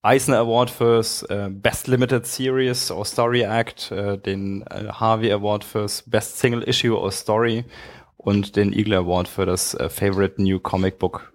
Eisner 0.02 0.38
Award 0.38 0.70
fürs 0.70 1.22
äh, 1.24 1.48
Best 1.50 1.86
Limited 1.86 2.26
Series 2.26 2.90
or 2.90 3.04
Story 3.04 3.42
Act, 3.42 3.92
äh, 3.92 4.18
den 4.18 4.62
äh, 4.62 4.88
Harvey 4.88 5.30
Award 5.30 5.62
fürs 5.62 6.02
Best 6.02 6.38
Single 6.38 6.62
Issue 6.62 6.98
or 6.98 7.12
Story 7.12 7.64
und 8.16 8.56
den 8.56 8.72
Eagle 8.72 8.94
Award 8.94 9.28
für 9.28 9.46
das 9.46 9.74
äh, 9.74 9.88
Favorite 9.88 10.42
New 10.42 10.58
Comic 10.58 10.98
Book 10.98 11.29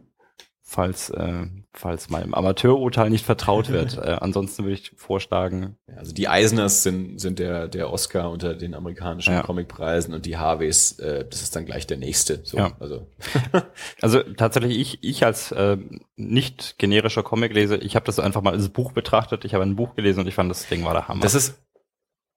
falls, 0.75 1.09
äh, 1.09 1.47
falls 1.73 2.09
meinem 2.09 2.33
Amateururteil 2.33 3.09
nicht 3.09 3.25
vertraut 3.25 3.69
wird. 3.69 3.97
äh, 4.03 4.17
ansonsten 4.19 4.63
würde 4.63 4.73
ich 4.73 4.91
vorschlagen. 4.95 5.77
Also 5.95 6.13
die 6.13 6.27
Eisners 6.27 6.83
sind, 6.83 7.19
sind 7.19 7.39
der, 7.39 7.67
der 7.67 7.91
Oscar 7.91 8.29
unter 8.29 8.53
den 8.53 8.75
amerikanischen 8.75 9.33
ja. 9.33 9.41
Comicpreisen 9.41 10.13
und 10.13 10.25
die 10.25 10.37
Harveys, 10.37 10.99
äh, 10.99 11.25
das 11.27 11.41
ist 11.41 11.55
dann 11.55 11.65
gleich 11.65 11.87
der 11.87 11.97
nächste. 11.97 12.41
So, 12.43 12.57
ja. 12.57 12.73
also. 12.79 13.07
also 14.01 14.21
tatsächlich, 14.21 14.77
ich, 14.77 15.03
ich 15.03 15.25
als 15.25 15.51
äh, 15.53 15.77
nicht 16.17 16.77
generischer 16.77 17.23
Comicleser, 17.23 17.81
ich 17.81 17.95
habe 17.95 18.05
das 18.05 18.19
einfach 18.19 18.41
mal 18.41 18.53
als 18.53 18.69
Buch 18.69 18.91
betrachtet, 18.91 19.45
ich 19.45 19.53
habe 19.53 19.63
ein 19.63 19.75
Buch 19.75 19.95
gelesen 19.95 20.19
und 20.19 20.27
ich 20.27 20.35
fand, 20.35 20.51
das 20.51 20.67
Ding 20.67 20.83
war 20.83 20.93
der 20.93 21.07
Hammer. 21.07 21.21
Das 21.21 21.35
ist 21.35 21.55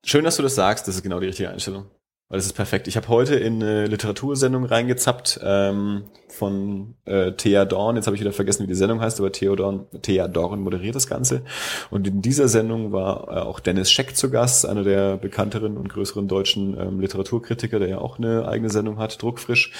schön, 0.05 0.25
dass 0.25 0.37
du 0.37 0.43
das 0.43 0.55
sagst, 0.55 0.89
das 0.89 0.95
ist 0.95 1.03
genau 1.03 1.21
die 1.21 1.27
richtige 1.27 1.51
Einstellung. 1.51 1.87
Weil 2.31 2.39
das 2.39 2.47
ist 2.47 2.53
perfekt. 2.53 2.89
Ich 2.89 2.97
habe 2.99 3.09
heute 3.09 3.37
in 3.37 3.63
eine 3.63 3.87
Literatursendung 3.87 4.67
reingezappt 4.67 5.41
ähm, 5.43 6.11
von 6.29 6.95
äh, 7.07 7.33
Thea 7.33 7.65
Dorn. 7.65 7.97
Jetzt 7.97 8.05
habe 8.05 8.17
ich 8.17 8.21
wieder 8.21 8.35
vergessen, 8.35 8.65
wie 8.65 8.67
die 8.67 8.75
Sendung 8.75 9.01
heißt, 9.01 9.19
aber 9.19 9.33
Thea 9.33 9.57
Dorn, 9.57 9.87
Thea 10.03 10.29
Dorn 10.29 10.61
moderiert 10.61 10.95
das 10.95 11.07
Ganze. 11.07 11.43
Und 11.91 12.07
in 12.07 12.21
dieser 12.21 12.49
Sendung 12.49 12.93
war 12.93 13.29
äh, 13.29 13.41
auch 13.41 13.61
Dennis 13.61 13.91
Scheck 13.91 14.15
zu 14.15 14.29
Gast, 14.31 14.67
einer 14.67 14.85
der 14.85 15.17
bekannteren 15.17 15.79
und 15.79 15.89
größeren 15.89 16.29
deutschen 16.29 16.79
ähm, 16.79 17.01
Literaturkritiker, 17.01 17.79
der 17.79 17.89
ja 17.89 17.99
auch 17.99 18.19
eine 18.19 18.47
eigene 18.47 18.69
Sendung 18.69 18.99
hat, 18.99 19.23
druckfrisch. 19.23 19.73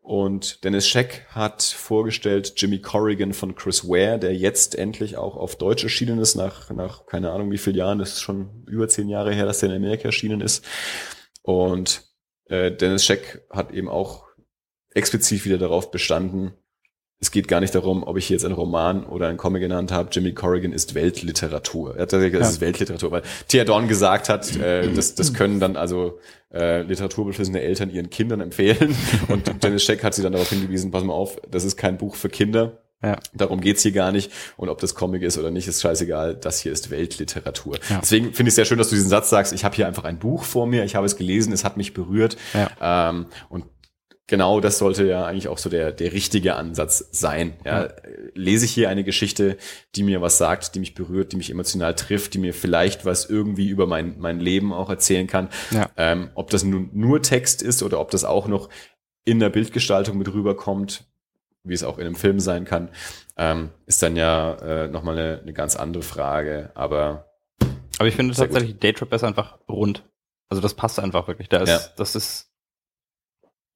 Und 0.00 0.62
Dennis 0.62 0.86
Scheck 0.86 1.26
hat 1.30 1.64
vorgestellt 1.64 2.52
Jimmy 2.56 2.78
Corrigan 2.78 3.32
von 3.32 3.56
Chris 3.56 3.88
Ware, 3.88 4.20
der 4.20 4.36
jetzt 4.36 4.78
endlich 4.78 5.16
auch 5.16 5.36
auf 5.36 5.56
Deutsch 5.56 5.82
erschienen 5.82 6.20
ist, 6.20 6.36
nach, 6.36 6.70
nach 6.70 7.06
keine 7.06 7.32
Ahnung 7.32 7.50
wie 7.50 7.58
vielen 7.58 7.76
Jahren, 7.76 7.98
das 7.98 8.10
ist 8.10 8.20
schon 8.20 8.64
über 8.68 8.86
zehn 8.86 9.08
Jahre 9.08 9.34
her, 9.34 9.46
dass 9.46 9.58
der 9.58 9.70
in 9.70 9.76
Amerika 9.76 10.04
erschienen 10.04 10.40
ist. 10.40 10.64
Und 11.48 12.04
äh, 12.50 12.70
Dennis 12.70 13.06
Scheck 13.06 13.40
hat 13.48 13.72
eben 13.72 13.88
auch 13.88 14.26
explizit 14.90 15.46
wieder 15.46 15.56
darauf 15.56 15.90
bestanden, 15.90 16.52
es 17.20 17.30
geht 17.30 17.48
gar 17.48 17.60
nicht 17.60 17.74
darum, 17.74 18.04
ob 18.04 18.18
ich 18.18 18.26
hier 18.26 18.36
jetzt 18.36 18.44
einen 18.44 18.54
Roman 18.54 19.04
oder 19.04 19.28
einen 19.28 19.38
Comic 19.38 19.62
genannt 19.62 19.90
habe. 19.90 20.10
Jimmy 20.12 20.34
Corrigan 20.34 20.72
ist 20.72 20.94
Weltliteratur. 20.94 21.96
Er 21.96 22.02
hat 22.02 22.10
gesagt, 22.10 22.34
das 22.34 22.40
ja. 22.40 22.48
ist 22.48 22.60
Weltliteratur, 22.60 23.10
weil 23.10 23.22
Thea 23.48 23.64
Dorn 23.64 23.88
gesagt 23.88 24.28
hat, 24.28 24.54
äh, 24.58 24.92
das, 24.94 25.14
das 25.14 25.32
können 25.32 25.58
dann 25.58 25.76
also 25.76 26.20
äh, 26.52 26.82
literaturbeflissene 26.82 27.62
Eltern 27.62 27.90
ihren 27.90 28.10
Kindern 28.10 28.42
empfehlen. 28.42 28.94
Und 29.28 29.64
Dennis 29.64 29.84
Scheck 29.84 30.04
hat 30.04 30.14
sie 30.14 30.22
dann 30.22 30.34
darauf 30.34 30.50
hingewiesen, 30.50 30.90
pass 30.90 31.02
mal 31.02 31.14
auf, 31.14 31.38
das 31.50 31.64
ist 31.64 31.78
kein 31.78 31.96
Buch 31.96 32.14
für 32.14 32.28
Kinder. 32.28 32.82
Ja. 33.02 33.18
Darum 33.32 33.60
geht's 33.60 33.82
hier 33.82 33.92
gar 33.92 34.10
nicht. 34.10 34.32
Und 34.56 34.68
ob 34.68 34.80
das 34.80 34.94
Comic 34.94 35.22
ist 35.22 35.38
oder 35.38 35.50
nicht, 35.50 35.68
ist 35.68 35.80
scheißegal. 35.80 36.34
Das 36.36 36.60
hier 36.60 36.72
ist 36.72 36.90
Weltliteratur. 36.90 37.78
Ja. 37.88 38.00
Deswegen 38.00 38.32
finde 38.34 38.48
ich 38.48 38.52
es 38.52 38.54
sehr 38.56 38.64
schön, 38.64 38.78
dass 38.78 38.88
du 38.88 38.96
diesen 38.96 39.08
Satz 39.08 39.30
sagst, 39.30 39.52
ich 39.52 39.64
habe 39.64 39.76
hier 39.76 39.86
einfach 39.86 40.04
ein 40.04 40.18
Buch 40.18 40.44
vor 40.44 40.66
mir, 40.66 40.84
ich 40.84 40.96
habe 40.96 41.06
es 41.06 41.16
gelesen, 41.16 41.52
es 41.52 41.64
hat 41.64 41.76
mich 41.76 41.94
berührt. 41.94 42.36
Ja. 42.54 43.10
Ähm, 43.10 43.26
und 43.48 43.66
genau 44.26 44.60
das 44.60 44.78
sollte 44.78 45.06
ja 45.06 45.24
eigentlich 45.26 45.48
auch 45.48 45.58
so 45.58 45.70
der, 45.70 45.92
der 45.92 46.12
richtige 46.12 46.54
Ansatz 46.56 47.08
sein. 47.12 47.54
Ja, 47.64 47.84
ja. 47.84 47.92
Lese 48.34 48.64
ich 48.64 48.72
hier 48.72 48.88
eine 48.88 49.04
Geschichte, 49.04 49.56
die 49.94 50.02
mir 50.02 50.20
was 50.20 50.38
sagt, 50.38 50.74
die 50.74 50.80
mich 50.80 50.94
berührt, 50.94 51.32
die 51.32 51.36
mich 51.36 51.50
emotional 51.50 51.94
trifft, 51.94 52.34
die 52.34 52.38
mir 52.38 52.54
vielleicht 52.54 53.04
was 53.04 53.28
irgendwie 53.28 53.68
über 53.68 53.86
mein, 53.86 54.18
mein 54.18 54.40
Leben 54.40 54.72
auch 54.72 54.90
erzählen 54.90 55.26
kann. 55.26 55.48
Ja. 55.70 55.88
Ähm, 55.96 56.30
ob 56.34 56.50
das 56.50 56.64
nun 56.64 56.90
nur 56.92 57.22
Text 57.22 57.62
ist 57.62 57.82
oder 57.82 58.00
ob 58.00 58.10
das 58.10 58.24
auch 58.24 58.48
noch 58.48 58.68
in 59.24 59.40
der 59.40 59.50
Bildgestaltung 59.50 60.18
mit 60.18 60.32
rüberkommt, 60.32 61.04
wie 61.68 61.74
es 61.74 61.84
auch 61.84 61.98
in 61.98 62.06
einem 62.06 62.16
Film 62.16 62.40
sein 62.40 62.64
kann, 62.64 62.90
ähm, 63.36 63.70
ist 63.86 64.02
dann 64.02 64.16
ja 64.16 64.54
äh, 64.54 64.88
nochmal 64.88 65.18
eine, 65.18 65.40
eine 65.40 65.52
ganz 65.52 65.76
andere 65.76 66.02
Frage. 66.02 66.70
Aber 66.74 67.28
aber 67.98 68.08
ich 68.08 68.14
finde 68.14 68.34
tatsächlich, 68.34 68.78
Daytrip 68.78 69.12
ist 69.12 69.24
einfach 69.24 69.58
rund. 69.68 70.04
Also 70.48 70.62
das 70.62 70.74
passt 70.74 71.00
einfach 71.00 71.26
wirklich. 71.26 71.48
Da 71.48 71.58
ist, 71.58 71.68
ja. 71.68 71.80
das 71.96 72.14
ist 72.14 72.50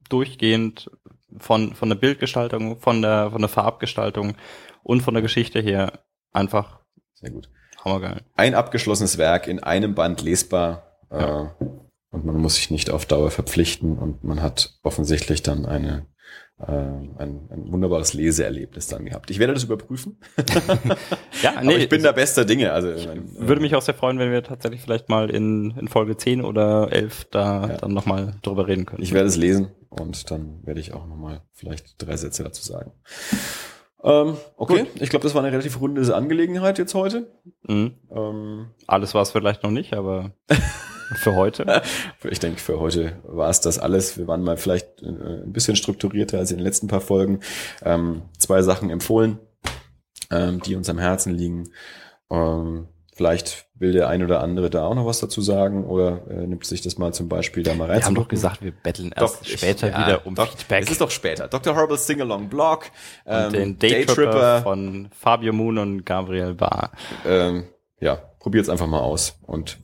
durchgehend 0.08 0.90
von, 1.38 1.74
von 1.74 1.88
der 1.88 1.96
Bildgestaltung, 1.96 2.78
von 2.80 3.02
der, 3.02 3.30
von 3.30 3.40
der 3.40 3.48
Farbgestaltung 3.48 4.36
und 4.82 5.02
von 5.02 5.14
der 5.14 5.22
Geschichte 5.22 5.60
her 5.60 6.04
einfach 6.32 6.80
sehr 7.14 7.30
gut. 7.30 7.48
Hammergeil. 7.84 8.22
Ein 8.36 8.54
abgeschlossenes 8.54 9.18
Werk 9.18 9.48
in 9.48 9.60
einem 9.60 9.94
Band 9.94 10.22
lesbar 10.22 10.98
ja. 11.10 11.54
äh, 11.60 11.64
und 12.10 12.24
man 12.24 12.36
muss 12.36 12.56
sich 12.56 12.70
nicht 12.70 12.90
auf 12.90 13.06
Dauer 13.06 13.30
verpflichten 13.30 13.98
und 13.98 14.22
man 14.22 14.40
hat 14.40 14.78
offensichtlich 14.82 15.42
dann 15.42 15.66
eine 15.66 16.06
ein, 16.66 17.48
ein 17.50 17.72
wunderbares 17.72 18.14
Leseerlebnis 18.14 18.86
dann 18.86 19.04
gehabt. 19.04 19.30
Ich 19.30 19.38
werde 19.38 19.54
das 19.54 19.64
überprüfen. 19.64 20.18
ja, 21.42 21.60
nee, 21.62 21.68
Aber 21.68 21.78
ich 21.78 21.88
bin 21.88 22.02
da 22.02 22.12
bester 22.12 22.44
Dinge. 22.44 22.72
Also 22.72 22.88
mein, 23.06 23.24
würde 23.36 23.60
mich 23.60 23.74
auch 23.74 23.82
sehr 23.82 23.94
freuen, 23.94 24.18
wenn 24.18 24.30
wir 24.30 24.42
tatsächlich 24.42 24.80
vielleicht 24.80 25.08
mal 25.08 25.30
in, 25.30 25.72
in 25.78 25.88
Folge 25.88 26.16
10 26.16 26.42
oder 26.42 26.92
11 26.92 27.26
da 27.30 27.68
ja. 27.68 27.76
dann 27.78 27.92
nochmal 27.92 28.34
drüber 28.42 28.68
reden 28.68 28.86
können. 28.86 29.02
Ich 29.02 29.12
werde 29.12 29.28
es 29.28 29.36
lesen 29.36 29.68
und 29.88 30.30
dann 30.30 30.60
werde 30.64 30.80
ich 30.80 30.94
auch 30.94 31.06
nochmal 31.06 31.42
vielleicht 31.52 31.94
drei 31.98 32.16
Sätze 32.16 32.44
dazu 32.44 32.62
sagen. 32.62 32.92
Ähm, 34.04 34.36
okay, 34.56 34.80
Gut. 34.80 35.00
ich 35.00 35.10
glaube, 35.10 35.22
das 35.22 35.34
war 35.34 35.42
eine 35.42 35.52
relativ 35.52 35.80
runde 35.80 36.14
Angelegenheit 36.14 36.78
jetzt 36.78 36.94
heute. 36.94 37.30
Mhm. 37.68 37.94
Ähm, 38.10 38.66
alles 38.86 39.14
war 39.14 39.22
es 39.22 39.30
vielleicht 39.30 39.62
noch 39.62 39.70
nicht, 39.70 39.94
aber 39.94 40.32
für 41.16 41.34
heute? 41.34 41.82
ich 42.30 42.40
denke, 42.40 42.60
für 42.60 42.80
heute 42.80 43.16
war 43.24 43.50
es 43.50 43.60
das 43.60 43.78
alles. 43.78 44.18
Wir 44.18 44.26
waren 44.26 44.42
mal 44.42 44.56
vielleicht 44.56 45.02
äh, 45.02 45.06
ein 45.06 45.52
bisschen 45.52 45.76
strukturierter 45.76 46.38
als 46.38 46.50
in 46.50 46.58
den 46.58 46.64
letzten 46.64 46.88
paar 46.88 47.00
Folgen. 47.00 47.40
Ähm, 47.84 48.22
zwei 48.38 48.62
Sachen 48.62 48.90
empfohlen, 48.90 49.38
ähm, 50.30 50.60
die 50.60 50.76
uns 50.76 50.88
am 50.88 50.98
Herzen 50.98 51.34
liegen. 51.34 51.70
Ähm, 52.30 52.88
vielleicht 53.14 53.66
will 53.74 53.92
der 53.92 54.08
ein 54.08 54.22
oder 54.22 54.40
andere 54.40 54.70
da 54.70 54.86
auch 54.86 54.94
noch 54.94 55.06
was 55.06 55.20
dazu 55.20 55.42
sagen 55.42 55.84
oder 55.84 56.22
äh, 56.30 56.46
nimmt 56.46 56.64
sich 56.64 56.80
das 56.80 56.98
mal 56.98 57.12
zum 57.12 57.28
Beispiel 57.28 57.62
da 57.62 57.74
mal 57.74 57.88
rein. 57.88 57.98
Wir 57.98 58.06
haben 58.06 58.14
doch 58.14 58.28
gesagt, 58.28 58.62
wir 58.62 58.70
betteln 58.70 59.12
erst 59.14 59.40
doch, 59.40 59.44
später 59.44 59.88
ich, 59.88 59.96
wieder 59.96 60.26
um 60.26 60.34
doch, 60.34 60.48
Feedback. 60.48 60.84
Es 60.84 60.90
ist 60.92 61.00
doch 61.00 61.10
später. 61.10 61.48
Dr. 61.48 61.76
Horrible 61.76 61.98
Singalong 61.98 62.48
Blog. 62.48 62.86
Ähm, 63.26 63.46
und 63.46 63.52
den 63.52 63.78
Daytripper 63.78 64.62
von 64.62 65.08
Fabio 65.12 65.52
Moon 65.52 65.78
und 65.78 66.06
Gabriel 66.06 66.54
Barr. 66.54 66.92
Ähm, 67.26 67.64
ja, 68.00 68.16
probiert's 68.38 68.68
einfach 68.68 68.86
mal 68.86 69.00
aus 69.00 69.38
und 69.42 69.78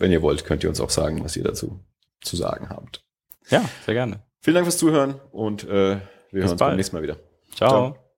wenn 0.00 0.10
ihr 0.10 0.22
wollt, 0.22 0.44
könnt 0.44 0.64
ihr 0.64 0.68
uns 0.70 0.80
auch 0.80 0.90
sagen, 0.90 1.22
was 1.22 1.36
ihr 1.36 1.44
dazu 1.44 1.78
zu 2.22 2.36
sagen 2.36 2.68
habt. 2.68 3.04
Ja, 3.48 3.64
sehr 3.84 3.94
gerne. 3.94 4.22
Vielen 4.40 4.54
Dank 4.54 4.66
fürs 4.66 4.78
Zuhören 4.78 5.20
und 5.30 5.64
äh, 5.64 5.68
wir 5.68 6.00
Bis 6.30 6.42
hören 6.42 6.42
uns 6.52 6.58
bald. 6.58 6.70
beim 6.70 6.76
nächsten 6.76 6.96
Mal 6.96 7.02
wieder. 7.02 7.16
Ciao. 7.54 7.68
Ciao. 7.94 8.09